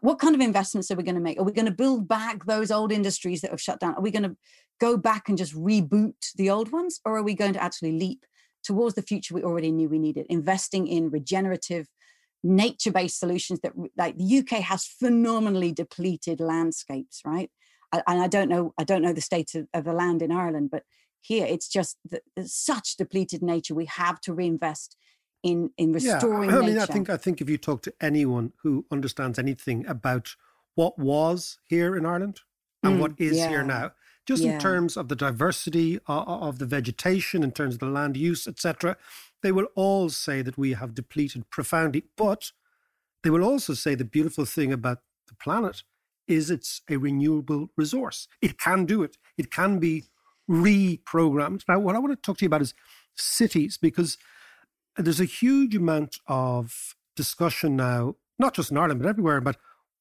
What 0.00 0.18
kind 0.18 0.34
of 0.34 0.40
investments 0.40 0.90
are 0.90 0.96
we 0.96 1.04
going 1.04 1.14
to 1.14 1.20
make? 1.20 1.38
Are 1.38 1.44
we 1.44 1.52
going 1.52 1.66
to 1.66 1.70
build 1.70 2.08
back 2.08 2.46
those 2.46 2.72
old 2.72 2.90
industries 2.90 3.42
that 3.42 3.52
have 3.52 3.60
shut 3.60 3.78
down? 3.78 3.94
Are 3.94 4.02
we 4.02 4.10
going 4.10 4.24
to 4.24 4.36
go 4.80 4.96
back 4.96 5.28
and 5.28 5.38
just 5.38 5.54
reboot 5.54 6.32
the 6.34 6.50
old 6.50 6.72
ones? 6.72 7.00
Or 7.04 7.16
are 7.16 7.22
we 7.22 7.34
going 7.34 7.52
to 7.52 7.62
actually 7.62 7.92
leap 7.92 8.26
towards 8.64 8.96
the 8.96 9.02
future 9.02 9.34
we 9.34 9.44
already 9.44 9.70
knew 9.70 9.88
we 9.88 10.00
needed, 10.00 10.26
investing 10.28 10.88
in 10.88 11.10
regenerative, 11.10 11.86
nature-based 12.44 13.18
solutions 13.18 13.60
that 13.62 13.72
like 13.96 14.16
the 14.16 14.38
UK 14.38 14.60
has 14.60 14.86
phenomenally 14.86 15.72
depleted 15.72 16.38
landscapes, 16.38 17.22
right? 17.24 17.50
and 18.06 18.20
I 18.20 18.26
don't 18.26 18.48
know, 18.48 18.74
I 18.78 18.84
don't 18.84 19.02
know 19.02 19.12
the 19.12 19.20
state 19.20 19.54
of, 19.54 19.68
of 19.72 19.84
the 19.84 19.92
land 19.92 20.22
in 20.22 20.32
Ireland, 20.32 20.70
but 20.70 20.82
here 21.20 21.46
it's 21.46 21.68
just 21.68 21.98
the, 22.04 22.20
such 22.46 22.96
depleted 22.96 23.42
nature. 23.42 23.74
We 23.74 23.86
have 23.86 24.20
to 24.22 24.34
reinvest 24.34 24.96
in 25.42 25.70
in 25.76 25.92
restoring. 25.92 26.50
Yeah, 26.50 26.56
I 26.56 26.60
mean, 26.60 26.74
nature. 26.74 26.80
I 26.80 26.86
think 26.86 27.10
I 27.10 27.16
think 27.16 27.40
if 27.40 27.48
you 27.48 27.58
talk 27.58 27.82
to 27.82 27.94
anyone 28.00 28.52
who 28.62 28.86
understands 28.90 29.38
anything 29.38 29.86
about 29.86 30.34
what 30.74 30.98
was 30.98 31.58
here 31.68 31.96
in 31.96 32.04
Ireland 32.04 32.40
and 32.82 32.96
mm, 32.96 33.00
what 33.00 33.12
is 33.18 33.38
yeah. 33.38 33.48
here 33.48 33.62
now, 33.62 33.92
just 34.26 34.42
yeah. 34.42 34.54
in 34.54 34.60
terms 34.60 34.96
of 34.96 35.08
the 35.08 35.16
diversity 35.16 35.98
of, 36.06 36.28
of 36.28 36.58
the 36.58 36.66
vegetation, 36.66 37.42
in 37.42 37.52
terms 37.52 37.74
of 37.74 37.80
the 37.80 37.86
land 37.86 38.16
use, 38.16 38.48
etc., 38.48 38.96
they 39.44 39.52
will 39.52 39.68
all 39.76 40.08
say 40.08 40.40
that 40.40 40.56
we 40.56 40.72
have 40.72 40.94
depleted 40.94 41.50
profoundly. 41.50 42.04
But 42.16 42.50
they 43.22 43.28
will 43.28 43.44
also 43.44 43.74
say 43.74 43.94
the 43.94 44.04
beautiful 44.04 44.46
thing 44.46 44.72
about 44.72 44.98
the 45.28 45.34
planet 45.34 45.82
is 46.26 46.50
it's 46.50 46.80
a 46.88 46.96
renewable 46.96 47.68
resource. 47.76 48.26
It 48.40 48.58
can 48.58 48.86
do 48.86 49.02
it. 49.02 49.18
It 49.36 49.50
can 49.50 49.78
be 49.78 50.04
reprogrammed. 50.50 51.62
Now, 51.68 51.78
what 51.78 51.94
I 51.94 51.98
want 51.98 52.12
to 52.12 52.26
talk 52.26 52.38
to 52.38 52.44
you 52.44 52.48
about 52.48 52.62
is 52.62 52.72
cities, 53.14 53.76
because 53.76 54.16
there's 54.96 55.20
a 55.20 55.26
huge 55.26 55.76
amount 55.76 56.16
of 56.26 56.96
discussion 57.14 57.76
now, 57.76 58.16
not 58.38 58.54
just 58.54 58.70
in 58.70 58.78
Ireland, 58.78 59.02
but 59.02 59.08
everywhere, 59.10 59.36
about 59.36 59.56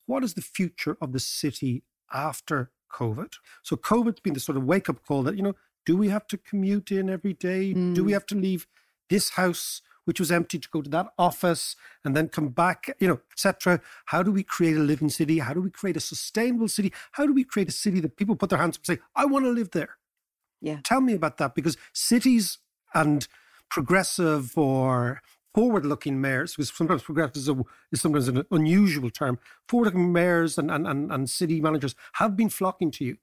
what 0.06 0.23
is 0.23 0.36
the 0.36 0.41
future 0.41 0.97
of 1.01 1.12
the 1.12 1.19
city 1.19 1.84
after 2.13 2.71
COVID. 2.93 3.34
So 3.62 3.75
COVID's 3.75 4.21
been 4.21 4.36
the 4.36 4.39
sort 4.39 4.58
of 4.58 4.63
wake 4.63 4.88
up 4.88 5.06
call 5.06 5.23
that, 5.23 5.36
you 5.36 5.43
know, 5.43 5.56
do 5.86 5.97
we 5.97 6.08
have 6.08 6.27
to 6.27 6.38
commute 6.38 6.91
in 6.91 7.10
every 7.10 7.34
day? 7.34 7.73
Mm. 7.73 7.93
Do 7.93 8.06
we 8.06 8.12
mm. 8.12 8.15
have 8.15 8.25
to 8.27 8.36
leave 8.36 8.67
this 9.09 9.31
house 9.31 9.81
which 10.05 10.19
was 10.19 10.31
empty 10.31 10.59
to 10.59 10.69
go 10.69 10.81
to 10.81 10.89
that 10.89 11.07
office 11.17 11.75
and 12.03 12.15
then 12.15 12.27
come 12.27 12.49
back, 12.49 12.93
you 12.99 13.07
know, 13.07 13.19
etc. 13.31 13.81
How 14.07 14.23
do 14.23 14.31
we 14.31 14.43
create 14.43 14.75
a 14.75 14.81
living 14.81 15.09
city? 15.09 15.39
How 15.39 15.53
do 15.53 15.61
we 15.61 15.69
create 15.69 15.97
a 15.97 16.01
sustainable 16.01 16.67
city? 16.67 16.91
How 17.13 17.25
do 17.25 17.33
we 17.33 17.43
create 17.43 17.69
a 17.69 17.71
city 17.71 17.99
that 18.01 18.17
people 18.17 18.35
put 18.35 18.49
their 18.49 18.59
hands 18.59 18.77
up 18.77 18.81
and 18.81 18.97
say, 18.97 19.03
I 19.15 19.25
want 19.25 19.45
to 19.45 19.51
live 19.51 19.71
there? 19.71 19.97
Yeah. 20.61 20.79
Tell 20.83 21.01
me 21.01 21.13
about 21.13 21.37
that 21.37 21.55
because 21.55 21.77
cities 21.93 22.59
and 22.93 23.27
progressive 23.69 24.57
or 24.57 25.21
forward 25.53 25.85
looking 25.85 26.19
mayors, 26.19 26.55
because 26.55 26.69
sometimes 26.69 27.03
progressive 27.03 27.37
is, 27.37 27.49
a, 27.49 27.55
is 27.91 28.01
sometimes 28.01 28.27
an 28.27 28.43
unusual 28.51 29.09
term, 29.09 29.39
forward 29.67 29.85
looking 29.85 30.11
mayors 30.11 30.57
and, 30.57 30.71
and, 30.71 30.87
and, 30.87 31.11
and 31.11 31.29
city 31.29 31.61
managers 31.61 31.95
have 32.13 32.35
been 32.35 32.49
flocking 32.49 32.91
to 32.91 33.05
you. 33.05 33.17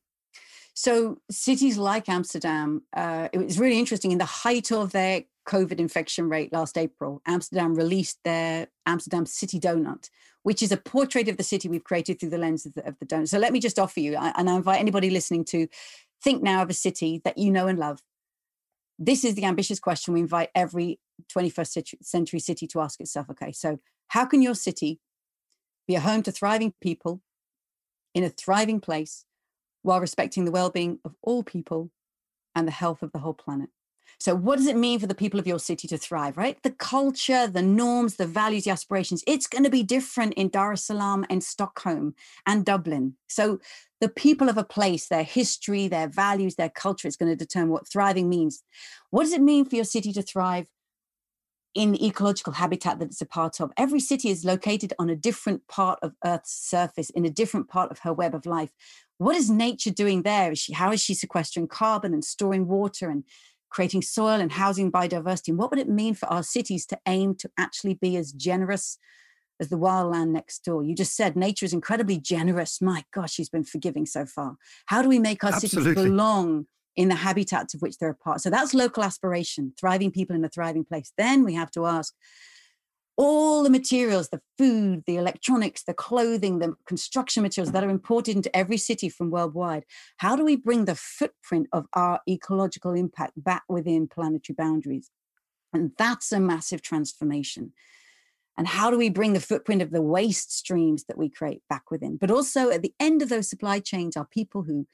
So 0.74 1.20
cities 1.30 1.76
like 1.76 2.08
Amsterdam, 2.08 2.82
uh, 2.94 3.28
it 3.32 3.38
was 3.38 3.58
really 3.58 3.78
interesting. 3.78 4.12
In 4.12 4.18
the 4.18 4.24
height 4.24 4.72
of 4.72 4.92
their 4.92 5.24
COVID 5.48 5.78
infection 5.78 6.28
rate 6.28 6.52
last 6.52 6.78
April, 6.78 7.20
Amsterdam 7.26 7.74
released 7.74 8.18
their 8.24 8.68
Amsterdam 8.86 9.26
City 9.26 9.58
Donut, 9.58 10.10
which 10.42 10.62
is 10.62 10.72
a 10.72 10.76
portrait 10.76 11.28
of 11.28 11.36
the 11.36 11.42
city 11.42 11.68
we've 11.68 11.84
created 11.84 12.20
through 12.20 12.30
the 12.30 12.38
lens 12.38 12.66
of 12.66 12.74
the, 12.74 12.86
of 12.86 12.98
the 12.98 13.06
donut. 13.06 13.28
So 13.28 13.38
let 13.38 13.52
me 13.52 13.60
just 13.60 13.78
offer 13.78 14.00
you, 14.00 14.16
and 14.16 14.48
I 14.48 14.54
invite 14.54 14.80
anybody 14.80 15.10
listening 15.10 15.44
to 15.46 15.66
think 16.22 16.42
now 16.42 16.62
of 16.62 16.70
a 16.70 16.74
city 16.74 17.20
that 17.24 17.38
you 17.38 17.50
know 17.50 17.66
and 17.66 17.78
love. 17.78 18.00
This 18.98 19.24
is 19.24 19.34
the 19.34 19.44
ambitious 19.44 19.80
question 19.80 20.14
we 20.14 20.20
invite 20.20 20.50
every 20.54 21.00
21st 21.34 21.94
century 22.02 22.38
city 22.38 22.66
to 22.68 22.80
ask 22.80 23.00
itself. 23.00 23.28
Okay, 23.30 23.52
so 23.52 23.78
how 24.08 24.24
can 24.26 24.42
your 24.42 24.54
city 24.54 25.00
be 25.88 25.94
a 25.94 26.00
home 26.00 26.22
to 26.22 26.32
thriving 26.32 26.74
people 26.80 27.22
in 28.14 28.22
a 28.22 28.28
thriving 28.28 28.80
place 28.80 29.24
while 29.82 30.00
respecting 30.00 30.44
the 30.44 30.50
well-being 30.50 30.98
of 31.04 31.14
all 31.22 31.42
people 31.42 31.90
and 32.54 32.66
the 32.66 32.72
health 32.72 33.02
of 33.02 33.12
the 33.12 33.18
whole 33.18 33.34
planet? 33.34 33.70
So, 34.18 34.34
what 34.34 34.56
does 34.56 34.66
it 34.66 34.76
mean 34.76 34.98
for 34.98 35.06
the 35.06 35.14
people 35.14 35.40
of 35.40 35.46
your 35.46 35.58
city 35.58 35.88
to 35.88 35.96
thrive, 35.96 36.36
right? 36.36 36.62
The 36.62 36.72
culture, 36.72 37.46
the 37.46 37.62
norms, 37.62 38.16
the 38.16 38.26
values, 38.26 38.64
the 38.64 38.70
aspirations, 38.70 39.24
it's 39.26 39.46
going 39.46 39.64
to 39.64 39.70
be 39.70 39.82
different 39.82 40.34
in 40.34 40.50
Dar 40.50 40.72
es 40.72 40.84
Salaam 40.84 41.24
and 41.30 41.42
Stockholm 41.42 42.14
and 42.46 42.64
Dublin. 42.64 43.14
So, 43.28 43.60
the 44.00 44.10
people 44.10 44.48
of 44.48 44.58
a 44.58 44.64
place, 44.64 45.08
their 45.08 45.22
history, 45.22 45.88
their 45.88 46.08
values, 46.08 46.56
their 46.56 46.68
culture 46.68 47.08
is 47.08 47.16
going 47.16 47.30
to 47.30 47.36
determine 47.36 47.70
what 47.70 47.88
thriving 47.88 48.28
means. 48.28 48.62
What 49.10 49.22
does 49.22 49.32
it 49.32 49.40
mean 49.40 49.64
for 49.64 49.76
your 49.76 49.84
city 49.84 50.12
to 50.12 50.22
thrive 50.22 50.66
in 51.74 51.92
the 51.92 52.06
ecological 52.06 52.54
habitat 52.54 52.98
that 52.98 53.06
it's 53.06 53.20
a 53.20 53.26
part 53.26 53.60
of? 53.60 53.72
Every 53.76 54.00
city 54.00 54.30
is 54.30 54.44
located 54.44 54.92
on 54.98 55.10
a 55.10 55.16
different 55.16 55.66
part 55.68 55.98
of 56.02 56.14
Earth's 56.24 56.52
surface, 56.52 57.10
in 57.10 57.24
a 57.24 57.30
different 57.30 57.68
part 57.68 57.90
of 57.90 58.00
her 58.00 58.12
web 58.12 58.34
of 58.34 58.46
life. 58.46 58.70
What 59.18 59.36
is 59.36 59.50
nature 59.50 59.90
doing 59.90 60.22
there? 60.22 60.52
Is 60.52 60.58
she, 60.58 60.72
how 60.72 60.92
is 60.92 61.00
she 61.00 61.14
sequestering 61.14 61.68
carbon 61.68 62.14
and 62.14 62.24
storing 62.24 62.66
water 62.66 63.10
and 63.10 63.24
creating 63.68 64.02
soil 64.02 64.40
and 64.40 64.52
housing 64.52 64.90
biodiversity? 64.90 65.48
And 65.48 65.58
what 65.58 65.70
would 65.70 65.78
it 65.78 65.88
mean 65.88 66.14
for 66.14 66.26
our 66.26 66.42
cities 66.42 66.86
to 66.86 66.98
aim 67.06 67.34
to 67.36 67.50
actually 67.58 67.94
be 67.94 68.16
as 68.16 68.32
generous 68.32 68.98
as 69.60 69.68
the 69.68 69.76
wild 69.76 70.10
land 70.10 70.32
next 70.32 70.64
door. 70.64 70.82
You 70.82 70.94
just 70.94 71.14
said 71.14 71.36
nature 71.36 71.66
is 71.66 71.74
incredibly 71.74 72.18
generous. 72.18 72.80
My 72.80 73.04
gosh, 73.12 73.34
she's 73.34 73.50
been 73.50 73.62
forgiving 73.62 74.06
so 74.06 74.24
far. 74.24 74.56
How 74.86 75.02
do 75.02 75.08
we 75.08 75.18
make 75.18 75.44
our 75.44 75.52
Absolutely. 75.52 75.94
cities 75.94 76.02
belong 76.02 76.66
in 77.00 77.08
the 77.08 77.14
habitats 77.14 77.74
of 77.74 77.82
which 77.82 77.98
they're 77.98 78.10
a 78.10 78.14
part? 78.14 78.40
So 78.40 78.50
that's 78.50 78.74
local 78.74 79.02
aspiration, 79.02 79.72
thriving 79.78 80.10
people 80.10 80.36
in 80.36 80.44
a 80.44 80.48
thriving 80.48 80.84
place. 80.84 81.12
Then 81.16 81.44
we 81.44 81.54
have 81.54 81.70
to 81.72 81.86
ask 81.86 82.14
all 83.16 83.62
the 83.62 83.70
materials, 83.70 84.28
the 84.28 84.40
food, 84.56 85.04
the 85.06 85.16
electronics, 85.16 85.82
the 85.82 85.94
clothing, 85.94 86.58
the 86.58 86.74
construction 86.86 87.42
materials 87.42 87.72
that 87.72 87.84
are 87.84 87.90
imported 87.90 88.36
into 88.36 88.54
every 88.56 88.76
city 88.76 89.08
from 89.08 89.30
worldwide. 89.30 89.84
How 90.18 90.36
do 90.36 90.44
we 90.44 90.56
bring 90.56 90.84
the 90.84 90.94
footprint 90.94 91.66
of 91.72 91.86
our 91.92 92.20
ecological 92.28 92.94
impact 92.94 93.32
back 93.36 93.64
within 93.68 94.08
planetary 94.08 94.54
boundaries? 94.54 95.10
And 95.72 95.92
that's 95.98 96.32
a 96.32 96.40
massive 96.40 96.82
transformation 96.82 97.72
and 98.60 98.68
how 98.68 98.90
do 98.90 98.98
we 98.98 99.08
bring 99.08 99.32
the 99.32 99.40
footprint 99.40 99.80
of 99.80 99.90
the 99.90 100.02
waste 100.02 100.54
streams 100.54 101.04
that 101.04 101.16
we 101.16 101.30
create 101.30 101.62
back 101.70 101.90
within 101.90 102.16
but 102.16 102.30
also 102.30 102.70
at 102.70 102.82
the 102.82 102.92
end 103.00 103.22
of 103.22 103.28
those 103.28 103.48
supply 103.48 103.80
chains 103.80 104.16
are 104.16 104.26
people 104.26 104.62
who 104.62 104.86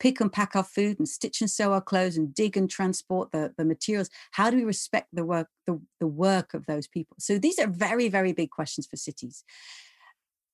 pick 0.00 0.20
and 0.20 0.32
pack 0.32 0.56
our 0.56 0.64
food 0.64 0.98
and 0.98 1.08
stitch 1.08 1.40
and 1.40 1.50
sew 1.50 1.72
our 1.72 1.80
clothes 1.80 2.16
and 2.16 2.34
dig 2.34 2.56
and 2.56 2.68
transport 2.68 3.30
the, 3.30 3.52
the 3.56 3.64
materials. 3.64 4.10
How 4.32 4.50
do 4.50 4.56
we 4.56 4.64
respect 4.64 5.08
the 5.12 5.24
work 5.24 5.48
the, 5.66 5.80
the 6.00 6.06
work 6.06 6.54
of 6.54 6.66
those 6.66 6.88
people? 6.88 7.16
So 7.20 7.38
these 7.38 7.58
are 7.58 7.68
very 7.68 8.08
very 8.08 8.32
big 8.32 8.50
questions 8.50 8.86
for 8.86 8.96
cities. 8.96 9.44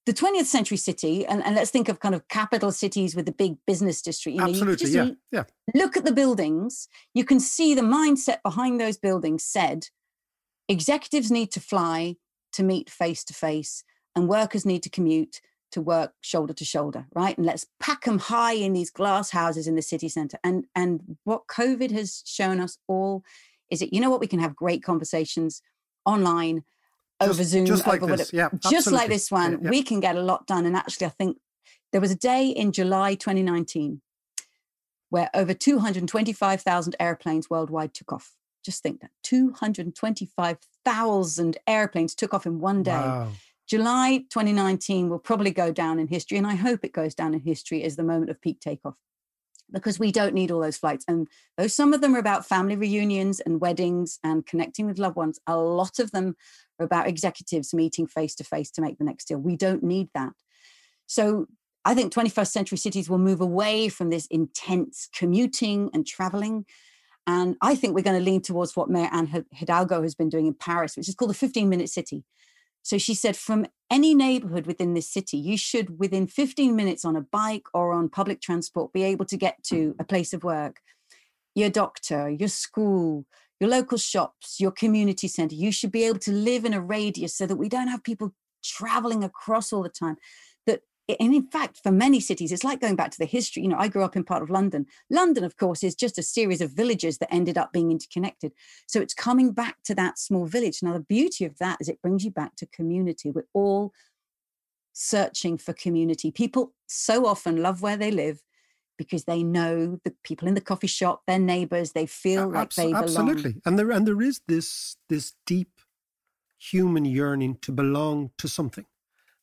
The 0.05 0.13
20th 0.13 0.45
century 0.45 0.77
city 0.77 1.27
and, 1.27 1.45
and 1.45 1.57
let's 1.57 1.71
think 1.71 1.89
of 1.89 1.99
kind 1.99 2.15
of 2.15 2.29
capital 2.29 2.71
cities 2.71 3.17
with 3.17 3.27
the 3.27 3.33
big 3.33 3.57
business 3.67 4.03
district 4.03 4.37
you 4.37 4.41
know, 4.41 4.49
absolutely 4.49 4.91
yeah 4.91 5.09
yeah. 5.33 5.43
look 5.75 5.97
at 5.97 6.05
the 6.05 6.13
buildings 6.13 6.87
you 7.13 7.25
can 7.25 7.41
see 7.41 7.75
the 7.75 7.81
mindset 7.81 8.41
behind 8.45 8.81
those 8.81 8.97
buildings 8.97 9.43
said 9.43 9.89
executives 10.69 11.29
need 11.29 11.51
to 11.51 11.59
fly 11.59 12.15
to 12.57 12.63
meet 12.63 12.91
face 12.91 13.23
to 13.25 13.35
face, 13.35 13.85
and 14.15 14.29
workers 14.29 14.65
need 14.65 14.83
to 14.83 14.91
commute 14.91 15.41
to 15.73 15.81
work 15.81 16.13
shoulder 16.21 16.53
to 16.55 16.65
shoulder, 16.65 17.07
right? 17.15 17.37
And 17.37 17.47
let's 17.47 17.67
pack 17.81 18.05
them 18.05 18.19
high 18.19 18.55
in 18.55 18.73
these 18.73 18.91
glass 18.91 19.31
houses 19.31 19.67
in 19.67 19.75
the 19.75 19.83
city 19.83 20.09
center. 20.09 20.39
And 20.43 20.67
and 20.75 21.19
what 21.25 21.49
COVID 21.49 21.91
has 21.91 22.23
shown 22.25 22.61
us 22.61 22.79
all 22.87 23.23
is 23.71 23.81
that 23.81 23.93
you 23.93 24.01
know 24.01 24.09
what 24.11 24.21
we 24.21 24.27
can 24.27 24.41
have 24.41 24.57
great 24.57 24.83
conversations 24.83 25.61
online 26.05 26.65
just, 27.21 27.31
over 27.31 27.45
Zoom, 27.45 27.67
just 27.67 27.87
like 27.87 28.03
over 28.03 28.17
this, 28.17 28.33
yeah, 28.33 28.49
just 28.71 28.91
like 28.93 29.09
this 29.09 29.31
one. 29.31 29.53
Yeah, 29.53 29.59
yeah. 29.63 29.71
We 29.71 29.83
can 29.83 30.01
get 30.01 30.17
a 30.17 30.23
lot 30.23 30.47
done. 30.47 30.67
And 30.67 30.77
actually, 30.77 31.07
I 31.07 31.11
think 31.11 31.39
there 31.93 32.01
was 32.01 32.11
a 32.11 32.17
day 32.17 32.49
in 32.49 32.73
July 32.73 33.15
2019 33.15 34.01
where 35.09 35.31
over 35.35 35.55
225,000 35.55 36.97
airplanes 36.99 37.49
worldwide 37.49 37.95
took 37.95 38.13
off. 38.13 38.33
Just 38.65 38.83
think 38.83 39.01
that 39.01 39.13
225,000 39.23 41.59
airplanes 41.67 42.15
took 42.15 42.35
off 42.35 42.45
in 42.45 42.61
one 42.61 42.83
day. 42.83 42.93
Wow. 42.93 43.31
July 43.69 44.19
2019 44.31 45.09
will 45.09 45.19
probably 45.19 45.51
go 45.51 45.73
down 45.73 45.99
in 45.99 46.07
history, 46.07 46.39
and 46.39 46.47
I 46.47 46.55
hope 46.55 46.81
it 46.85 46.93
goes 46.93 47.15
down 47.15 47.35
in 47.35 47.41
history 47.41 47.83
as 47.83 47.97
the 47.97 48.05
moment 48.05 48.31
of 48.31 48.41
peak 48.41 48.61
takeoff 48.61 48.95
because 49.73 49.99
we 49.99 50.13
don't 50.13 50.35
need 50.35 50.53
all 50.53 50.61
those 50.61 50.77
flights. 50.77 51.05
And 51.09 51.27
though 51.57 51.67
some 51.67 51.93
of 51.93 52.01
them 52.01 52.15
are 52.15 52.21
about 52.21 52.47
family 52.47 52.77
reunions 52.77 53.41
and 53.41 53.61
weddings 53.61 54.21
and 54.23 54.47
connecting 54.47 54.87
with 54.87 54.99
loved 54.99 55.17
ones, 55.17 55.41
a 55.47 55.57
lot 55.57 55.99
of 55.99 56.13
them 56.13 56.37
are 56.79 56.87
about 56.87 57.09
executives 57.09 57.75
meeting 57.75 58.07
face 58.07 58.37
to 58.37 58.45
face 58.45 58.71
to 58.73 58.81
make 58.81 58.99
the 58.99 59.05
next 59.05 59.25
deal. 59.25 59.39
We 59.39 59.57
don't 59.57 59.83
need 59.83 60.09
that. 60.15 60.35
So 61.07 61.47
I 61.85 61.95
think 61.95 62.13
21st 62.13 62.49
century 62.49 62.79
cities 62.79 63.11
will 63.11 63.19
move 63.19 63.41
away 63.41 63.89
from 63.89 64.11
this 64.11 64.27
intense 64.27 65.09
commuting 65.13 65.91
and 65.93 66.07
traveling 66.07 66.65
and 67.27 67.57
I 67.61 67.75
think 67.75 67.95
we're 67.95 68.03
going 68.03 68.19
to 68.19 68.25
lean 68.25 68.41
towards 68.41 68.77
what 68.77 68.89
Mayor 68.89 69.09
Anne 69.13 69.45
Hidalgo 69.53 70.03
has 70.03 70.15
been 70.15 70.29
doing 70.29 70.47
in 70.47 70.55
Paris, 70.55 70.97
which 70.97 71.09
is 71.09 71.15
called 71.15 71.31
the 71.31 71.35
15 71.35 71.69
minute 71.69 71.91
city. 71.91 72.25
So 72.87 72.99
she 72.99 73.15
said, 73.15 73.37
from 73.37 73.67
any 73.91 74.15
neighborhood 74.15 74.65
within 74.65 74.95
this 74.95 75.09
city, 75.09 75.37
you 75.37 75.57
should, 75.57 75.99
within 75.99 76.29
15 76.29 76.77
minutes 76.77 77.05
on 77.05 77.17
a 77.17 77.21
bike 77.21 77.67
or 77.75 77.93
on 77.93 78.09
public 78.09 78.41
transport, 78.41 78.93
be 78.93 79.03
able 79.03 79.25
to 79.25 79.37
get 79.37 79.61
to 79.65 79.97
a 79.99 80.05
place 80.05 80.33
of 80.33 80.45
work, 80.45 80.79
your 81.57 81.69
doctor, 81.69 82.31
your 82.31 82.49
school, 82.49 83.27
your 83.59 83.71
local 83.71 83.99
shops, 83.99 84.61
your 84.61 84.71
community 84.71 85.27
center. 85.27 85.57
You 85.57 85.73
should 85.73 85.91
be 85.91 86.05
able 86.05 86.21
to 86.21 86.31
live 86.31 86.65
in 86.65 86.75
a 86.75 86.81
radius 86.81 87.37
so 87.37 87.45
that 87.47 87.57
we 87.57 87.69
don't 87.69 87.89
have 87.89 88.05
people 88.05 88.33
traveling 88.63 89.25
across 89.25 89.73
all 89.73 89.83
the 89.83 89.89
time 89.89 90.17
and 91.09 91.35
in 91.35 91.47
fact, 91.47 91.81
for 91.83 91.93
many 91.93 92.19
cities, 92.19 92.51
it's 92.51 92.65
like 92.65 92.81
going 92.81 92.97
back 92.97 93.13
to 93.13 93.19
the 93.19 93.27
history. 93.27 93.63
You 93.63 93.69
know, 93.69 93.79
I 93.79 93.87
grew 93.87 94.03
up 94.03 94.17
in 94.17 94.25
part 94.25 94.43
of 94.43 94.51
London. 94.51 94.87
London, 95.09 95.45
of 95.45 95.57
course, 95.57 95.85
is 95.85 95.95
just 95.95 96.19
a 96.19 96.23
series 96.23 96.61
of 96.61 96.73
villages 96.73 97.19
that 97.19 97.33
ended 97.33 97.57
up 97.57 97.73
being 97.73 97.93
interconnected. 97.93 98.53
So 98.87 99.01
it's 99.01 99.15
coming 99.15 99.53
back 99.53 99.77
to 99.85 99.95
that 99.95 100.19
small 100.19 100.47
village. 100.47 100.83
Now, 100.83 100.95
the 100.95 101.01
beauty 101.01 101.45
of 101.45 101.59
that 101.59 101.79
is 101.81 101.89
it 101.89 102.03
brings 102.03 102.25
you 102.25 102.33
back 102.33 102.57
to 102.57 102.67
community. 102.67 103.31
We're 103.31 103.47
all 103.53 103.93
searching 104.93 105.59
for 105.59 105.73
community. 105.73 106.33
People 106.33 106.75
so 106.89 107.27
often 107.27 107.63
love 107.63 107.83
where 107.83 107.97
they 107.97 108.11
live 108.11 108.43
because 108.99 109.25
they 109.25 109.43
know 109.43 110.01
the 110.05 110.15
people 110.25 110.49
in 110.49 110.55
the 110.55 110.61
coffee 110.61 110.87
shop, 110.87 111.23
their 111.27 111.39
neighbors, 111.39 111.93
they 111.93 112.07
feel 112.07 112.49
like 112.49 112.75
they 112.75 112.87
belong. 112.87 113.05
Absolutely. 113.05 113.57
And 113.65 113.79
there 113.79 113.91
and 113.91 114.07
there 114.07 114.23
is 114.23 114.41
this 114.49 114.97
this 115.09 115.35
deep 115.47 115.71
human 116.59 117.05
yearning 117.05 117.59
to 117.63 117.73
belong 117.73 118.31
to 118.39 118.49
something. 118.49 118.87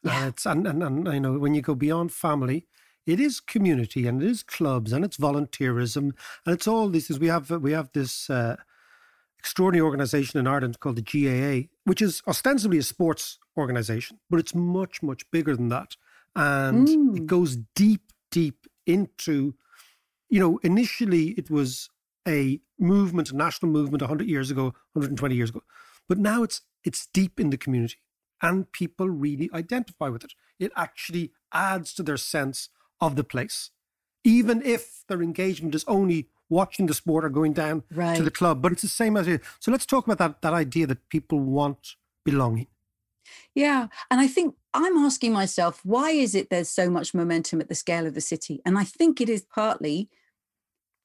Yeah. 0.04 0.20
And 0.20 0.30
it's 0.30 0.46
and, 0.46 0.68
and 0.68 0.84
and 0.84 1.08
you 1.08 1.20
know 1.20 1.40
when 1.40 1.54
you 1.54 1.62
go 1.62 1.76
beyond 1.76 2.12
family, 2.12 2.68
it 3.06 3.20
is 3.20 3.40
community 3.40 4.08
and 4.08 4.22
it 4.22 4.30
is 4.30 4.44
clubs 4.44 4.92
and 4.92 5.04
it's 5.04 5.18
volunteerism 5.18 6.12
and 6.46 6.56
it's 6.56 6.68
all 6.68 6.90
these 6.90 7.08
things. 7.08 7.20
We 7.20 7.28
have 7.28 7.50
we 7.50 7.72
have 7.72 7.92
this 7.94 8.30
uh, 8.30 8.58
extraordinary 9.40 9.86
organization 9.86 10.40
in 10.40 10.48
Ireland 10.48 10.80
called 10.80 10.98
the 10.98 11.02
GAA, 11.02 11.68
which 11.86 12.02
is 12.02 12.22
ostensibly 12.28 12.78
a 12.78 12.84
sports 12.84 13.40
organization, 13.58 14.20
but 14.30 14.40
it's 14.40 14.56
much 14.56 15.02
much 15.02 15.30
bigger 15.32 15.56
than 15.56 15.70
that, 15.70 15.96
and 16.36 16.88
mm. 16.88 17.18
it 17.18 17.28
goes 17.28 17.58
deep 17.76 18.12
deep 18.32 18.68
into, 18.86 19.54
you 20.30 20.40
know, 20.40 20.58
initially 20.64 21.30
it 21.38 21.50
was 21.50 21.90
a 22.28 22.60
movement, 22.80 23.32
a 23.32 23.36
national 23.36 23.72
movement, 23.72 24.02
100 24.02 24.28
years 24.28 24.50
ago, 24.50 24.74
120 24.94 25.36
years 25.36 25.50
ago, 25.50 25.62
but 26.10 26.18
now 26.18 26.44
it's 26.44 26.62
it's 26.84 27.08
deep 27.14 27.40
in 27.40 27.50
the 27.50 27.58
community 27.58 27.98
and 28.44 28.72
people 28.72 29.10
really 29.10 29.50
identify 29.54 30.10
with 30.10 30.24
it. 30.24 30.34
It 30.60 30.72
actually 30.76 31.32
adds 31.54 31.94
to 31.96 32.04
their 32.04 32.18
sense 32.18 32.70
of 33.02 33.16
the 33.16 33.24
place, 33.24 33.72
even 34.24 34.62
if 34.62 35.04
their 35.08 35.24
engagement 35.24 35.74
is 35.74 35.86
only 35.88 36.28
watching 36.50 36.86
the 36.86 36.94
sport 36.94 37.26
or 37.26 37.30
going 37.30 37.54
down 37.54 37.84
right. 37.92 38.18
to 38.18 38.24
the 38.24 38.30
club. 38.30 38.62
But 38.62 38.74
it's 38.74 38.82
the 38.84 38.88
same 38.90 39.18
as 39.18 39.28
it. 39.28 39.42
So 39.60 39.72
let's 39.72 39.86
talk 39.86 40.06
about 40.06 40.20
that 40.20 40.42
that 40.42 40.54
idea 40.54 40.86
that 40.88 41.10
people 41.10 41.40
want 41.40 41.96
belonging. 42.24 42.68
Yeah, 43.56 43.88
and 44.12 44.20
I 44.20 44.28
think 44.28 44.56
I'm 44.74 44.98
asking 44.98 45.32
myself, 45.32 45.80
why 45.84 46.12
is 46.12 46.36
it 46.36 46.50
there's 46.50 46.70
so 46.70 46.90
much 46.90 47.14
momentum 47.14 47.62
at 47.62 47.70
the 47.70 47.76
scale 47.76 48.06
of 48.06 48.14
the 48.14 48.22
city? 48.22 48.62
And 48.66 48.78
I 48.78 48.84
think 48.84 49.22
it 49.22 49.30
is 49.30 49.42
partly 49.42 50.10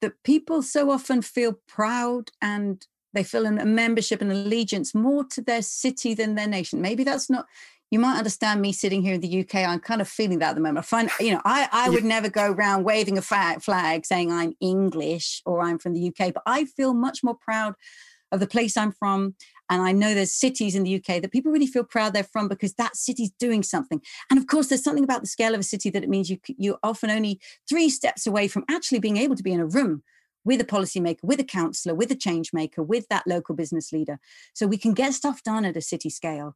that 0.01 0.23
people 0.23 0.61
so 0.61 0.91
often 0.91 1.21
feel 1.21 1.53
proud 1.67 2.31
and 2.41 2.85
they 3.13 3.23
feel 3.23 3.45
a 3.45 3.51
membership 3.51 4.21
and 4.21 4.31
allegiance 4.31 4.93
more 4.93 5.23
to 5.25 5.41
their 5.41 5.61
city 5.61 6.13
than 6.13 6.35
their 6.35 6.47
nation. 6.47 6.81
Maybe 6.81 7.03
that's 7.03 7.29
not, 7.29 7.47
you 7.91 7.99
might 7.99 8.17
understand 8.17 8.61
me 8.61 8.71
sitting 8.71 9.01
here 9.01 9.15
in 9.15 9.21
the 9.21 9.39
UK. 9.41 9.55
I'm 9.55 9.79
kind 9.79 10.01
of 10.01 10.07
feeling 10.07 10.39
that 10.39 10.49
at 10.49 10.55
the 10.55 10.61
moment. 10.61 10.79
I 10.79 10.81
find, 10.81 11.09
you 11.19 11.33
know, 11.33 11.41
I, 11.43 11.67
I 11.71 11.89
would 11.89 12.03
never 12.03 12.29
go 12.29 12.51
around 12.51 12.83
waving 12.83 13.17
a 13.17 13.21
flag, 13.21 13.61
flag 13.63 14.05
saying 14.05 14.31
I'm 14.31 14.55
English 14.59 15.41
or 15.45 15.61
I'm 15.61 15.79
from 15.79 15.93
the 15.93 16.07
UK, 16.07 16.33
but 16.33 16.43
I 16.45 16.65
feel 16.65 16.93
much 16.93 17.23
more 17.23 17.35
proud 17.35 17.73
of 18.31 18.39
the 18.39 18.47
place 18.47 18.77
I'm 18.77 18.91
from. 18.91 19.35
And 19.71 19.81
I 19.81 19.91
know 19.91 20.13
there's 20.13 20.33
cities 20.33 20.75
in 20.75 20.83
the 20.83 20.95
UK 20.95 21.21
that 21.21 21.31
people 21.31 21.51
really 21.51 21.67
feel 21.67 21.83
proud 21.83 22.13
they're 22.13 22.23
from 22.23 22.47
because 22.47 22.73
that 22.73 22.95
city's 22.95 23.31
doing 23.39 23.61
something. 23.61 24.01
And 24.29 24.39
of 24.39 24.47
course, 24.47 24.67
there's 24.67 24.83
something 24.83 25.03
about 25.03 25.21
the 25.21 25.27
scale 25.27 25.53
of 25.53 25.59
a 25.59 25.63
city 25.63 25.89
that 25.91 26.03
it 26.03 26.09
means 26.09 26.29
you, 26.29 26.39
you're 26.57 26.79
often 26.81 27.11
only 27.11 27.39
three 27.67 27.89
steps 27.89 28.25
away 28.25 28.47
from 28.47 28.65
actually 28.69 28.99
being 28.99 29.17
able 29.17 29.35
to 29.35 29.43
be 29.43 29.53
in 29.53 29.59
a 29.59 29.65
room 29.65 30.03
with 30.49 30.59
a 30.59 30.65
policymaker, 30.65 31.19
with 31.21 31.39
a 31.39 31.43
councillor, 31.43 31.93
with 31.93 32.09
a 32.11 32.15
change 32.15 32.53
maker, 32.53 32.81
with 32.81 33.07
that 33.07 33.27
local 33.27 33.53
business 33.53 33.93
leader. 33.93 34.19
So 34.55 34.65
we 34.65 34.77
can 34.79 34.95
get 34.95 35.13
stuff 35.13 35.43
done 35.43 35.63
at 35.63 35.77
a 35.77 35.81
city 35.81 36.09
scale. 36.09 36.55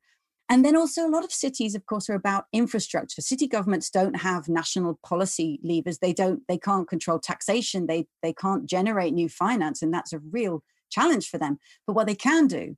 And 0.50 0.66
then 0.66 0.76
also, 0.76 1.06
a 1.06 1.14
lot 1.16 1.24
of 1.24 1.32
cities, 1.32 1.76
of 1.76 1.86
course, 1.86 2.10
are 2.10 2.16
about 2.16 2.46
infrastructure. 2.52 3.22
City 3.22 3.48
governments 3.48 3.92
don't 3.92 4.16
have 4.16 4.50
national 4.50 5.00
policy 5.06 5.60
levers. 5.64 6.00
They 6.00 6.12
don't. 6.12 6.42
They 6.48 6.58
can't 6.58 6.90
control 6.90 7.20
taxation. 7.20 7.86
They 7.86 8.08
they 8.24 8.34
can't 8.34 8.66
generate 8.66 9.14
new 9.14 9.30
finance, 9.30 9.84
and 9.84 9.94
that's 9.94 10.12
a 10.12 10.18
real 10.18 10.64
challenge 10.90 11.30
for 11.30 11.38
them. 11.38 11.60
But 11.86 11.94
what 11.94 12.08
they 12.08 12.16
can 12.16 12.48
do 12.48 12.76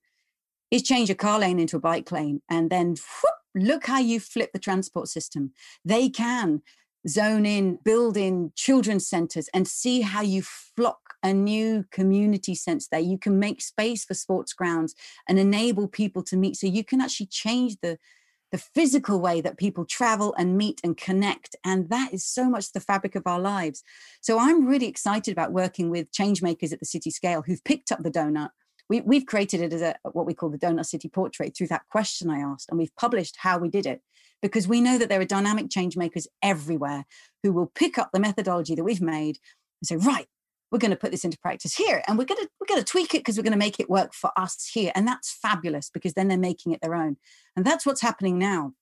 is 0.70 0.84
change 0.84 1.10
a 1.10 1.16
car 1.16 1.40
lane 1.40 1.60
into 1.60 1.78
a 1.78 1.80
bike 1.80 2.12
lane, 2.12 2.42
and 2.50 2.70
then 2.70 2.88
whoop, 2.90 3.38
look 3.56 3.86
how 3.86 4.00
you 4.00 4.20
flip 4.20 4.52
the 4.52 4.60
transport 4.60 5.08
system. 5.08 5.54
They 5.86 6.10
can 6.10 6.62
zone 7.08 7.46
in, 7.46 7.80
build 7.84 8.18
in 8.18 8.52
children's 8.56 9.08
centers, 9.08 9.50
and 9.54 9.68
see 9.68 10.02
how 10.02 10.22
you 10.22 10.42
flock 10.42 11.16
a 11.24 11.34
new 11.34 11.86
community 11.92 12.54
sense 12.56 12.88
there. 12.88 13.00
You 13.00 13.18
can 13.18 13.40
make 13.40 13.62
space 13.62 14.06
for 14.06 14.14
sports 14.14 14.54
grounds 14.54 14.94
and 15.28 15.40
enable 15.40 15.88
people 15.88 16.24
to 16.24 16.38
meet. 16.38 16.56
So 16.56 16.68
you 16.68 16.84
can 16.84 17.02
actually 17.02 17.28
change 17.28 17.78
the 17.82 17.98
the 18.52 18.58
physical 18.60 19.20
way 19.20 19.42
that 19.42 19.58
people 19.58 19.84
travel 19.84 20.34
and 20.38 20.58
meet 20.58 20.80
and 20.84 20.96
connect. 20.96 21.56
And 21.66 21.90
that 21.90 22.14
is 22.14 22.24
so 22.24 22.50
much 22.50 22.72
the 22.72 22.80
fabric 22.80 23.16
of 23.16 23.24
our 23.26 23.40
lives. 23.40 23.84
So 24.22 24.40
I'm 24.40 24.66
really 24.66 24.86
excited 24.88 25.32
about 25.32 25.52
working 25.52 25.90
with 25.90 26.12
change 26.12 26.42
makers 26.42 26.72
at 26.72 26.80
the 26.80 26.86
city 26.86 27.12
scale 27.12 27.42
who've 27.42 27.64
picked 27.66 27.92
up 27.92 28.04
the 28.04 28.12
donut. 28.12 28.52
We, 28.90 29.02
we've 29.02 29.26
created 29.26 29.62
it 29.62 29.74
as 29.74 29.82
a 29.82 29.96
what 30.12 30.26
we 30.26 30.34
call 30.34 30.50
the 30.50 30.58
donut 30.58 30.86
city 30.86 31.10
portrait 31.10 31.56
through 31.56 31.68
that 31.68 31.88
question 31.90 32.30
I 32.30 32.40
asked, 32.40 32.70
and 32.70 32.78
we've 32.78 32.96
published 32.96 33.38
how 33.40 33.58
we 33.58 33.70
did 33.70 33.86
it 33.86 34.02
because 34.42 34.68
we 34.68 34.82
know 34.82 34.98
that 34.98 35.10
there 35.10 35.20
are 35.20 35.26
dynamic 35.26 35.70
change 35.70 35.98
makers 35.98 36.28
everywhere 36.44 37.06
who 37.42 37.52
will 37.52 37.72
pick 37.74 37.98
up 37.98 38.12
the 38.14 38.20
methodology 38.20 38.76
that 38.76 38.84
we've 38.84 39.02
made 39.02 39.40
and 39.82 39.88
say, 39.88 39.96
right, 39.96 40.28
we're 40.72 40.80
going 40.80 40.92
to 40.92 40.98
put 40.98 41.12
this 41.12 41.24
into 41.24 41.40
practice 41.40 41.76
here 41.76 42.04
and 42.08 42.18
we're 42.18 42.26
going 42.26 42.42
to 42.42 42.50
we're 42.60 42.68
going 42.68 42.82
to 42.82 42.86
tweak 42.86 43.14
it 43.14 43.20
because 43.20 43.38
we're 43.38 43.44
going 43.44 43.54
to 43.54 43.58
make 43.58 43.80
it 43.80 43.90
work 43.90 44.14
for 44.14 44.32
us 44.38 44.70
here 44.72 44.92
and 44.94 45.08
that's 45.08 45.32
fabulous 45.32 45.90
because 45.90 46.14
then 46.14 46.28
they're 46.28 46.38
making 46.38 46.74
it 46.74 46.82
their 46.82 46.96
own. 46.96 47.18
And 47.56 47.66
that's 47.66 47.86
what's 47.86 48.02
happening 48.02 48.38
now. 48.38 48.74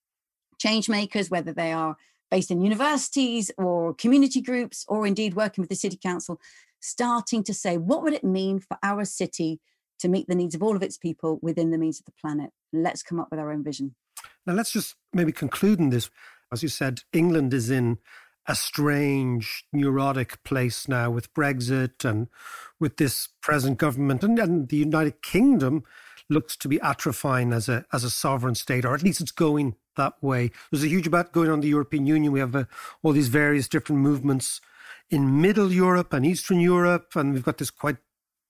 Change 0.59 0.89
makers 0.89 1.29
whether 1.29 1.53
they 1.53 1.71
are 1.71 1.95
based 2.31 2.51
in 2.51 2.61
universities 2.61 3.51
or 3.57 3.93
community 3.93 4.41
groups 4.41 4.85
or 4.87 5.05
indeed 5.05 5.35
working 5.35 5.61
with 5.61 5.69
the 5.69 5.75
city 5.75 5.99
council 6.01 6.39
starting 6.79 7.43
to 7.43 7.53
say 7.53 7.77
what 7.77 8.01
would 8.01 8.13
it 8.13 8.23
mean 8.23 8.59
for 8.59 8.77
our 8.81 9.05
city 9.05 9.59
to 10.03 10.09
meet 10.09 10.27
the 10.27 10.35
needs 10.35 10.53
of 10.53 10.61
all 10.61 10.75
of 10.75 10.83
its 10.83 10.97
people 10.97 11.39
within 11.41 11.71
the 11.71 11.77
means 11.77 11.99
of 11.99 12.05
the 12.05 12.13
planet 12.21 12.51
let's 12.71 13.01
come 13.01 13.19
up 13.19 13.29
with 13.31 13.39
our 13.39 13.51
own 13.51 13.63
vision 13.63 13.95
now 14.45 14.53
let's 14.53 14.71
just 14.71 14.95
maybe 15.11 15.31
conclude 15.31 15.79
in 15.79 15.89
this 15.89 16.09
as 16.51 16.61
you 16.61 16.69
said 16.69 17.01
england 17.13 17.53
is 17.53 17.71
in 17.71 17.97
a 18.45 18.55
strange, 18.55 19.65
neurotic 19.71 20.43
place 20.43 20.87
now 20.87 21.09
with 21.09 21.33
Brexit 21.33 22.03
and 22.03 22.27
with 22.79 22.97
this 22.97 23.29
present 23.41 23.77
government. 23.77 24.23
And, 24.23 24.37
and 24.37 24.67
the 24.67 24.77
United 24.77 25.21
Kingdom 25.21 25.83
looks 26.29 26.55
to 26.57 26.67
be 26.67 26.79
atrophying 26.79 27.53
as 27.53 27.69
a 27.69 27.85
as 27.93 28.03
a 28.03 28.09
sovereign 28.09 28.55
state, 28.55 28.85
or 28.85 28.93
at 28.93 29.03
least 29.03 29.21
it's 29.21 29.31
going 29.31 29.75
that 29.95 30.21
way. 30.21 30.51
There's 30.71 30.83
a 30.83 30.89
huge 30.89 31.05
debate 31.05 31.31
going 31.31 31.49
on 31.49 31.55
in 31.55 31.61
the 31.61 31.67
European 31.69 32.05
Union. 32.05 32.31
We 32.31 32.39
have 32.39 32.55
uh, 32.55 32.65
all 33.01 33.13
these 33.13 33.27
various 33.27 33.67
different 33.67 34.01
movements 34.01 34.59
in 35.09 35.41
Middle 35.41 35.71
Europe 35.71 36.13
and 36.13 36.25
Eastern 36.25 36.59
Europe, 36.59 37.15
and 37.15 37.33
we've 37.33 37.43
got 37.43 37.57
this 37.57 37.69
quite 37.69 37.97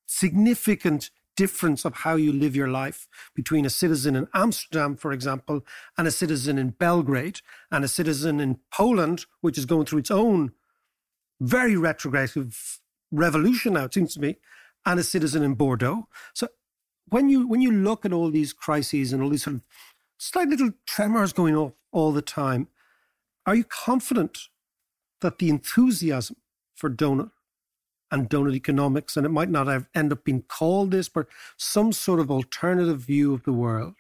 significant 0.05 1.11
difference 1.35 1.85
of 1.85 1.93
how 1.95 2.15
you 2.15 2.31
live 2.31 2.55
your 2.55 2.67
life 2.67 3.07
between 3.35 3.65
a 3.65 3.69
citizen 3.69 4.15
in 4.15 4.27
Amsterdam, 4.33 4.95
for 4.95 5.11
example, 5.11 5.65
and 5.97 6.07
a 6.07 6.11
citizen 6.11 6.57
in 6.57 6.69
Belgrade, 6.69 7.41
and 7.71 7.83
a 7.83 7.87
citizen 7.87 8.39
in 8.39 8.59
Poland, 8.71 9.25
which 9.41 9.57
is 9.57 9.65
going 9.65 9.85
through 9.85 9.99
its 9.99 10.11
own 10.11 10.51
very 11.39 11.75
retrogressive 11.75 12.79
revolution 13.11 13.73
now, 13.73 13.85
it 13.85 13.93
seems 13.93 14.13
to 14.13 14.21
me, 14.21 14.37
and 14.85 14.99
a 14.99 15.03
citizen 15.03 15.43
in 15.43 15.53
Bordeaux. 15.53 16.07
So 16.33 16.47
when 17.09 17.29
you 17.29 17.47
when 17.47 17.61
you 17.61 17.71
look 17.71 18.05
at 18.05 18.13
all 18.13 18.31
these 18.31 18.53
crises 18.53 19.13
and 19.13 19.21
all 19.21 19.29
these 19.29 19.43
sort 19.43 19.57
of 19.57 19.61
slight 20.17 20.47
little 20.47 20.71
tremors 20.85 21.33
going 21.33 21.55
off 21.55 21.73
all 21.91 22.11
the 22.11 22.21
time, 22.21 22.67
are 23.45 23.55
you 23.55 23.63
confident 23.63 24.49
that 25.21 25.39
the 25.39 25.49
enthusiasm 25.49 26.37
for 26.75 26.89
donut 26.89 27.31
and 28.13 28.29
donut 28.29 28.53
economics, 28.53 29.17
and 29.17 29.25
it 29.25 29.29
might 29.29 29.49
not 29.49 29.65
have 29.65 29.89
end 29.95 30.13
up 30.13 30.23
being 30.23 30.43
called 30.43 30.91
this, 30.91 31.09
but 31.09 31.25
some 31.57 31.91
sort 31.91 32.19
of 32.19 32.29
alternative 32.29 32.99
view 32.99 33.33
of 33.33 33.43
the 33.43 33.51
world 33.51 33.95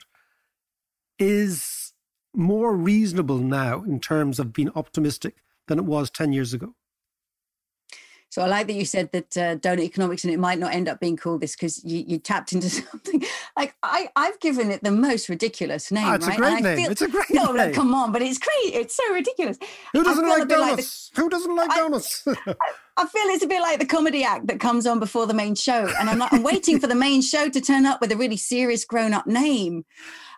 is 1.17 1.93
more 2.35 2.75
reasonable 2.75 3.39
now 3.39 3.83
in 3.83 3.99
terms 3.99 4.39
of 4.39 4.53
being 4.53 4.69
optimistic 4.75 5.37
than 5.67 5.79
it 5.79 5.85
was 5.85 6.11
10 6.11 6.31
years 6.31 6.53
ago. 6.53 6.75
So 8.33 8.41
I 8.41 8.47
like 8.47 8.65
that 8.65 8.73
you 8.73 8.83
said 8.83 9.11
that 9.11 9.37
uh, 9.37 9.55
donut 9.57 9.81
economics, 9.81 10.23
and 10.23 10.33
it 10.33 10.39
might 10.39 10.57
not 10.57 10.73
end 10.73 10.89
up 10.89 10.99
being 10.99 11.15
called 11.15 11.41
this 11.41 11.55
because 11.55 11.85
you, 11.85 12.03
you, 12.07 12.17
tapped 12.17 12.51
into 12.51 12.67
something. 12.81 13.23
Like 13.55 13.75
I, 13.83 14.09
I've 14.15 14.39
given 14.39 14.71
it 14.71 14.83
the 14.83 14.89
most 14.89 15.29
ridiculous 15.29 15.91
name. 15.91 16.07
Oh, 16.07 16.15
it's 16.15 16.25
right? 16.25 16.33
a 16.33 16.41
great 16.41 16.63
name. 16.63 16.77
Feel, 16.77 16.91
it's 16.91 17.03
a 17.03 17.07
great 17.09 17.27
no, 17.29 17.51
name. 17.51 17.57
No, 17.57 17.71
come 17.71 17.93
on, 17.93 18.11
but 18.11 18.23
it's 18.23 18.39
great. 18.39 18.73
It's 18.73 18.95
so 18.95 19.13
ridiculous. 19.13 19.59
Who 19.91 20.03
doesn't 20.03 20.27
like 20.27 20.47
donuts? 20.47 21.11
Like 21.11 21.15
the, 21.15 21.21
Who 21.21 21.29
doesn't 21.29 21.55
like 21.55 21.69
donuts? 21.75 22.23
I, 22.27 22.55
I, 22.97 23.05
feel 23.05 23.21
it's 23.25 23.43
a 23.43 23.47
bit 23.47 23.61
like 23.61 23.77
the 23.77 23.85
comedy 23.85 24.23
act 24.23 24.47
that 24.47 24.59
comes 24.59 24.87
on 24.87 24.97
before 24.97 25.27
the 25.27 25.35
main 25.35 25.53
show, 25.53 25.87
and 25.99 26.09
I'm, 26.09 26.23
I'm 26.23 26.41
waiting 26.41 26.79
for 26.79 26.87
the 26.87 26.95
main 26.95 27.21
show 27.21 27.49
to 27.49 27.61
turn 27.61 27.85
up 27.85 28.01
with 28.01 28.11
a 28.11 28.17
really 28.17 28.37
serious 28.37 28.83
grown-up 28.83 29.27
name. 29.27 29.85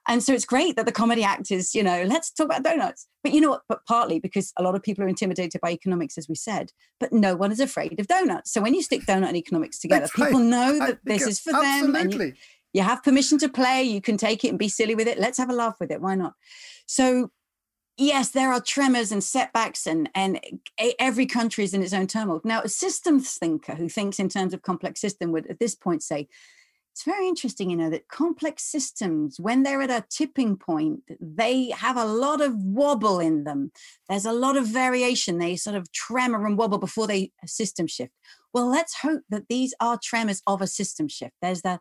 And 0.08 0.22
so 0.22 0.34
it's 0.34 0.46
great 0.46 0.76
that 0.76 0.86
the 0.86 0.92
comedy 0.92 1.24
actors, 1.24 1.74
you 1.74 1.82
know, 1.82 2.04
let's 2.04 2.32
talk 2.32 2.46
about 2.46 2.64
donuts. 2.64 3.08
But 3.24 3.34
you 3.34 3.42
know 3.42 3.50
what? 3.50 3.64
But 3.68 3.86
partly 3.88 4.20
because 4.20 4.54
a 4.58 4.64
lot 4.64 4.76
of 4.76 4.84
people 4.84 5.04
are 5.04 5.08
intimidated 5.08 5.62
by 5.62 5.72
economics, 5.72 6.18
as 6.18 6.30
we 6.30 6.36
said, 6.36 6.72
but 7.00 7.12
no 7.12 7.36
one 7.36 7.52
is 7.52 7.60
afraid 7.60 8.00
of 8.00 8.08
donuts. 8.08 8.54
So 8.54 8.62
when 8.62 8.74
you 8.74 8.84
stick 8.84 9.02
donut 9.02 9.30
and 9.30 9.38
economics 9.38 9.80
together, 9.80 10.08
people 10.16 10.40
know 10.40 10.78
that 10.80 11.00
this 11.04 11.26
is 11.26 11.40
for 11.40 11.56
absolutely. 11.56 11.92
them. 11.92 12.02
And 12.02 12.14
you, 12.14 12.34
you 12.74 12.82
have 12.84 13.04
permission 13.04 13.38
to 13.40 13.50
play. 13.50 13.84
You 13.84 14.02
can 14.02 14.18
take 14.18 14.44
it 14.44 14.50
and 14.50 14.60
be 14.60 14.70
silly 14.70 14.96
with 14.96 15.08
it. 15.08 15.20
Let's 15.20 15.38
have 15.38 15.50
a 15.50 15.54
laugh 15.54 15.78
with 15.80 15.92
it. 15.92 16.02
Why 16.02 16.16
not? 16.16 16.34
So 16.86 17.32
yes, 17.98 18.30
there 18.32 18.52
are 18.52 18.62
tremors 18.62 19.12
and 19.12 19.24
setbacks, 19.24 19.88
and 19.88 20.10
and 20.14 20.40
every 21.00 21.26
country 21.26 21.64
is 21.64 21.74
in 21.74 21.82
its 21.82 21.94
own 21.94 22.08
turmoil. 22.08 22.42
Now, 22.44 22.62
a 22.62 22.70
systems 22.70 23.34
thinker 23.34 23.76
who 23.76 23.90
thinks 23.90 24.20
in 24.20 24.30
terms 24.30 24.54
of 24.54 24.62
complex 24.62 25.02
system 25.02 25.32
would 25.32 25.48
at 25.48 25.60
this 25.60 25.76
point 25.76 26.04
say, 26.04 26.28
it's 26.96 27.04
very 27.04 27.28
interesting, 27.28 27.70
you 27.70 27.76
know, 27.76 27.90
that 27.90 28.08
complex 28.08 28.64
systems, 28.64 29.38
when 29.38 29.64
they're 29.64 29.82
at 29.82 29.90
a 29.90 30.06
tipping 30.10 30.56
point, 30.56 31.02
they 31.20 31.72
have 31.72 31.98
a 31.98 32.06
lot 32.06 32.40
of 32.40 32.56
wobble 32.56 33.20
in 33.20 33.44
them. 33.44 33.74
There's 34.08 34.24
a 34.24 34.32
lot 34.32 34.56
of 34.56 34.66
variation. 34.66 35.38
They 35.38 35.58
sort 35.58 35.76
of 35.76 35.92
tremor 35.92 36.46
and 36.46 36.58
wobble 36.58 36.78
before 36.78 37.06
they 37.06 37.34
system 37.46 37.88
shift. 37.88 38.14
Well, 38.54 38.70
let's 38.70 38.96
hope 38.96 39.24
that 39.30 39.50
these 39.50 39.74
are 39.82 40.00
tremors 40.02 40.42
of 40.48 40.62
a 40.62 40.68
system 40.68 41.10
shift. 41.10 41.34
There's 41.42 41.64
the 41.64 41.80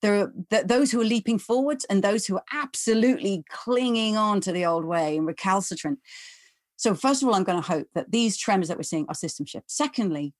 there 0.00 0.14
are 0.20 0.32
the, 0.50 0.62
those 0.64 0.92
who 0.92 1.00
are 1.00 1.04
leaping 1.04 1.40
forwards 1.40 1.84
and 1.90 2.00
those 2.00 2.26
who 2.26 2.36
are 2.36 2.44
absolutely 2.52 3.42
clinging 3.50 4.16
on 4.16 4.40
to 4.42 4.52
the 4.52 4.64
old 4.64 4.84
way 4.84 5.16
and 5.16 5.26
recalcitrant. 5.26 5.98
So, 6.76 6.94
first 6.94 7.20
of 7.20 7.28
all, 7.28 7.34
I'm 7.34 7.42
going 7.42 7.60
to 7.60 7.68
hope 7.68 7.88
that 7.96 8.12
these 8.12 8.36
tremors 8.36 8.68
that 8.68 8.76
we're 8.76 8.84
seeing 8.84 9.06
are 9.08 9.14
system 9.14 9.44
shift. 9.44 9.72
Secondly, 9.72 10.34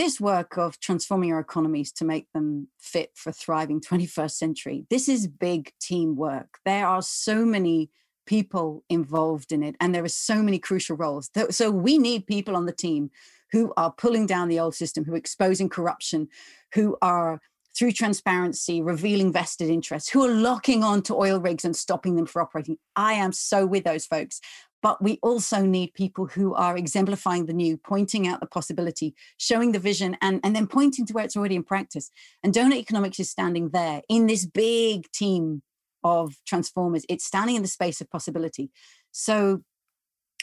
this 0.00 0.18
work 0.18 0.56
of 0.56 0.80
transforming 0.80 1.30
our 1.30 1.40
economies 1.40 1.92
to 1.92 2.06
make 2.06 2.26
them 2.32 2.68
fit 2.78 3.10
for 3.14 3.30
thriving 3.30 3.80
21st 3.90 4.30
century 4.30 4.86
this 4.88 5.08
is 5.08 5.26
big 5.26 5.72
teamwork. 5.78 6.58
There 6.64 6.86
are 6.86 7.02
so 7.02 7.44
many 7.44 7.90
people 8.26 8.82
involved 8.88 9.52
in 9.52 9.62
it 9.62 9.76
and 9.78 9.94
there 9.94 10.04
are 10.04 10.08
so 10.08 10.36
many 10.36 10.58
crucial 10.58 10.96
roles. 10.96 11.30
So 11.50 11.70
we 11.70 11.98
need 11.98 12.26
people 12.26 12.56
on 12.56 12.64
the 12.64 12.72
team 12.72 13.10
who 13.52 13.74
are 13.76 13.92
pulling 13.92 14.26
down 14.26 14.48
the 14.48 14.60
old 14.60 14.74
system 14.74 15.04
who 15.04 15.12
are 15.12 15.18
exposing 15.24 15.68
corruption 15.68 16.28
who 16.74 16.96
are 17.02 17.40
through 17.76 17.92
transparency 17.92 18.80
revealing 18.82 19.32
vested 19.32 19.68
interests 19.68 20.10
who 20.10 20.24
are 20.24 20.32
locking 20.32 20.82
on 20.82 21.02
to 21.02 21.14
oil 21.14 21.40
rigs 21.40 21.64
and 21.64 21.76
stopping 21.76 22.16
them 22.16 22.26
from 22.26 22.42
operating. 22.42 22.78
I 22.96 23.14
am 23.14 23.32
so 23.32 23.66
with 23.66 23.84
those 23.84 24.06
folks 24.06 24.40
but 24.82 25.02
we 25.02 25.18
also 25.22 25.64
need 25.64 25.94
people 25.94 26.26
who 26.26 26.54
are 26.54 26.76
exemplifying 26.76 27.46
the 27.46 27.52
new, 27.52 27.76
pointing 27.76 28.26
out 28.26 28.40
the 28.40 28.46
possibility, 28.46 29.14
showing 29.36 29.72
the 29.72 29.78
vision, 29.78 30.16
and, 30.22 30.40
and 30.42 30.56
then 30.56 30.66
pointing 30.66 31.06
to 31.06 31.12
where 31.12 31.24
it's 31.24 31.36
already 31.36 31.56
in 31.56 31.64
practice. 31.64 32.10
And 32.42 32.54
donut 32.54 32.76
economics 32.76 33.20
is 33.20 33.30
standing 33.30 33.70
there 33.70 34.02
in 34.08 34.26
this 34.26 34.46
big 34.46 35.10
team 35.12 35.62
of 36.02 36.36
transformers. 36.46 37.04
It's 37.08 37.24
standing 37.24 37.56
in 37.56 37.62
the 37.62 37.68
space 37.68 38.00
of 38.00 38.10
possibility. 38.10 38.70
So 39.12 39.62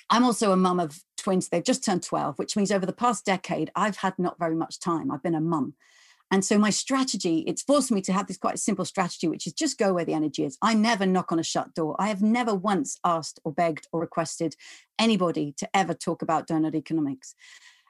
I'm 0.10 0.24
also 0.24 0.52
a 0.52 0.58
mum 0.58 0.80
of 0.80 1.00
twins. 1.18 1.50
They've 1.50 1.64
just 1.64 1.84
turned 1.84 2.04
12, 2.04 2.38
which 2.38 2.56
means 2.56 2.72
over 2.72 2.86
the 2.86 2.94
past 2.94 3.26
decade, 3.26 3.72
I've 3.76 3.98
had 3.98 4.18
not 4.18 4.40
very 4.40 4.56
much 4.56 4.80
time. 4.80 5.12
I've 5.12 5.24
been 5.24 5.36
a 5.36 5.42
mum. 5.42 5.74
And 6.30 6.44
so 6.44 6.58
my 6.58 6.70
strategy, 6.70 7.40
it's 7.48 7.62
forced 7.62 7.92
me 7.92 8.02
to 8.02 8.14
have 8.14 8.28
this 8.28 8.38
quite 8.38 8.60
simple 8.60 8.86
strategy, 8.86 9.28
which 9.28 9.48
is 9.48 9.54
just 9.54 9.78
go 9.78 9.94
where 9.94 10.06
the 10.06 10.14
energy 10.14 10.44
is. 10.44 10.58
I 10.62 10.74
never 10.74 11.06
knock 11.06 11.32
on 11.32 11.40
a 11.40 11.44
shut 11.44 11.74
door. 11.74 11.96
I 12.00 12.10
have 12.10 12.22
never 12.22 12.54
once 12.54 13.00
asked 13.06 13.40
or 13.44 13.54
begged 13.54 13.88
or 13.92 14.02
requested 14.02 14.56
anybody 15.00 15.54
to 15.58 15.70
ever 15.74 15.94
talk 15.94 16.22
about 16.22 16.48
donut 16.48 16.76
economics. 16.76 17.34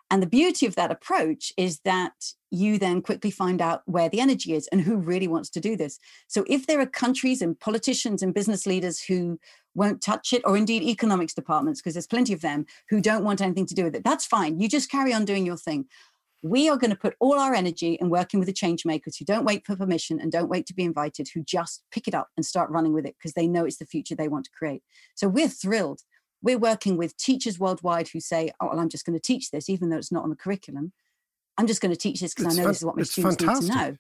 And 0.09 0.21
the 0.21 0.27
beauty 0.27 0.65
of 0.65 0.75
that 0.75 0.91
approach 0.91 1.51
is 1.57 1.79
that 1.79 2.13
you 2.49 2.77
then 2.77 3.01
quickly 3.01 3.29
find 3.29 3.61
out 3.61 3.81
where 3.85 4.07
the 4.07 4.21
energy 4.21 4.53
is 4.53 4.67
and 4.67 4.81
who 4.81 4.95
really 4.95 5.27
wants 5.27 5.49
to 5.49 5.59
do 5.59 5.75
this. 5.75 5.99
So 6.27 6.45
if 6.47 6.65
there 6.65 6.79
are 6.79 6.85
countries 6.85 7.41
and 7.41 7.59
politicians 7.59 8.21
and 8.21 8.33
business 8.33 8.65
leaders 8.65 9.03
who 9.03 9.37
won't 9.75 10.01
touch 10.01 10.31
it, 10.31 10.41
or 10.45 10.55
indeed 10.55 10.81
economics 10.81 11.33
departments, 11.33 11.81
because 11.81 11.93
there's 11.93 12.07
plenty 12.07 12.33
of 12.33 12.41
them 12.41 12.65
who 12.89 13.01
don't 13.01 13.25
want 13.25 13.41
anything 13.41 13.65
to 13.65 13.75
do 13.75 13.83
with 13.83 13.95
it, 13.95 14.03
that's 14.03 14.25
fine. 14.25 14.59
You 14.59 14.69
just 14.69 14.89
carry 14.89 15.13
on 15.13 15.25
doing 15.25 15.45
your 15.45 15.57
thing. 15.57 15.87
We 16.43 16.69
are 16.69 16.77
going 16.77 16.91
to 16.91 16.97
put 16.97 17.15
all 17.19 17.39
our 17.39 17.53
energy 17.53 17.93
in 17.95 18.09
working 18.09 18.39
with 18.39 18.47
the 18.47 18.53
change 18.53 18.85
makers 18.85 19.17
who 19.17 19.25
don't 19.25 19.45
wait 19.45 19.65
for 19.65 19.75
permission 19.75 20.19
and 20.19 20.31
don't 20.31 20.49
wait 20.49 20.65
to 20.67 20.73
be 20.73 20.83
invited, 20.83 21.29
who 21.33 21.43
just 21.43 21.83
pick 21.91 22.07
it 22.07 22.13
up 22.13 22.29
and 22.37 22.45
start 22.45 22.69
running 22.69 22.93
with 22.93 23.05
it 23.05 23.15
because 23.17 23.33
they 23.33 23.47
know 23.47 23.65
it's 23.65 23.77
the 23.77 23.85
future 23.85 24.15
they 24.15 24.27
want 24.27 24.45
to 24.45 24.51
create. 24.51 24.83
So 25.15 25.27
we're 25.27 25.49
thrilled 25.49 26.01
we're 26.41 26.57
working 26.57 26.97
with 26.97 27.17
teachers 27.17 27.59
worldwide 27.59 28.09
who 28.09 28.19
say, 28.19 28.51
"Oh, 28.59 28.67
well, 28.67 28.79
I'm 28.79 28.89
just 28.89 29.05
going 29.05 29.17
to 29.17 29.21
teach 29.21 29.51
this, 29.51 29.69
even 29.69 29.89
though 29.89 29.97
it's 29.97 30.11
not 30.11 30.23
on 30.23 30.29
the 30.29 30.35
curriculum. 30.35 30.93
I'm 31.57 31.67
just 31.67 31.81
going 31.81 31.91
to 31.91 31.97
teach 31.97 32.21
this 32.21 32.33
because 32.33 32.57
I 32.57 32.61
know 32.61 32.67
this 32.67 32.77
is 32.77 32.85
what 32.85 32.97
my 32.97 33.03
students 33.03 33.37
fantastic. 33.37 33.69
need 33.69 33.75
to 33.75 33.91
know." 33.91 33.97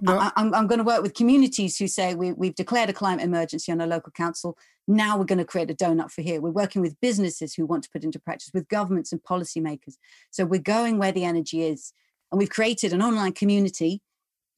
No. 0.00 0.18
I, 0.18 0.32
am 0.36 0.66
going 0.66 0.78
to 0.78 0.84
work 0.84 1.02
with 1.02 1.14
communities 1.14 1.76
who 1.76 1.86
say 1.86 2.14
we, 2.14 2.32
we've 2.32 2.54
declared 2.54 2.90
a 2.90 2.92
climate 2.92 3.24
emergency 3.24 3.70
on 3.70 3.80
a 3.80 3.86
local 3.86 4.10
council. 4.12 4.56
Now 4.88 5.16
we're 5.16 5.24
going 5.24 5.38
to 5.38 5.44
create 5.44 5.70
a 5.70 5.74
donut 5.74 6.10
for 6.10 6.22
here. 6.22 6.40
We're 6.40 6.50
working 6.50 6.82
with 6.82 7.00
businesses 7.00 7.54
who 7.54 7.66
want 7.66 7.84
to 7.84 7.90
put 7.90 8.02
into 8.02 8.18
practice, 8.18 8.50
with 8.52 8.66
governments 8.68 9.12
and 9.12 9.22
policymakers. 9.22 9.96
So 10.30 10.44
we're 10.44 10.60
going 10.60 10.98
where 10.98 11.12
the 11.12 11.24
energy 11.24 11.62
is. 11.62 11.92
And 12.32 12.38
we've 12.38 12.50
created 12.50 12.92
an 12.92 13.02
online 13.02 13.32
community 13.32 14.02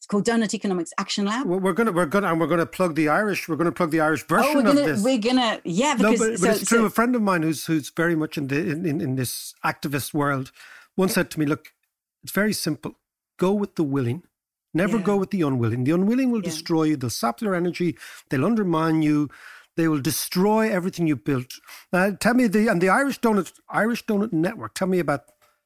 it's 0.05 0.11
called 0.11 0.27
Donut 0.27 0.53
Economics 0.53 0.93
Action 0.99 1.25
Lab. 1.25 1.47
Well, 1.47 1.61
we're 1.61 1.73
gonna 1.73 1.91
we're 1.91 2.05
gonna 2.05 2.31
and 2.31 2.39
we're 2.39 2.47
gonna 2.47 2.67
plug 2.67 2.95
the 2.95 3.09
Irish. 3.09 3.49
We're 3.49 3.57
gonna 3.57 3.73
plug 3.73 3.91
the 3.91 4.01
Irish 4.01 4.27
version 4.27 4.51
oh, 4.51 4.55
we're 4.57 4.63
gonna, 4.63 4.81
of 4.81 4.87
this. 4.87 5.03
We're 5.03 5.17
gonna 5.17 5.63
yeah. 5.65 5.95
Because, 5.95 6.21
no, 6.21 6.29
but, 6.29 6.39
so, 6.39 6.51
it's 6.51 6.69
true. 6.69 6.79
So, 6.81 6.85
a 6.85 6.91
friend 6.91 7.17
of 7.17 7.23
mine 7.23 7.43
who's 7.43 7.65
who's 7.65 7.89
very 7.89 8.15
much 8.15 8.37
in 8.37 8.49
the 8.49 8.59
in, 8.59 8.85
in, 8.85 9.01
in 9.01 9.17
this 9.17 9.55
activist 9.65 10.13
world 10.13 10.53
once 10.95 11.15
said 11.15 11.31
to 11.31 11.41
me, 11.41 11.47
"Look, 11.47 11.73
it's 12.23 12.33
very 12.33 12.53
simple. 12.53 12.97
Go 13.39 13.55
with 13.55 13.77
the 13.77 13.83
willing." 13.83 14.25
Never 14.75 14.99
yeah. 14.99 15.05
go 15.05 15.17
with 15.17 15.31
the 15.31 15.43
unwilling. 15.43 15.85
The 15.85 15.93
unwilling 15.93 16.31
will 16.31 16.43
yeah. 16.43 16.51
destroy 16.51 16.85
you. 16.85 16.97
They'll 16.97 17.11
sap 17.11 17.41
your 17.41 17.55
energy. 17.55 17.97
They'll 18.29 18.45
undermine 18.45 19.03
you. 19.03 19.31
They 19.77 19.89
will 19.89 20.01
destroy 20.01 20.71
everything 20.71 21.07
you 21.07 21.17
built. 21.17 21.53
Now, 21.93 22.11
tell 22.13 22.35
me 22.35 22.47
the 22.47 22.69
and 22.69 22.81
the 22.81 22.89
Irish 22.89 23.21
Donut 23.21 23.53
Irish 23.69 24.05
Donut 24.05 24.33
Network. 24.33 24.75
Tell 24.75 24.89
me 24.89 24.99
about 24.99 25.23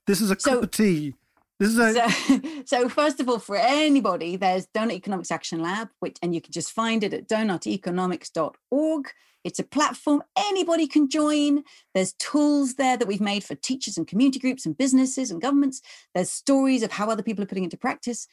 this. 0.07 0.21
Is 0.21 0.31
a 0.31 0.39
so, 0.39 0.55
cup 0.55 0.63
of 0.63 0.71
tea 0.71 1.15
this 1.59 1.71
is 1.71 1.79
a- 1.79 2.11
so, 2.11 2.41
so, 2.67 2.89
first 2.89 3.21
of 3.21 3.29
all, 3.29 3.39
for 3.39 3.57
anybody, 3.57 4.37
there's 4.37 4.67
Donut 4.69 4.93
Economics 4.93 5.31
Action 5.31 5.61
Lab, 5.61 5.89
which 6.01 6.17
and 6.23 6.35
you 6.35 6.41
can 6.41 6.53
just 6.53 6.73
find 6.73 7.03
it 7.03 7.13
at 7.13 7.29
donuteconomics.org. 7.29 9.13
It's 9.45 9.59
a 9.59 9.65
platform 9.65 10.23
anybody 10.37 10.87
can 10.87 11.09
join. 11.09 11.63
There's 11.95 12.13
tools 12.15 12.75
there 12.75 12.97
that 12.97 13.09
we've 13.09 13.21
made 13.21 13.45
for 13.45 13.55
teachers 13.55 13.97
and 13.97 14.07
community 14.07 14.39
groups 14.39 14.67
and 14.67 14.77
businesses 14.77 15.31
and 15.31 15.41
governments. 15.41 15.81
There's 16.15 16.31
stories 16.31 16.83
of 16.83 16.93
how 16.93 17.09
other 17.09 17.23
people 17.23 17.45
are 17.45 17.47
putting 17.47 17.65
into 17.65 17.77
practice. 17.77 18.29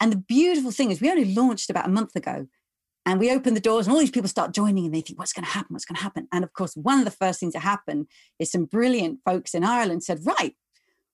And 0.00 0.12
the 0.12 0.16
beautiful 0.16 0.70
thing 0.70 0.90
is, 0.90 1.00
we 1.00 1.10
only 1.10 1.34
launched 1.34 1.70
about 1.70 1.86
a 1.86 1.90
month 1.90 2.16
ago. 2.16 2.46
And 3.06 3.18
we 3.18 3.32
open 3.32 3.54
the 3.54 3.60
doors, 3.60 3.86
and 3.86 3.94
all 3.94 4.00
these 4.00 4.10
people 4.10 4.28
start 4.28 4.52
joining, 4.52 4.84
and 4.84 4.94
they 4.94 5.00
think, 5.00 5.18
What's 5.18 5.32
going 5.32 5.44
to 5.44 5.50
happen? 5.50 5.72
What's 5.74 5.86
going 5.86 5.96
to 5.96 6.02
happen? 6.02 6.28
And 6.32 6.44
of 6.44 6.52
course, 6.52 6.76
one 6.76 6.98
of 6.98 7.06
the 7.06 7.10
first 7.10 7.40
things 7.40 7.54
that 7.54 7.60
happened 7.60 8.06
is 8.38 8.52
some 8.52 8.66
brilliant 8.66 9.20
folks 9.24 9.54
in 9.54 9.64
Ireland 9.64 10.04
said, 10.04 10.20
Right, 10.24 10.54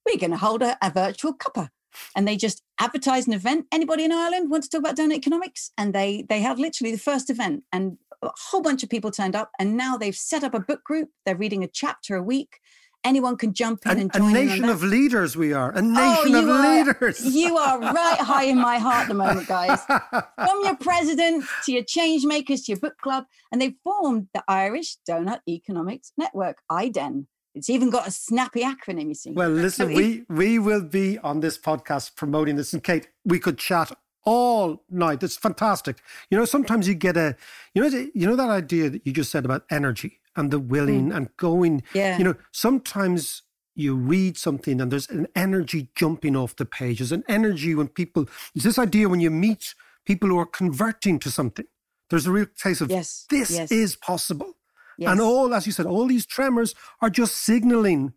we're 0.05 0.19
going 0.19 0.33
to 0.33 0.37
hold 0.37 0.63
a, 0.63 0.77
a 0.83 0.91
virtual 0.91 1.33
cuppa 1.33 1.71
and 2.15 2.27
they 2.27 2.37
just 2.37 2.63
advertised 2.79 3.29
an 3.29 3.35
event. 3.35 3.67
Anybody 3.73 4.05
in 4.05 4.13
Ireland 4.13 4.51
want 4.51 4.65
to 4.65 4.69
talk 4.69 4.81
about 4.81 4.97
donut 4.97 5.15
economics? 5.15 5.71
And 5.79 5.95
they 5.95 6.25
they 6.29 6.41
held 6.41 6.59
literally 6.59 6.93
the 6.93 6.99
first 6.99 7.31
event, 7.31 7.65
and 7.73 7.99
a 8.23 8.31
whole 8.51 8.63
bunch 8.63 8.83
of 8.83 8.91
people 8.91 9.11
turned 9.11 9.37
up. 9.37 9.51
And 9.59 9.77
now 9.77 9.97
they've 9.97 10.17
set 10.17 10.45
up 10.45 10.55
a 10.55 10.61
book 10.61 10.85
group. 10.85 11.11
They're 11.25 11.37
reading 11.37 11.63
a 11.63 11.69
chapter 11.69 12.17
a 12.17 12.23
week. 12.23 12.59
Anyone 13.07 13.37
can 13.37 13.55
jump 13.55 13.87
in 13.87 13.99
a, 13.99 14.01
and 14.01 14.13
join. 14.13 14.23
Us. 14.23 14.31
A 14.31 14.45
nation 14.45 14.65
of 14.65 14.83
leaders, 14.83 15.37
we 15.37 15.53
are. 15.53 15.71
A 15.71 15.79
oh, 15.79 15.81
nation 15.81 16.35
oh, 16.35 16.43
of 16.43 16.49
are, 16.49 16.77
leaders. 16.77 17.25
You 17.37 17.57
are 17.57 17.79
right 17.79 18.19
high 18.19 18.45
in 18.45 18.59
my 18.59 18.79
heart 18.79 19.03
at 19.03 19.09
the 19.09 19.15
moment, 19.15 19.47
guys. 19.59 19.81
From 19.85 20.65
your 20.65 20.75
president 20.75 21.45
to 21.67 21.73
your 21.73 21.85
change 21.85 22.25
makers 22.25 22.63
to 22.63 22.73
your 22.73 22.81
book 22.81 22.99
club, 22.99 23.27
and 23.53 23.63
they 23.63 23.77
formed 23.85 24.27
the 24.35 24.43
Irish 24.49 24.97
Donut 25.09 25.39
Economics 25.49 26.13
Network, 26.19 26.59
IDEN. 26.69 27.29
It's 27.55 27.71
even 27.71 27.91
got 27.91 28.09
a 28.09 28.11
snappy 28.11 28.63
acronym, 28.63 29.07
you 29.07 29.15
see. 29.15 29.31
Well, 29.31 29.51
listen, 29.51 29.95
we, 29.95 30.25
we 30.29 30.59
will 30.59 30.83
be 30.83 31.17
on 31.19 31.39
this 31.39 31.57
podcast 31.57 32.17
promoting 32.17 32.57
this. 32.57 32.73
And 32.73 32.83
Kate, 32.83 33.07
we 33.25 33.39
could 33.39 33.57
chat 33.57 33.93
all 34.25 34.83
night. 34.91 35.23
It's 35.23 35.37
fantastic. 35.37 35.99
You 36.29 36.39
know, 36.39 36.45
sometimes 36.45 36.89
you 36.89 36.95
get 36.95 37.17
a, 37.17 37.37
you 37.73 37.83
know, 37.83 38.09
you 38.15 38.27
know 38.27 38.37
that 38.37 38.51
idea 38.51 38.91
that 38.91 39.07
you 39.07 39.13
just 39.13 39.31
said 39.31 39.45
about 39.45 39.65
energy 39.71 40.19
and 40.37 40.51
the 40.51 40.59
willing 40.59 41.11
mm. 41.11 41.17
and 41.17 41.37
going. 41.37 41.83
Yeah. 41.95 42.19
You 42.19 42.25
know, 42.25 42.35
sometimes 42.53 43.43
you 43.75 43.95
read 43.95 44.39
something 44.39 44.81
and 44.81 44.91
there's 44.91 45.09
an 45.09 45.27
energy 45.35 45.91
jumping 45.95 46.37
off 46.37 46.57
the 46.57 46.65
page. 46.65 46.99
There's 46.99 47.13
an 47.13 47.25
energy 47.29 47.75
when 47.75 47.89
people, 47.89 48.27
it's 48.55 48.65
this 48.65 48.79
idea 48.79 49.09
when 49.09 49.21
you 49.21 49.31
meet 49.31 49.75
people 50.05 50.29
who 50.29 50.39
are 50.39 50.47
converting 50.47 51.19
to 51.21 51.31
something. 51.31 51.67
There's 52.09 52.27
a 52.27 52.33
real 52.33 52.47
case 52.47 52.81
of 52.81 52.91
yes, 52.91 53.27
this 53.29 53.51
yes. 53.51 53.71
is 53.71 53.97
possible. 53.97 54.55
Yes. 54.97 55.11
And 55.11 55.21
all, 55.21 55.53
as 55.53 55.67
you 55.67 55.73
said, 55.73 55.87
all 55.87 56.07
these 56.07 56.25
tremors 56.25 56.75
are 57.03 57.11
just 57.11 57.37
signaling 57.37 58.15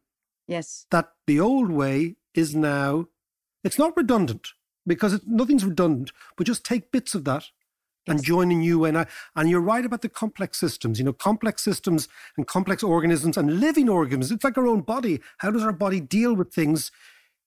yes. 0.48 0.86
that 0.92 1.12
the 1.28 1.40
old 1.40 1.70
way 1.70 2.16
is 2.34 2.56
now, 2.56 3.08
it's 3.64 3.78
not 3.80 3.98
redundant 3.98 4.50
because 4.88 5.14
it, 5.14 5.24
nothing's 5.26 5.66
redundant, 5.66 6.12
but 6.38 6.48
just 6.48 6.64
take 6.64 6.92
bits 6.92 7.16
of 7.16 7.26
that 7.26 7.46
and 8.10 8.24
joining 8.24 8.62
you. 8.62 8.86
And, 8.86 8.98
I, 8.98 9.06
and 9.36 9.50
you're 9.50 9.62
right 9.62 9.86
about 9.86 10.02
the 10.02 10.10
complex 10.10 10.60
systems, 10.60 11.00
you 11.00 11.06
know, 11.06 11.14
complex 11.14 11.64
systems 11.64 12.08
and 12.36 12.48
complex 12.48 12.84
organisms 12.84 13.38
and 13.38 13.60
living 13.60 13.88
organisms. 13.88 14.32
It's 14.32 14.44
like 14.44 14.58
our 14.58 14.68
own 14.68 14.82
body. 14.82 15.22
How 15.38 15.52
does 15.52 15.64
our 15.64 15.72
body 15.72 16.02
deal 16.02 16.36
with 16.36 16.54
things? 16.54 16.92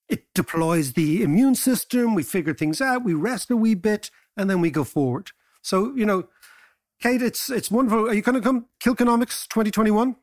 It 0.09 0.25
deploys 0.33 0.93
the 0.93 1.23
immune 1.23 1.55
system, 1.55 2.15
we 2.15 2.23
figure 2.23 2.53
things 2.53 2.81
out, 2.81 3.03
we 3.03 3.13
rest 3.13 3.51
a 3.51 3.55
wee 3.55 3.75
bit, 3.75 4.11
and 4.35 4.49
then 4.49 4.61
we 4.61 4.69
go 4.69 4.83
forward. 4.83 5.31
So, 5.61 5.95
you 5.95 6.05
know, 6.05 6.27
Kate, 7.01 7.21
it's 7.21 7.49
it's 7.49 7.69
wonderful. 7.69 8.09
Are 8.09 8.13
you 8.13 8.21
going 8.21 8.35
to 8.35 8.41
come 8.41 8.67
Kilkenomics 8.81 9.47
2021? 9.47 10.15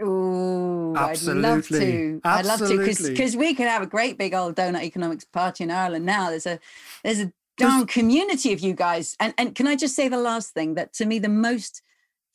Oh, 0.00 0.94
I'd 0.94 1.20
love 1.22 1.66
to. 1.68 2.20
I'd 2.22 2.46
love 2.46 2.60
to 2.60 2.78
because 2.78 3.36
we 3.36 3.54
could 3.54 3.66
have 3.66 3.82
a 3.82 3.86
great 3.86 4.16
big 4.16 4.32
old 4.32 4.54
donut 4.54 4.82
economics 4.82 5.24
party 5.24 5.64
in 5.64 5.70
Ireland 5.70 6.06
now. 6.06 6.30
There's 6.30 6.46
a 6.46 6.60
there's 7.02 7.20
a 7.20 7.32
darn 7.58 7.86
community 7.86 8.52
of 8.52 8.60
you 8.60 8.74
guys. 8.74 9.16
And 9.20 9.34
and 9.36 9.54
can 9.54 9.66
I 9.66 9.76
just 9.76 9.94
say 9.94 10.08
the 10.08 10.18
last 10.18 10.52
thing 10.54 10.74
that 10.74 10.92
to 10.94 11.06
me 11.06 11.18
the 11.18 11.28
most 11.28 11.82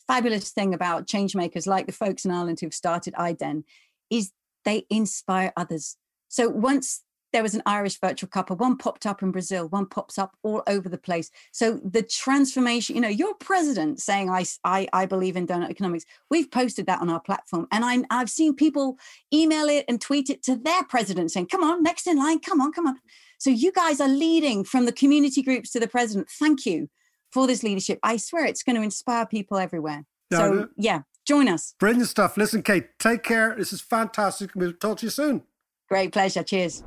fabulous 0.08 0.52
thing 0.52 0.74
about 0.74 1.08
change 1.08 1.36
makers 1.36 1.66
like 1.66 1.86
the 1.86 1.92
folks 1.92 2.26
in 2.26 2.32
Ireland 2.32 2.60
who've 2.60 2.74
started 2.74 3.16
IDEN 3.18 3.64
is 4.10 4.32
they 4.66 4.86
inspire 4.90 5.54
others. 5.56 5.98
So 6.28 6.50
once 6.50 7.04
there 7.34 7.44
was 7.44 7.56
an 7.56 7.64
Irish 7.66 8.00
virtual 8.00 8.30
couple, 8.30 8.56
One 8.56 8.78
popped 8.78 9.08
up 9.08 9.24
in 9.24 9.32
Brazil, 9.32 9.68
one 9.68 9.88
pops 9.88 10.20
up 10.20 10.38
all 10.44 10.62
over 10.68 10.88
the 10.88 11.00
place. 11.00 11.32
So 11.52 11.80
the 11.84 12.04
transformation, 12.04 12.96
you 12.96 13.02
know, 13.02 13.10
your 13.10 13.34
president 13.34 14.00
saying, 14.00 14.30
I, 14.30 14.46
I, 14.64 14.88
I 14.94 15.06
believe 15.08 15.36
in 15.36 15.48
donut 15.48 15.72
economics. 15.72 16.06
We've 16.30 16.50
posted 16.50 16.86
that 16.86 17.02
on 17.02 17.10
our 17.10 17.20
platform. 17.20 17.68
And 17.72 17.84
I'm 17.84 18.06
I've 18.12 18.30
seen 18.30 18.56
people 18.56 18.98
email 19.34 19.68
it 19.68 19.86
and 19.88 20.00
tweet 20.00 20.30
it 20.30 20.44
to 20.44 20.56
their 20.56 20.84
president 20.84 21.32
saying, 21.32 21.48
come 21.48 21.64
on, 21.64 21.82
next 21.82 22.06
in 22.06 22.18
line, 22.18 22.40
come 22.40 22.62
on, 22.62 22.72
come 22.72 22.86
on. 22.86 23.00
So 23.44 23.50
you 23.50 23.74
guys 23.74 24.00
are 24.00 24.08
leading 24.08 24.64
from 24.64 24.86
the 24.86 24.94
community 24.94 25.42
groups 25.42 25.72
to 25.72 25.80
the 25.82 25.88
president. 25.90 26.30
Thank 26.30 26.66
you 26.66 26.88
for 27.30 27.46
this 27.46 27.62
leadership. 27.62 28.00
I 28.02 28.16
swear 28.16 28.46
it's 28.46 28.64
going 28.64 28.78
to 28.78 28.82
inspire 28.82 29.26
people 29.26 29.58
everywhere. 29.58 30.06
So 30.32 30.70
yeah, 30.78 31.02
join 31.28 31.50
us. 31.50 31.76
Brilliant 31.78 32.08
stuff. 32.08 32.38
Listen, 32.38 32.64
Kate, 32.64 32.86
take 33.00 33.22
care. 33.22 33.54
This 33.58 33.74
is 33.74 33.82
fantastic. 33.82 34.52
We'll 34.56 34.72
talk 34.72 35.00
to 35.00 35.08
you 35.08 35.10
soon. 35.10 35.42
Great 35.90 36.14
pleasure. 36.14 36.42
Cheers. 36.42 36.84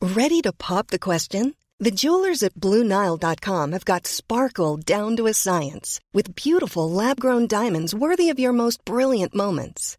Ready 0.00 0.40
to 0.40 0.52
pop 0.52 0.88
the 0.88 0.98
question? 0.98 1.54
The 1.78 1.92
jewelers 1.92 2.42
at 2.42 2.54
Bluenile.com 2.54 3.72
have 3.72 3.84
got 3.84 4.08
sparkle 4.08 4.76
down 4.76 5.16
to 5.18 5.28
a 5.28 5.34
science 5.34 6.00
with 6.12 6.34
beautiful 6.34 6.90
lab 6.90 7.20
grown 7.20 7.46
diamonds 7.46 7.94
worthy 7.94 8.28
of 8.28 8.40
your 8.40 8.52
most 8.52 8.84
brilliant 8.84 9.36
moments. 9.36 9.98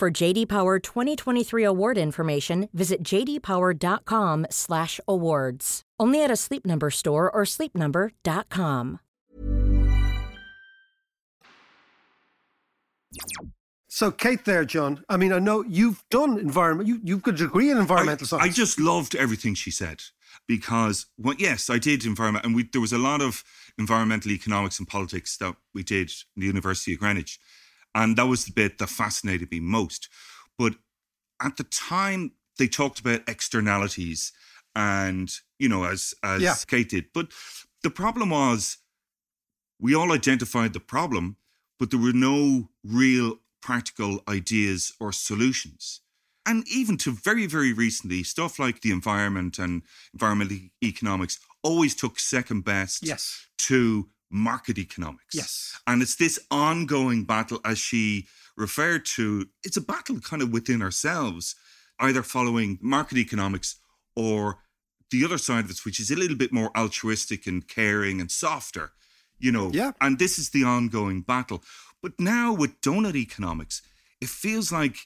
For 0.00 0.10
JD 0.10 0.48
Power 0.48 0.78
2023 0.78 1.62
award 1.62 1.98
information, 1.98 2.70
visit 2.72 3.02
jdpower.com/awards. 3.02 5.82
Only 6.00 6.24
at 6.24 6.30
a 6.30 6.36
Sleep 6.36 6.64
Number 6.64 6.90
store 6.90 7.30
or 7.30 7.42
sleepnumber.com. 7.42 9.00
So, 13.88 14.10
Kate, 14.10 14.46
there, 14.46 14.64
John. 14.64 15.04
I 15.10 15.18
mean, 15.18 15.34
I 15.34 15.38
know 15.38 15.62
you've 15.68 16.02
done 16.10 16.38
environment. 16.38 16.88
You 16.88 17.02
you've 17.04 17.22
got 17.22 17.34
a 17.34 17.36
degree 17.36 17.70
in 17.70 17.76
environmental 17.76 18.24
I, 18.24 18.28
science. 18.28 18.44
I 18.44 18.48
just 18.48 18.80
loved 18.80 19.14
everything 19.14 19.52
she 19.52 19.70
said 19.70 20.00
because, 20.48 21.04
well, 21.18 21.34
yes, 21.38 21.68
I 21.68 21.76
did 21.76 22.06
environment, 22.06 22.46
and 22.46 22.54
we, 22.54 22.66
there 22.72 22.80
was 22.80 22.94
a 22.94 22.98
lot 22.98 23.20
of 23.20 23.44
environmental 23.78 24.32
economics 24.32 24.78
and 24.78 24.88
politics 24.88 25.36
that 25.36 25.56
we 25.74 25.82
did 25.82 26.10
in 26.34 26.40
the 26.40 26.46
University 26.46 26.94
of 26.94 27.00
Greenwich, 27.00 27.38
and 27.94 28.16
that 28.16 28.26
was 28.26 28.44
the 28.44 28.52
bit 28.52 28.78
that 28.78 28.88
fascinated 28.88 29.50
me 29.50 29.60
most. 29.60 30.08
But 30.58 30.74
at 31.42 31.56
the 31.56 31.64
time, 31.64 32.32
they 32.58 32.68
talked 32.68 33.00
about 33.00 33.28
externalities, 33.28 34.32
and 34.74 35.32
you 35.58 35.68
know, 35.68 35.84
as 35.84 36.14
as 36.22 36.42
Yeah. 36.42 36.54
Kate 36.66 36.88
did. 36.88 37.06
But 37.12 37.32
the 37.82 37.90
problem 37.90 38.30
was, 38.30 38.78
we 39.80 39.94
all 39.94 40.12
identified 40.12 40.72
the 40.72 40.80
problem, 40.80 41.36
but 41.78 41.90
there 41.90 41.98
were 42.00 42.12
no 42.12 42.70
real 42.84 43.40
practical 43.62 44.22
ideas 44.28 44.92
or 45.00 45.12
solutions. 45.12 46.00
And 46.46 46.66
even 46.68 46.96
to 46.98 47.12
very, 47.12 47.46
very 47.46 47.72
recently, 47.72 48.22
stuff 48.22 48.58
like 48.58 48.80
the 48.80 48.90
environment 48.90 49.58
and 49.58 49.82
environmental 50.14 50.58
economics 50.82 51.38
always 51.62 51.94
took 51.94 52.18
second 52.18 52.64
best 52.64 53.02
Yes. 53.02 53.46
to 53.58 54.08
market 54.30 54.78
economics. 54.78 55.34
Yes. 55.34 55.78
And 55.86 56.02
it's 56.02 56.16
this 56.16 56.38
ongoing 56.50 57.24
battle, 57.24 57.60
as 57.64 57.78
she 57.78 58.26
referred 58.56 59.04
to, 59.04 59.46
it's 59.64 59.76
a 59.76 59.80
battle 59.80 60.20
kind 60.20 60.42
of 60.42 60.52
within 60.52 60.82
ourselves, 60.82 61.56
either 61.98 62.22
following 62.22 62.78
market 62.80 63.18
economics 63.18 63.76
or 64.14 64.58
the 65.10 65.24
other 65.24 65.38
side 65.38 65.64
of 65.64 65.70
it, 65.70 65.84
which 65.84 66.00
is 66.00 66.10
a 66.10 66.16
little 66.16 66.36
bit 66.36 66.52
more 66.52 66.70
altruistic 66.76 67.46
and 67.46 67.66
caring 67.66 68.20
and 68.20 68.30
softer, 68.30 68.92
you 69.38 69.50
know. 69.50 69.70
Yeah. 69.72 69.92
And 70.00 70.18
this 70.18 70.38
is 70.38 70.50
the 70.50 70.64
ongoing 70.64 71.22
battle. 71.22 71.62
But 72.02 72.12
now 72.18 72.52
with 72.52 72.80
donut 72.80 73.16
economics, 73.16 73.82
it 74.20 74.28
feels 74.28 74.70
like 74.70 74.96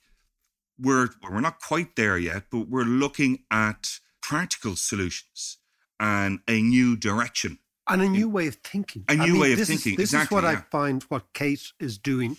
we're 0.78 1.10
we're 1.22 1.40
not 1.40 1.60
quite 1.60 1.96
there 1.96 2.18
yet, 2.18 2.44
but 2.50 2.68
we're 2.68 2.84
looking 2.84 3.44
at 3.50 4.00
practical 4.20 4.76
solutions 4.76 5.58
and 6.00 6.40
a 6.48 6.60
new 6.60 6.96
direction. 6.96 7.58
And 7.88 8.02
a 8.02 8.08
new 8.08 8.28
way 8.28 8.46
of 8.46 8.56
thinking. 8.56 9.04
A 9.08 9.14
new 9.16 9.40
way 9.40 9.52
of 9.52 9.58
this 9.58 9.68
is- 9.70 9.82
thinking, 9.82 9.96
this 9.98 10.10
exactly, 10.10 10.36
is 10.38 10.42
what 10.42 10.44
I 10.44 10.56
find 10.70 11.02
what 11.04 11.32
Kate 11.32 11.72
is 11.78 11.98
doing, 11.98 12.36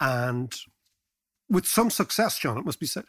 and 0.00 0.54
with 1.48 1.66
some 1.66 1.90
success, 1.90 2.38
John, 2.38 2.58
it 2.58 2.64
must 2.64 2.80
be 2.80 2.86
said, 2.86 3.04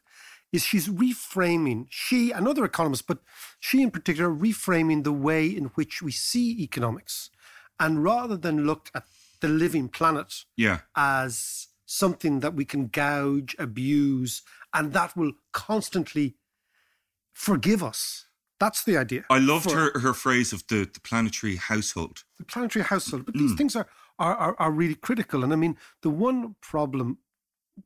is 0.52 0.64
she's 0.64 0.88
reframing. 0.88 1.86
She 1.90 2.32
and 2.32 2.48
other 2.48 2.66
economists, 2.66 3.04
but 3.04 3.20
she 3.60 3.82
in 3.84 3.92
particular, 3.92 4.30
reframing 4.30 5.04
the 5.04 5.14
way 5.14 5.46
in 5.48 5.66
which 5.76 6.02
we 6.02 6.12
see 6.12 6.62
economics, 6.62 7.30
and 7.80 8.04
rather 8.04 8.36
than 8.38 8.66
look 8.66 8.90
at 8.96 9.06
the 9.42 9.48
living 9.50 9.90
planet 9.90 10.46
Yeah. 10.58 10.82
as 10.96 11.68
something 11.86 12.40
that 12.40 12.54
we 12.56 12.66
can 12.66 12.88
gouge, 12.88 13.56
abuse, 13.60 14.42
and 14.74 14.94
that 14.94 15.16
will 15.16 15.34
constantly 15.54 16.36
forgive 17.34 17.84
us. 17.84 18.26
That's 18.60 18.84
the 18.84 18.98
idea. 18.98 19.24
I 19.30 19.40
loved 19.40 19.70
For- 19.72 19.76
her 19.94 20.00
her 20.00 20.14
phrase 20.14 20.54
of 20.54 20.64
the, 20.68 20.80
the 20.94 21.00
planetary 21.00 21.56
household. 21.58 22.24
the 22.38 22.46
planetary 22.46 22.84
household. 22.86 23.26
But 23.26 23.36
Mm. 23.36 23.40
these 23.40 23.56
things 23.56 23.76
are, 23.76 23.88
are 24.18 24.36
are 24.36 24.56
are 24.60 24.72
really 24.72 24.96
critical. 24.96 25.44
And 25.44 25.54
I 25.54 25.56
mean, 25.56 25.78
the 26.02 26.10
one 26.10 26.56
problem 26.62 27.18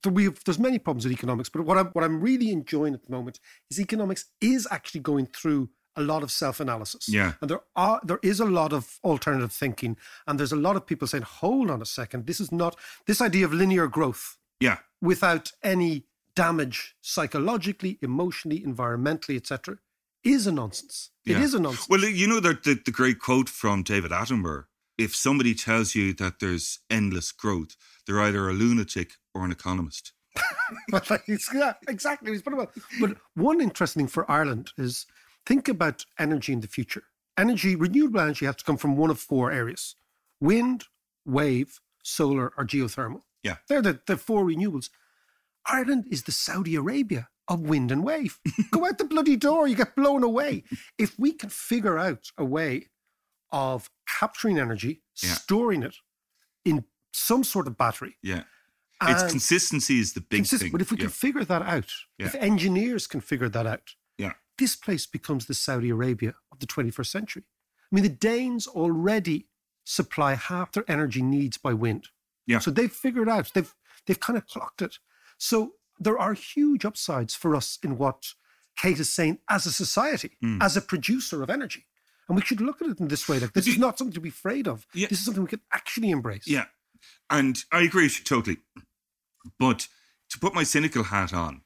that 0.01 0.09
we 0.13 0.23
have, 0.23 0.43
there's 0.43 0.57
many 0.59 0.79
problems 0.79 1.03
with 1.05 1.13
economics, 1.13 1.49
but 1.49 1.61
what 1.65 1.77
I'm 1.77 1.87
what 1.87 2.03
I'm 2.03 2.19
really 2.21 2.49
enjoying 2.51 2.93
at 2.95 3.03
the 3.05 3.11
moment 3.11 3.39
is 3.69 3.79
economics 3.79 4.25
is 4.41 4.67
actually 4.71 5.01
going 5.01 5.27
through 5.27 5.69
a 5.95 6.01
lot 6.01 6.23
of 6.23 6.31
self-analysis. 6.31 7.07
Yeah. 7.07 7.33
And 7.39 7.49
there 7.51 7.61
are 7.75 7.99
there 8.03 8.19
is 8.23 8.39
a 8.39 8.45
lot 8.45 8.73
of 8.73 8.99
alternative 9.03 9.51
thinking, 9.53 9.95
and 10.25 10.39
there's 10.39 10.51
a 10.51 10.55
lot 10.67 10.75
of 10.75 10.87
people 10.87 11.07
saying, 11.07 11.23
hold 11.23 11.69
on 11.69 11.81
a 11.81 11.85
second, 11.85 12.25
this 12.25 12.39
is 12.39 12.51
not 12.51 12.75
this 13.05 13.21
idea 13.21 13.45
of 13.45 13.53
linear 13.53 13.87
growth 13.87 14.37
Yeah. 14.59 14.77
without 15.01 15.51
any 15.61 16.05
damage 16.35 16.95
psychologically, 17.01 17.99
emotionally, 18.01 18.61
environmentally, 18.61 19.35
etc., 19.35 19.77
is 20.23 20.47
a 20.47 20.51
nonsense. 20.51 21.11
It 21.25 21.33
yeah. 21.33 21.41
is 21.41 21.53
a 21.53 21.59
nonsense. 21.59 21.87
Well, 21.89 22.01
you 22.01 22.27
know 22.27 22.39
the, 22.39 22.57
the 22.63 22.79
the 22.85 22.91
great 22.91 23.19
quote 23.19 23.49
from 23.49 23.83
David 23.83 24.11
Attenborough: 24.11 24.65
"If 24.97 25.15
somebody 25.15 25.53
tells 25.53 25.95
you 25.95 26.13
that 26.13 26.39
there's 26.39 26.79
endless 26.89 27.31
growth, 27.31 27.75
they're 28.05 28.21
either 28.21 28.49
a 28.49 28.53
lunatic 28.53 29.13
or 29.33 29.45
an 29.45 29.51
economist." 29.51 30.13
But 30.89 31.09
like, 31.09 31.29
it's- 31.29 31.49
yeah, 31.53 31.73
exactly. 31.87 32.37
But 32.99 33.17
one 33.35 33.61
interesting 33.61 34.03
thing 34.03 34.07
for 34.07 34.29
Ireland 34.29 34.71
is 34.77 35.05
think 35.45 35.67
about 35.67 36.05
energy 36.17 36.53
in 36.53 36.61
the 36.61 36.67
future. 36.67 37.03
Energy, 37.37 37.75
renewable 37.75 38.19
energy, 38.19 38.45
has 38.45 38.55
to 38.57 38.63
come 38.63 38.77
from 38.77 38.95
one 38.97 39.09
of 39.09 39.19
four 39.19 39.51
areas: 39.51 39.95
wind, 40.39 40.85
wave, 41.25 41.79
solar, 42.03 42.53
or 42.57 42.65
geothermal. 42.65 43.21
Yeah. 43.43 43.57
They're 43.67 43.81
the, 43.81 43.99
the 44.07 44.17
four 44.17 44.45
renewables. 44.45 44.89
Ireland 45.65 46.05
is 46.09 46.23
the 46.23 46.31
Saudi 46.31 46.75
Arabia 46.75 47.29
of 47.47 47.61
wind 47.61 47.91
and 47.91 48.03
wave. 48.03 48.39
Go 48.71 48.85
out 48.85 48.97
the 48.97 49.03
bloody 49.05 49.35
door, 49.35 49.67
you 49.67 49.75
get 49.75 49.95
blown 49.95 50.23
away. 50.23 50.63
If 50.97 51.17
we 51.19 51.33
can 51.33 51.49
figure 51.49 51.97
out 51.97 52.31
a 52.37 52.45
way 52.45 52.87
of 53.51 53.89
capturing 54.07 54.57
energy, 54.59 55.03
Yeah. 55.21 55.33
storing 55.33 55.83
it 55.83 55.95
in 56.65 56.85
some 57.11 57.43
sort 57.43 57.67
of 57.67 57.77
battery, 57.77 58.17
Yeah. 58.21 58.43
Its 59.05 59.23
consistency 59.29 59.99
is 59.99 60.13
the 60.13 60.21
big 60.21 60.39
consistent. 60.39 60.61
thing. 60.61 60.71
But 60.71 60.81
if 60.81 60.89
we 60.89 60.95
can 60.97 61.09
figure 61.09 61.43
that 61.43 61.61
out, 61.61 61.91
if 62.17 62.33
engineers 62.35 63.05
can 63.05 63.19
figure 63.19 63.49
that 63.49 63.67
out, 63.67 63.95
yeah. 64.17 64.33
this 64.57 64.77
place 64.77 65.05
becomes 65.05 65.45
the 65.45 65.53
Saudi 65.53 65.89
Arabia 65.89 66.35
of 66.53 66.59
the 66.59 66.65
21st 66.67 67.11
century. 67.11 67.43
I 67.91 67.95
mean, 67.95 68.03
the 68.03 68.09
Danes 68.09 68.65
already 68.65 69.49
supply 69.83 70.35
half 70.35 70.71
their 70.71 70.89
energy 70.89 71.21
needs 71.21 71.57
by 71.57 71.73
wind. 71.73 72.07
Yeah. 72.47 72.59
So 72.59 72.71
they've 72.71 72.91
figured 72.91 73.27
out, 73.27 73.51
they've 73.53 73.73
they've 74.05 74.19
kind 74.19 74.37
of 74.37 74.47
clocked 74.47 74.81
it. 74.81 74.99
So 75.37 75.73
there 76.03 76.17
are 76.19 76.33
huge 76.33 76.85
upsides 76.85 77.33
for 77.35 77.55
us 77.55 77.77
in 77.83 77.97
what 77.97 78.33
Kate 78.77 78.99
is 78.99 79.13
saying 79.13 79.39
as 79.49 79.65
a 79.65 79.71
society, 79.71 80.37
Mm. 80.43 80.61
as 80.63 80.75
a 80.77 80.81
producer 80.81 81.43
of 81.43 81.49
energy. 81.49 81.85
And 82.27 82.35
we 82.37 82.41
should 82.43 82.61
look 82.61 82.81
at 82.81 82.87
it 82.89 82.99
in 82.99 83.07
this 83.09 83.27
way. 83.27 83.39
Like 83.39 83.53
this 83.53 83.67
is 83.67 83.77
not 83.77 83.97
something 83.97 84.13
to 84.13 84.21
be 84.21 84.29
afraid 84.29 84.67
of. 84.67 84.87
Yeah. 84.93 85.07
This 85.09 85.19
is 85.19 85.25
something 85.25 85.43
we 85.43 85.49
can 85.49 85.61
actually 85.71 86.09
embrace. 86.09 86.47
Yeah. 86.47 86.65
And 87.29 87.63
I 87.71 87.81
agree 87.81 88.05
with 88.05 88.17
you 88.19 88.23
totally. 88.23 88.57
But 89.59 89.87
to 90.29 90.39
put 90.39 90.53
my 90.53 90.63
cynical 90.63 91.03
hat 91.03 91.33
on, 91.33 91.61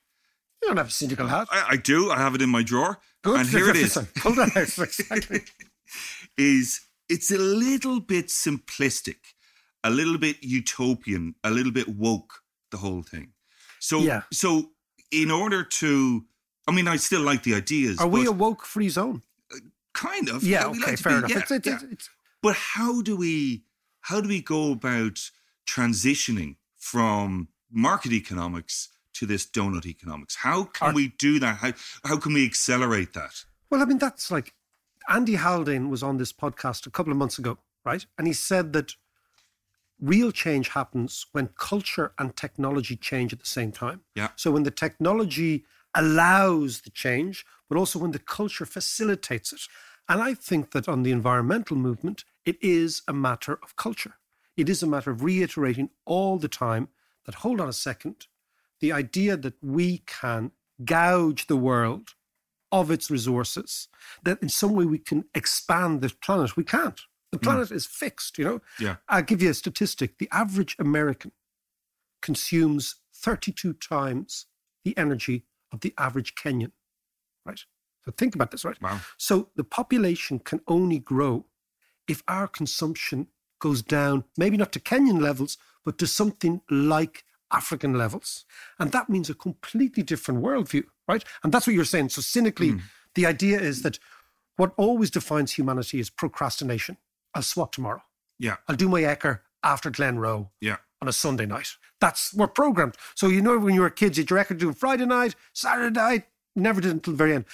You 0.62 0.70
don't 0.70 0.78
have 0.78 0.88
a 0.88 0.92
cynical 0.92 1.28
hat. 1.28 1.48
I, 1.52 1.66
I 1.74 1.78
do. 1.78 2.10
I 2.12 2.18
have 2.18 2.34
it 2.36 2.42
in 2.42 2.50
my 2.50 2.64
drawer. 2.64 3.00
Good. 3.24 3.40
And 3.42 3.50
here 3.50 3.70
it 3.70 3.76
is. 3.76 3.98
Pull 4.18 4.34
that 4.34 4.58
out. 4.58 4.78
Exactly. 4.80 5.42
is 6.38 6.82
it's 7.08 7.32
a 7.32 7.38
little 7.38 8.00
bit 8.00 8.28
simplistic, 8.28 9.18
a 9.84 9.90
little 9.90 10.18
bit 10.18 10.38
utopian, 10.44 11.36
a 11.44 11.52
little 11.52 11.72
bit 11.72 11.88
woke, 11.88 12.42
the 12.72 12.78
whole 12.78 13.04
thing. 13.04 13.34
So 13.80 14.00
Yeah. 14.00 14.24
so 14.32 14.72
in 15.12 15.32
order 15.32 15.64
to 15.64 16.26
I 16.68 16.72
mean 16.72 16.88
I 16.88 16.98
still 16.98 17.22
like 17.22 17.44
the 17.44 17.56
ideas. 17.56 17.98
Are 18.00 18.08
we 18.08 18.26
a 18.26 18.32
woke 18.32 18.66
free 18.66 18.90
zone? 18.90 19.22
kind 19.94 20.30
of 20.30 20.44
Yeah, 20.44 20.66
okay, 20.68 20.80
like 20.80 21.00
fair 21.00 21.14
be- 21.14 21.18
enough. 21.18 21.30
yeah, 21.32 21.38
It's- 21.38 21.52
it's- 21.52 21.82
yeah. 21.82 21.90
it's- 21.92 22.10
But 22.44 22.56
how 22.56 23.02
do 23.02 23.16
we 23.18 23.64
how 24.02 24.22
do 24.22 24.28
we 24.30 24.42
go 24.42 24.72
about 24.72 25.32
transitioning 25.66 26.56
from 26.78 27.48
market 27.72 28.12
economics 28.14 28.90
to 29.14 29.26
this 29.26 29.46
donut 29.46 29.86
economics? 29.86 30.36
How 30.36 30.66
can 30.66 30.90
Are- 30.90 30.94
we 30.94 31.08
do 31.18 31.40
that? 31.40 31.58
How 31.58 31.74
how 32.04 32.18
can 32.18 32.34
we 32.34 32.46
accelerate 32.46 33.14
that? 33.14 33.46
Well, 33.70 33.82
I 33.82 33.86
mean, 33.86 33.98
that's 33.98 34.30
like 34.32 34.54
Andy 35.10 35.36
Haldane 35.36 35.90
was 35.90 36.04
on 36.04 36.18
this 36.18 36.32
podcast 36.34 36.86
a 36.86 36.92
couple 36.92 37.12
of 37.12 37.18
months 37.18 37.38
ago, 37.40 37.58
right? 37.86 38.06
And 38.18 38.28
he 38.28 38.34
said 38.34 38.74
that 38.74 38.96
real 40.00 40.32
change 40.32 40.70
happens 40.70 41.26
when 41.32 41.50
culture 41.58 42.14
and 42.20 42.36
technology 42.36 42.96
change 42.96 43.34
at 43.34 43.40
the 43.40 43.46
same 43.46 43.72
time. 43.72 44.02
Yeah. 44.16 44.30
So 44.36 44.52
when 44.52 44.64
the 44.64 44.72
technology 44.72 45.66
allows 45.96 46.82
the 46.82 46.90
change, 46.90 47.46
but 47.70 47.78
also 47.78 48.00
when 48.00 48.12
the 48.12 48.20
culture 48.20 48.66
facilitates 48.66 49.52
it. 49.52 49.62
And 50.08 50.22
I 50.22 50.36
think 50.36 50.72
that 50.72 50.88
on 50.88 51.04
the 51.04 51.12
environmental 51.12 51.76
movement, 51.76 52.24
it 52.46 52.58
is 52.62 53.02
a 53.08 53.14
matter 53.14 53.60
of 53.64 53.76
culture. 53.76 54.16
It 54.56 54.70
is 54.70 54.82
a 54.82 54.88
matter 54.88 55.12
of 55.12 55.24
reiterating 55.24 55.90
all 56.06 56.38
the 56.38 56.48
time 56.48 56.90
that, 57.26 57.36
hold 57.36 57.60
on 57.60 57.68
a 57.68 57.74
second, 57.74 58.28
the 58.80 58.92
idea 58.92 59.36
that 59.38 59.56
we 59.62 60.04
can 60.06 60.52
gouge 60.86 61.48
the 61.48 61.58
world 61.58 62.10
of 62.72 62.92
its 62.92 63.10
resources, 63.10 63.88
that 64.24 64.42
in 64.42 64.50
some 64.50 64.74
way 64.74 64.86
we 64.86 65.00
can 65.00 65.26
expand 65.34 66.02
the 66.02 66.14
planet. 66.22 66.56
We 66.56 66.64
can't. 66.64 67.02
The 67.32 67.40
planet 67.40 67.72
is 67.72 67.86
fixed, 67.86 68.38
you 68.38 68.46
know? 68.46 68.62
Yeah. 68.80 68.98
I'll 69.10 69.22
give 69.22 69.42
you 69.42 69.50
a 69.50 69.54
statistic. 69.54 70.18
The 70.18 70.30
average 70.32 70.76
American 70.80 71.32
consumes 72.22 72.96
32 73.14 73.74
times 73.74 74.46
the 74.86 74.98
energy 74.98 75.46
of 75.72 75.82
the 75.82 75.94
average 75.98 76.36
Kenyan, 76.36 76.72
right? 77.46 77.60
So 78.06 78.12
think 78.18 78.36
about 78.36 78.52
this, 78.52 78.64
right? 78.64 78.82
Wow. 78.82 79.02
So 79.18 79.50
the 79.56 79.66
population 79.66 80.40
can 80.40 80.62
only 80.68 81.00
grow 81.00 81.46
if 82.08 82.24
our 82.28 82.48
consumption 82.48 83.28
goes 83.60 83.82
down, 83.82 84.24
maybe 84.38 84.56
not 84.56 84.72
to 84.72 84.80
Kenyan 84.80 85.20
levels, 85.22 85.58
but 85.84 85.98
to 85.98 86.08
something 86.08 86.62
like 86.70 87.26
African 87.52 87.94
levels. 87.94 88.46
And 88.80 88.92
that 88.94 89.10
means 89.10 89.30
a 89.30 89.34
completely 89.34 90.04
different 90.04 90.42
worldview, 90.42 90.84
right? 91.08 91.24
And 91.44 91.54
that's 91.54 91.68
what 91.68 91.76
you're 91.76 91.86
saying. 91.86 92.10
So 92.10 92.22
cynically, 92.22 92.72
Hmm. 92.72 92.80
the 93.16 93.26
idea 93.26 93.60
is 93.60 93.82
that 93.82 94.00
what 94.56 94.74
always 94.78 95.12
defines 95.12 95.54
humanity 95.54 96.00
is 96.00 96.10
procrastination. 96.10 96.98
I'll 97.34 97.42
swap 97.42 97.72
tomorrow. 97.72 98.02
Yeah. 98.40 98.58
I'll 98.68 98.76
do 98.76 98.90
my 98.90 99.02
Ecker 99.02 99.40
after 99.64 99.90
Glenroe 99.92 100.50
Yeah. 100.62 100.78
on 101.02 101.08
a 101.08 101.14
Sunday 101.14 101.46
night. 101.46 101.70
That's 102.00 102.34
we're 102.34 102.48
programmed. 102.48 102.96
So 103.16 103.28
you 103.28 103.42
know 103.42 103.58
when 103.58 103.74
you 103.76 103.82
were 103.82 103.90
kids, 103.90 104.18
you 104.18 104.24
had 104.24 104.30
your 104.30 104.40
Ecker 104.44 104.58
do 104.58 104.74
Friday 104.74 105.06
night, 105.06 105.36
Saturday 105.54 105.94
night, 106.00 106.28
never 106.56 106.82
did 106.82 106.92
until 106.92 107.14
the 107.14 107.18
very 107.18 107.34
end. 107.34 107.46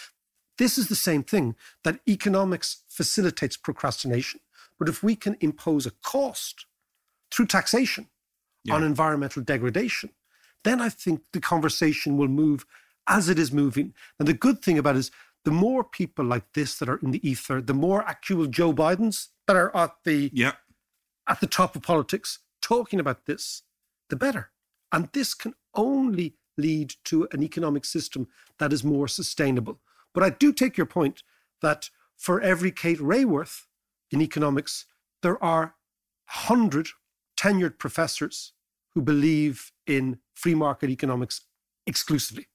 This 0.57 0.78
is 0.78 0.88
the 0.88 0.95
same 0.95 1.24
thing 1.24 1.55
that 1.84 1.99
economics 2.07 2.84
facilitates 2.89 3.57
procrastination. 3.57 4.39
But 4.78 4.89
if 4.89 5.01
we 5.01 5.15
can 5.15 5.38
impose 5.39 5.86
a 5.86 5.91
cost 6.03 6.65
through 7.32 7.47
taxation 7.47 8.09
Yeah. 8.63 8.76
on 8.76 8.84
environmental 8.84 9.41
degradation, 9.43 10.11
then 10.63 10.80
I 10.82 10.89
think 10.89 11.24
the 11.34 11.41
conversation 11.41 12.17
will 12.17 12.28
move 12.28 12.65
as 13.07 13.28
it 13.30 13.38
is 13.39 13.51
moving. 13.51 13.93
And 14.19 14.28
the 14.28 14.34
good 14.34 14.61
thing 14.61 14.78
about 14.78 14.95
it 14.95 14.99
is 14.99 15.11
the 15.45 15.51
more 15.51 15.83
people 15.83 16.25
like 16.25 16.53
this 16.53 16.77
that 16.79 16.89
are 16.89 16.97
in 16.97 17.11
the 17.11 17.27
ether, 17.27 17.61
the 17.61 17.73
more 17.73 18.03
actual 18.07 18.47
Joe 18.47 18.73
Bidens 18.73 19.29
that 19.47 19.55
are 19.55 19.75
at 19.75 19.95
the 20.05 20.29
Yeah. 20.33 20.55
at 21.27 21.39
the 21.39 21.47
top 21.47 21.75
of 21.75 21.81
politics 21.81 22.39
talking 22.61 22.99
about 22.99 23.25
this, 23.25 23.63
the 24.09 24.15
better. 24.15 24.51
And 24.91 25.09
this 25.13 25.33
can 25.33 25.53
only 25.73 26.37
lead 26.57 26.95
to 27.05 27.27
an 27.31 27.41
economic 27.43 27.83
system 27.85 28.27
that 28.59 28.71
is 28.71 28.83
more 28.83 29.07
sustainable. 29.07 29.81
But 30.13 30.23
I 30.23 30.29
do 30.29 30.53
take 30.53 30.77
your 30.77 30.85
point 30.85 31.23
that 31.61 31.89
for 32.15 32.39
every 32.41 32.71
Kate 32.71 32.99
Raworth 32.99 33.65
in 34.11 34.21
economics, 34.21 34.85
there 35.21 35.43
are 35.43 35.75
100 36.27 36.89
tenured 37.35 37.79
professors 37.79 38.53
who 38.93 39.01
believe 39.01 39.71
in 39.87 40.19
free 40.35 40.55
market 40.55 40.89
economics 40.89 41.41
exclusively. 41.87 42.47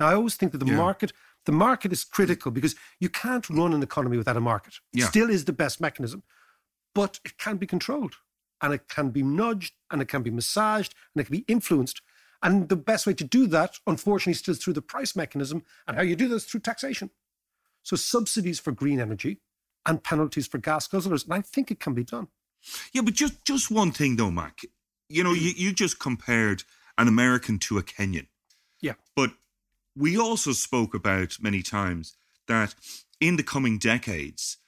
Now, 0.00 0.08
I 0.08 0.14
always 0.14 0.34
think 0.34 0.52
that 0.52 0.58
the 0.58 0.66
Yeah. 0.66 0.76
market 0.76 1.12
the 1.46 1.52
market 1.52 1.92
is 1.92 2.04
critical 2.04 2.50
because 2.50 2.74
you 3.00 3.08
can't 3.08 3.48
run 3.50 3.74
an 3.74 3.82
economy 3.82 4.16
without 4.16 4.36
a 4.36 4.40
market. 4.40 4.74
It 4.92 5.00
Yeah. 5.00 5.08
still 5.08 5.30
is 5.30 5.44
the 5.44 5.52
best 5.52 5.80
mechanism, 5.80 6.22
but 6.94 7.20
it 7.24 7.38
can 7.38 7.56
be 7.56 7.66
controlled 7.66 8.16
and 8.60 8.72
it 8.72 8.88
can 8.88 9.10
be 9.10 9.22
nudged 9.22 9.74
and 9.90 10.00
it 10.00 10.08
can 10.08 10.22
be 10.22 10.30
massaged 10.30 10.94
and 11.14 11.20
it 11.20 11.24
can 11.24 11.36
be 11.36 11.44
influenced. 11.46 12.00
And 12.42 12.68
the 12.68 12.76
best 12.76 13.06
way 13.06 13.14
to 13.14 13.24
do 13.24 13.46
that, 13.48 13.78
unfortunately, 13.86 14.34
still 14.34 14.52
is 14.52 14.62
through 14.62 14.74
the 14.74 14.82
price 14.82 15.16
mechanism. 15.16 15.64
And 15.86 15.96
how 15.96 16.02
you 16.02 16.14
do 16.14 16.28
this 16.28 16.44
through 16.44 16.60
taxation. 16.60 17.10
So 17.82 17.96
subsidies 17.96 18.60
for 18.60 18.72
green 18.72 19.00
energy 19.00 19.40
and 19.86 20.02
penalties 20.02 20.46
for 20.46 20.58
gas 20.58 20.86
guzzlers. 20.88 21.24
And 21.24 21.34
I 21.34 21.40
think 21.40 21.70
it 21.70 21.80
can 21.80 21.94
be 21.94 22.04
done. 22.04 22.28
Yeah, 22.92 23.02
but 23.02 23.14
just 23.14 23.44
just 23.44 23.70
one 23.70 23.92
thing 23.92 24.16
though, 24.16 24.30
Mac. 24.30 24.60
You 25.08 25.22
know, 25.24 25.32
you, 25.32 25.52
you 25.56 25.72
just 25.72 25.98
compared 25.98 26.64
an 26.96 27.08
American 27.08 27.58
to 27.60 27.78
a 27.78 27.82
Kenyan. 27.82 28.28
Yeah. 28.80 28.94
But 29.14 29.32
we 29.96 30.18
also 30.18 30.52
spoke 30.52 30.94
about 30.94 31.36
many 31.40 31.62
times 31.62 32.16
that 32.48 32.74
in 33.20 33.36
the 33.36 33.42
coming 33.42 33.78
decades, 33.78 34.58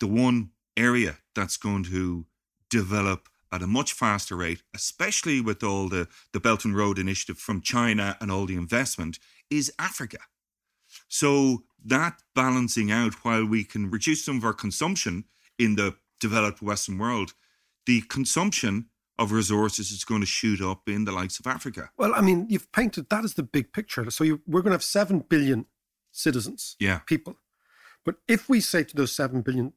the 0.00 0.06
one 0.06 0.50
area 0.76 1.18
that's 1.34 1.56
going 1.56 1.84
to 1.84 2.26
develop 2.70 3.28
at 3.52 3.62
a 3.62 3.66
much 3.66 3.92
faster 3.92 4.36
rate, 4.36 4.62
especially 4.74 5.40
with 5.40 5.62
all 5.62 5.88
the, 5.88 6.08
the 6.32 6.40
Belt 6.40 6.64
and 6.64 6.76
Road 6.76 6.98
Initiative 6.98 7.38
from 7.38 7.60
China 7.60 8.16
and 8.20 8.30
all 8.30 8.46
the 8.46 8.56
investment, 8.56 9.18
is 9.50 9.72
Africa. 9.78 10.18
So 11.08 11.64
that 11.84 12.22
balancing 12.34 12.90
out 12.90 13.24
while 13.24 13.44
we 13.44 13.64
can 13.64 13.90
reduce 13.90 14.24
some 14.24 14.38
of 14.38 14.44
our 14.44 14.52
consumption 14.52 15.24
in 15.58 15.76
the 15.76 15.96
developed 16.20 16.62
Western 16.62 16.98
world, 16.98 17.34
the 17.86 18.02
consumption 18.02 18.86
of 19.18 19.32
resources 19.32 19.90
is 19.90 20.04
going 20.04 20.20
to 20.20 20.26
shoot 20.26 20.60
up 20.60 20.88
in 20.88 21.04
the 21.04 21.12
likes 21.12 21.38
of 21.38 21.46
Africa. 21.46 21.90
Well, 21.96 22.14
I 22.14 22.20
mean, 22.20 22.46
you've 22.48 22.70
painted 22.72 23.08
that 23.10 23.24
as 23.24 23.34
the 23.34 23.42
big 23.42 23.72
picture. 23.72 24.10
So 24.10 24.24
you, 24.24 24.40
we're 24.46 24.62
going 24.62 24.70
to 24.70 24.74
have 24.76 24.82
7 24.84 25.20
billion 25.28 25.66
citizens, 26.10 26.76
Yeah. 26.80 27.00
people. 27.06 27.38
But 28.04 28.16
if 28.26 28.48
we 28.48 28.60
say 28.60 28.84
to 28.84 28.96
those 28.96 29.12
7 29.14 29.42
billion 29.42 29.72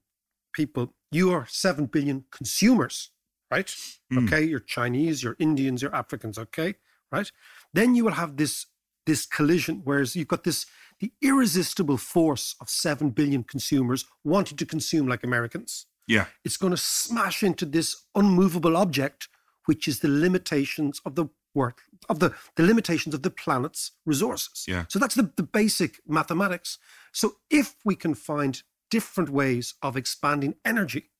people, 0.54 0.94
you 1.12 1.32
are 1.32 1.46
7 1.48 1.86
billion 1.86 2.26
consumers, 2.32 3.12
right? 3.52 3.68
Mm. 4.12 4.26
Okay, 4.26 4.44
you're 4.44 4.60
Chinese, 4.60 5.22
you're 5.24 5.36
Indians, 5.40 5.82
you're 5.82 5.96
Africans, 5.96 6.38
okay? 6.38 6.76
Right? 7.12 7.32
Then 7.74 7.96
you 7.96 8.04
will 8.06 8.14
have 8.14 8.38
this 8.38 8.66
this 9.06 9.28
collision, 9.28 9.82
whereas 9.84 10.16
you've 10.16 10.28
got 10.28 10.44
this 10.44 10.66
the 11.00 11.12
irresistible 11.22 11.98
force 11.98 12.56
of 12.60 12.70
7 12.70 13.12
billion 13.12 13.44
consumers 13.44 14.06
wanting 14.24 14.58
to 14.58 14.66
consume 14.66 15.08
like 15.08 15.24
Americans. 15.24 15.86
Yeah. 16.08 16.26
It's 16.44 16.58
going 16.58 16.72
to 16.72 16.78
smash 16.78 17.44
into 17.44 17.66
this 17.66 18.06
unmovable 18.14 18.78
object, 18.78 19.28
which 19.66 19.88
is 19.88 20.00
the 20.00 20.08
limitations 20.08 21.02
of 21.06 21.16
the 21.16 21.28
work 21.54 21.82
of 22.10 22.20
the, 22.20 22.34
the 22.56 22.64
limitations 22.64 23.16
of 23.16 23.24
the 23.24 23.30
planet's 23.30 23.92
resources. 24.06 24.66
Yeah. 24.68 24.86
So 24.90 25.00
that's 25.00 25.16
the, 25.16 25.32
the 25.36 25.44
basic 25.44 26.00
mathematics. 26.08 26.78
So 27.12 27.36
if 27.50 27.76
we 27.84 27.96
can 27.96 28.14
find 28.14 28.62
different 28.92 29.30
ways 29.30 29.74
of 29.82 29.98
expanding 29.98 30.56
energy, 30.64 31.12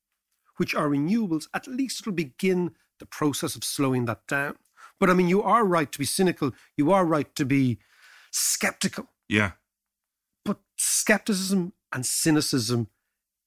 which 0.56 0.74
are 0.74 0.88
renewables, 0.88 1.46
at 1.52 1.66
least 1.66 2.00
it'll 2.00 2.12
begin 2.12 2.72
the 2.98 3.06
process 3.06 3.56
of 3.56 3.64
slowing 3.64 4.04
that 4.06 4.26
down. 4.26 4.56
But 4.98 5.10
I 5.10 5.14
mean, 5.14 5.28
you 5.28 5.42
are 5.42 5.64
right 5.64 5.90
to 5.90 5.98
be 5.98 6.04
cynical. 6.04 6.52
You 6.76 6.92
are 6.92 7.04
right 7.04 7.34
to 7.34 7.44
be 7.44 7.78
skeptical. 8.30 9.08
Yeah. 9.28 9.52
But 10.44 10.58
skepticism 10.76 11.72
and 11.92 12.06
cynicism 12.06 12.88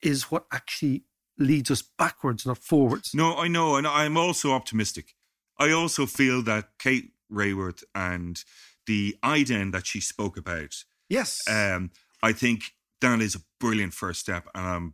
is 0.02 0.24
what 0.24 0.46
actually 0.52 1.06
leads 1.40 1.72
us 1.72 1.82
backwards, 1.82 2.46
not 2.46 2.58
forwards. 2.60 3.12
No, 3.14 3.36
I 3.38 3.48
know, 3.48 3.76
and 3.78 3.88
I'm 3.88 4.18
also 4.18 4.52
optimistic. 4.52 5.16
I 5.58 5.72
also 5.72 6.06
feel 6.06 6.42
that 6.44 6.70
Kate 6.78 7.12
Raworth 7.32 7.84
and 7.96 8.44
the 8.86 9.16
IDEN 9.24 9.72
that 9.72 9.88
she 9.88 10.02
spoke 10.02 10.38
about, 10.38 10.76
Yes. 11.10 11.38
um, 11.50 11.92
I 12.22 12.34
think 12.34 12.74
that 13.02 13.22
is 13.22 13.36
a 13.36 13.40
brilliant 13.60 13.94
first 13.94 14.20
step, 14.20 14.48
and 14.54 14.66
I'm 14.66 14.94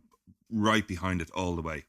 right 0.50 0.86
behind 0.86 1.20
it 1.20 1.30
all 1.32 1.56
the 1.56 1.62
way. 1.62 1.84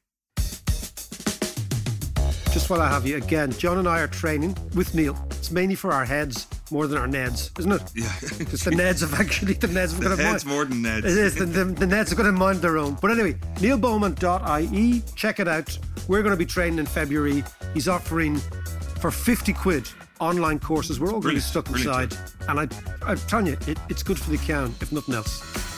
Just 2.58 2.70
while 2.70 2.82
I 2.82 2.88
have 2.88 3.06
you 3.06 3.18
again, 3.18 3.52
John 3.52 3.78
and 3.78 3.86
I 3.86 4.00
are 4.00 4.08
training 4.08 4.56
with 4.74 4.92
Neil. 4.92 5.16
It's 5.30 5.52
mainly 5.52 5.76
for 5.76 5.92
our 5.92 6.04
heads 6.04 6.48
more 6.72 6.88
than 6.88 6.98
our 6.98 7.06
Neds, 7.06 7.56
isn't 7.56 7.70
it? 7.70 7.82
Yeah. 7.94 8.12
Because 8.38 8.64
the 8.64 8.72
Neds 8.72 9.00
have 9.02 9.14
actually 9.20 9.52
the 9.52 9.68
Neds 9.68 9.92
have 9.92 10.00
got 10.00 10.18
a 10.18 10.20
heads 10.20 10.44
more 10.44 10.64
than 10.64 10.82
Neds. 10.82 11.04
It 11.04 11.16
is 11.16 11.36
the, 11.36 11.44
the, 11.44 11.66
the 11.66 11.86
Neds 11.86 12.08
have 12.08 12.18
got 12.18 12.24
to 12.24 12.32
mind 12.32 12.58
their 12.58 12.76
own. 12.76 12.98
But 13.00 13.12
anyway, 13.12 13.34
neilbowman.ie, 13.58 15.02
check 15.14 15.38
it 15.38 15.46
out. 15.46 15.78
We're 16.08 16.22
going 16.22 16.32
to 16.32 16.36
be 16.36 16.44
training 16.44 16.80
in 16.80 16.86
February. 16.86 17.44
He's 17.74 17.86
offering 17.86 18.38
for 18.98 19.12
50 19.12 19.52
quid 19.52 19.88
online 20.18 20.58
courses. 20.58 20.98
We're 20.98 21.12
all 21.12 21.20
going 21.20 21.36
to 21.36 21.40
be 21.40 21.40
stuck 21.40 21.68
inside. 21.68 22.16
And 22.48 22.58
I, 22.58 22.68
I'm 23.02 23.18
telling 23.18 23.46
you, 23.46 23.56
it, 23.68 23.78
it's 23.88 24.02
good 24.02 24.18
for 24.18 24.30
the 24.30 24.36
account, 24.36 24.82
if 24.82 24.90
nothing 24.90 25.14
else. 25.14 25.77